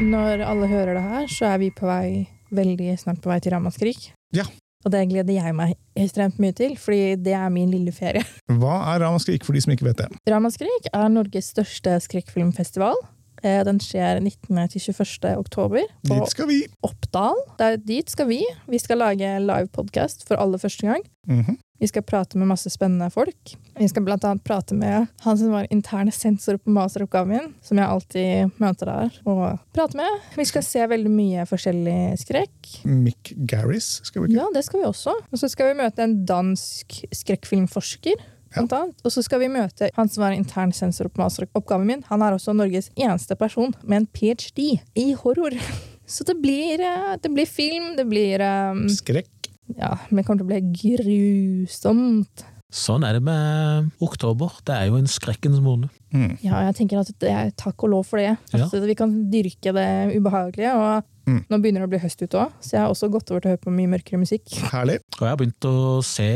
Når 0.00 0.40
alle 0.46 0.66
hører 0.70 0.94
det 0.96 1.04
her, 1.04 1.26
så 1.28 1.52
er 1.52 1.58
vi 1.60 1.70
på 1.76 1.86
vei 1.86 2.26
veldig 2.50 2.96
snart 2.98 3.20
på 3.20 3.28
vei 3.30 3.38
til 3.44 3.52
Ramaskrik. 3.52 4.10
Ja. 4.32 4.46
Og 4.84 4.92
det 4.94 5.02
gleder 5.10 5.34
jeg 5.36 5.54
meg 5.56 5.74
ekstremt 5.98 6.38
mye 6.40 6.54
til, 6.56 6.76
fordi 6.80 7.16
det 7.20 7.34
er 7.36 7.48
min 7.52 7.68
lille 7.72 7.92
ferie. 7.92 8.22
Hva 8.60 8.78
er 8.94 9.02
Ramaskrik 9.04 9.44
for 9.44 9.52
de 9.56 9.60
som 9.64 9.74
ikke 9.74 9.84
vet 9.90 10.00
det? 10.04 10.08
Ramaskrik 10.32 10.88
er 10.92 11.08
Norges 11.12 11.50
største 11.52 11.98
skrekkfilmfestival. 12.06 12.96
Eh, 13.44 13.60
Den 13.64 13.80
skjer 13.80 14.20
19.-21. 14.20 15.36
oktober 15.40 15.84
på 16.08 16.16
Dit 16.16 16.32
skal 16.32 16.48
vi! 16.50 16.58
Oppdal. 16.84 17.36
Der, 17.60 17.76
dit 17.76 18.10
skal 18.12 18.28
vi. 18.28 18.40
Vi 18.68 18.80
skal 18.80 19.00
lage 19.00 19.34
live 19.44 19.68
podcast 19.72 20.24
for 20.28 20.40
aller 20.40 20.60
første 20.60 20.86
gang. 20.88 21.04
Mhm. 21.28 21.58
Vi 21.80 21.88
skal 21.88 22.04
prate 22.04 22.38
med 22.38 22.50
masse 22.50 22.70
spennende 22.70 23.08
folk. 23.10 23.54
Vi 23.78 23.88
skal 23.88 24.04
annet 24.12 24.42
prate 24.44 24.76
med 24.76 25.06
han 25.24 25.38
som 25.38 25.54
var 25.54 25.66
interne 25.72 26.12
sensor 26.12 26.58
på 26.60 26.72
masteroppgaven 26.76 27.30
min, 27.32 27.54
som 27.64 27.80
jeg 27.80 27.88
alltid 27.88 28.60
møter 28.60 28.90
der 28.90 29.16
og 29.24 29.62
prater 29.72 30.02
med. 30.02 30.26
Vi 30.36 30.44
skal 30.44 30.66
se 30.66 30.84
veldig 30.92 31.12
mye 31.14 31.46
forskjellig 31.48 32.18
skrekk. 32.20 32.74
Mick 32.84 33.32
Garris, 33.48 34.02
skal 34.04 34.26
vi 34.26 34.28
ikke? 34.30 34.42
Ja, 34.42 34.50
det 34.52 34.66
skal 34.68 34.82
vi 34.82 34.90
også. 34.90 35.16
Og 35.32 35.40
så 35.40 35.48
skal 35.48 35.72
vi 35.72 35.80
møte 35.80 36.04
en 36.04 36.18
dansk 36.28 37.00
skrekkfilmforsker. 37.22 38.20
Annet. 38.58 38.96
Og 39.06 39.12
så 39.14 39.22
skal 39.22 39.44
vi 39.44 39.48
møte 39.52 39.92
han 39.94 40.08
som 40.10 40.24
var 40.24 40.34
intern 40.34 40.72
sensor 40.74 41.08
på 41.08 41.22
masteroppgaven 41.22 41.86
min. 41.86 42.04
Han 42.10 42.24
er 42.26 42.34
også 42.34 42.52
Norges 42.52 42.90
eneste 42.98 43.38
person 43.38 43.72
med 43.84 44.02
en 44.02 44.10
ph.d. 44.10 44.72
i 44.98 45.12
horror. 45.22 45.56
Så 46.10 46.24
det 46.26 46.34
blir, 46.42 46.80
eh, 46.82 47.12
det 47.22 47.30
blir 47.30 47.46
film, 47.46 47.92
det 47.94 48.04
blir 48.10 48.42
um, 48.42 48.88
Skrekk. 48.90 49.39
Ja, 49.78 49.94
men 50.08 50.20
det 50.20 50.26
kommer 50.26 50.42
til 50.42 50.48
å 50.48 50.50
bli 50.50 50.62
grusomt. 50.80 52.46
Sånn 52.70 53.02
er 53.02 53.16
det 53.18 53.22
med 53.26 53.90
oktober. 54.02 54.60
Det 54.66 54.76
er 54.76 54.90
jo 54.90 54.98
en 55.00 55.10
skrekkens 55.10 55.58
måned. 55.62 55.90
Mm. 56.14 56.36
Ja, 56.44 56.62
jeg 56.68 56.76
tenker 56.78 57.00
at 57.00 57.10
det 57.22 57.32
er 57.34 57.50
takk 57.58 57.82
og 57.86 57.90
lov 57.96 58.04
for 58.06 58.22
det. 58.22 58.36
Ja. 58.54 58.68
At 58.68 58.86
vi 58.86 58.94
kan 58.98 59.16
dyrke 59.32 59.74
det 59.74 59.88
ubehagelige. 60.14 60.76
Og 60.78 61.19
Mm. 61.30 61.40
nå 61.50 61.58
begynner 61.62 61.84
det 61.84 61.88
å 61.88 61.92
bli 61.92 62.02
høst 62.02 62.22
ute 62.24 62.40
òg, 62.40 62.54
så 62.64 62.76
jeg 62.76 62.82
har 62.82 62.94
også 62.94 63.10
gått 63.12 63.30
over 63.30 63.44
til 63.44 63.50
å 63.50 63.54
høre 63.54 63.62
på 63.62 63.74
mye 63.74 63.90
mørkere 63.92 64.20
musikk. 64.22 64.56
Herlig. 64.72 64.98
Og 65.18 65.22
jeg 65.22 65.30
har 65.30 65.38
begynt 65.40 65.68
å 65.70 65.74
se 66.06 66.30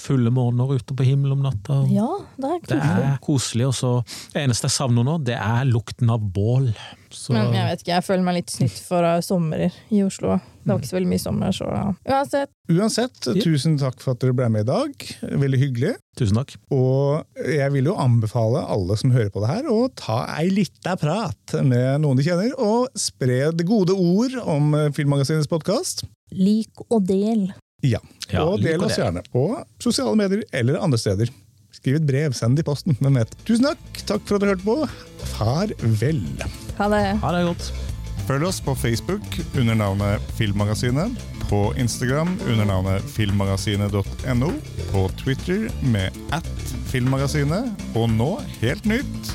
fulle 0.00 0.32
måner 0.34 0.74
ute 0.74 0.96
på 0.96 1.06
himmelen 1.06 1.38
om 1.38 1.46
natta. 1.46 1.80
Ja, 1.92 2.10
det 2.36 2.50
er 2.50 2.60
Det 2.74 2.80
er 2.82 3.16
koselig. 3.24 3.70
Og 3.70 3.76
så 3.78 3.94
Det 4.34 4.42
eneste 4.44 4.68
jeg 4.68 4.76
savner 4.76 5.06
nå, 5.06 5.18
det 5.24 5.38
er 5.38 5.64
lukten 5.68 6.10
av 6.12 6.20
bål. 6.20 6.72
Så 7.14 7.32
Men 7.32 7.54
jeg 7.54 7.68
vet 7.68 7.84
ikke, 7.84 7.94
jeg 7.94 8.06
føler 8.08 8.26
meg 8.26 8.40
litt 8.40 8.52
snytt 8.52 8.80
for 8.88 9.06
uh, 9.06 9.20
sommerer 9.22 9.74
i 9.94 10.02
Oslo. 10.04 10.40
Det 10.64 10.72
var 10.72 10.80
ikke 10.80 10.88
så 10.88 10.96
veldig 10.96 11.10
mye 11.10 11.20
sommer, 11.20 11.52
så 11.52 11.66
uansett. 12.08 12.50
Uansett, 12.72 13.26
tusen 13.44 13.74
takk 13.76 13.98
for 14.00 14.14
at 14.14 14.22
dere 14.22 14.32
ble 14.36 14.46
med 14.48 14.64
i 14.64 14.68
dag. 14.70 15.04
Veldig 15.44 15.60
hyggelig. 15.60 15.92
tusen 16.16 16.38
takk. 16.38 16.54
Og 16.72 17.44
jeg 17.52 17.68
vil 17.74 17.90
jo 17.90 17.96
anbefale 18.00 18.62
alle 18.72 18.96
som 18.96 19.12
hører 19.12 19.28
på 19.34 19.42
det 19.44 19.50
her, 19.50 19.68
å 19.68 19.90
ta 19.92 20.22
ei 20.38 20.48
lita 20.54 20.94
prat 20.96 21.56
med 21.60 22.00
noen 22.02 22.16
de 22.16 22.24
kjenner, 22.24 22.54
og 22.56 22.88
spre 22.96 23.52
det 23.52 23.66
gode 23.68 23.92
ord 23.92 24.33
om 24.42 24.74
eh, 24.74 24.90
Filmmagasinets 24.96 25.50
podkast. 25.50 26.04
Lik 26.34 26.84
og 26.88 27.06
del. 27.08 27.48
Ja. 27.84 28.00
Ja, 28.30 28.44
og 28.46 28.62
del 28.62 28.78
liker 28.78 28.88
oss 28.88 28.98
gjerne 28.98 29.22
på 29.30 29.46
sosiale 29.82 30.16
medier 30.18 30.44
eller 30.56 30.80
andre 30.82 30.98
steder. 31.00 31.32
Skriv 31.74 31.98
et 31.98 32.06
brev, 32.08 32.34
send 32.36 32.56
det 32.56 32.64
i 32.64 32.68
posten. 32.68 32.96
Hvem 33.00 33.18
vet. 33.20 33.34
Tusen 33.44 33.66
takk. 33.68 34.04
Takk 34.08 34.24
for 34.28 34.38
at 34.38 34.44
dere 34.44 34.54
hørte 34.54 34.66
på. 34.66 34.76
Farvel. 35.34 36.22
Ha 36.78 36.88
det. 36.94 37.04
Ha 37.22 37.34
det 37.34 37.42
godt. 37.50 37.72
Følg 38.24 38.46
oss 38.48 38.60
på 38.64 38.72
Facebook 38.80 39.26
under 39.58 39.76
navnet 39.76 40.22
Filmmagasinet, 40.38 41.12
på 41.50 41.74
Instagram 41.76 42.38
under 42.48 42.64
navnet 42.64 43.04
filmmagasinet.no, 43.12 44.48
på 44.94 45.02
Twitter 45.20 45.66
med 45.92 46.16
at 46.32 46.48
filmmagasinet, 46.88 47.68
og 47.92 48.08
nå, 48.14 48.30
helt 48.62 48.88
nytt, 48.88 49.34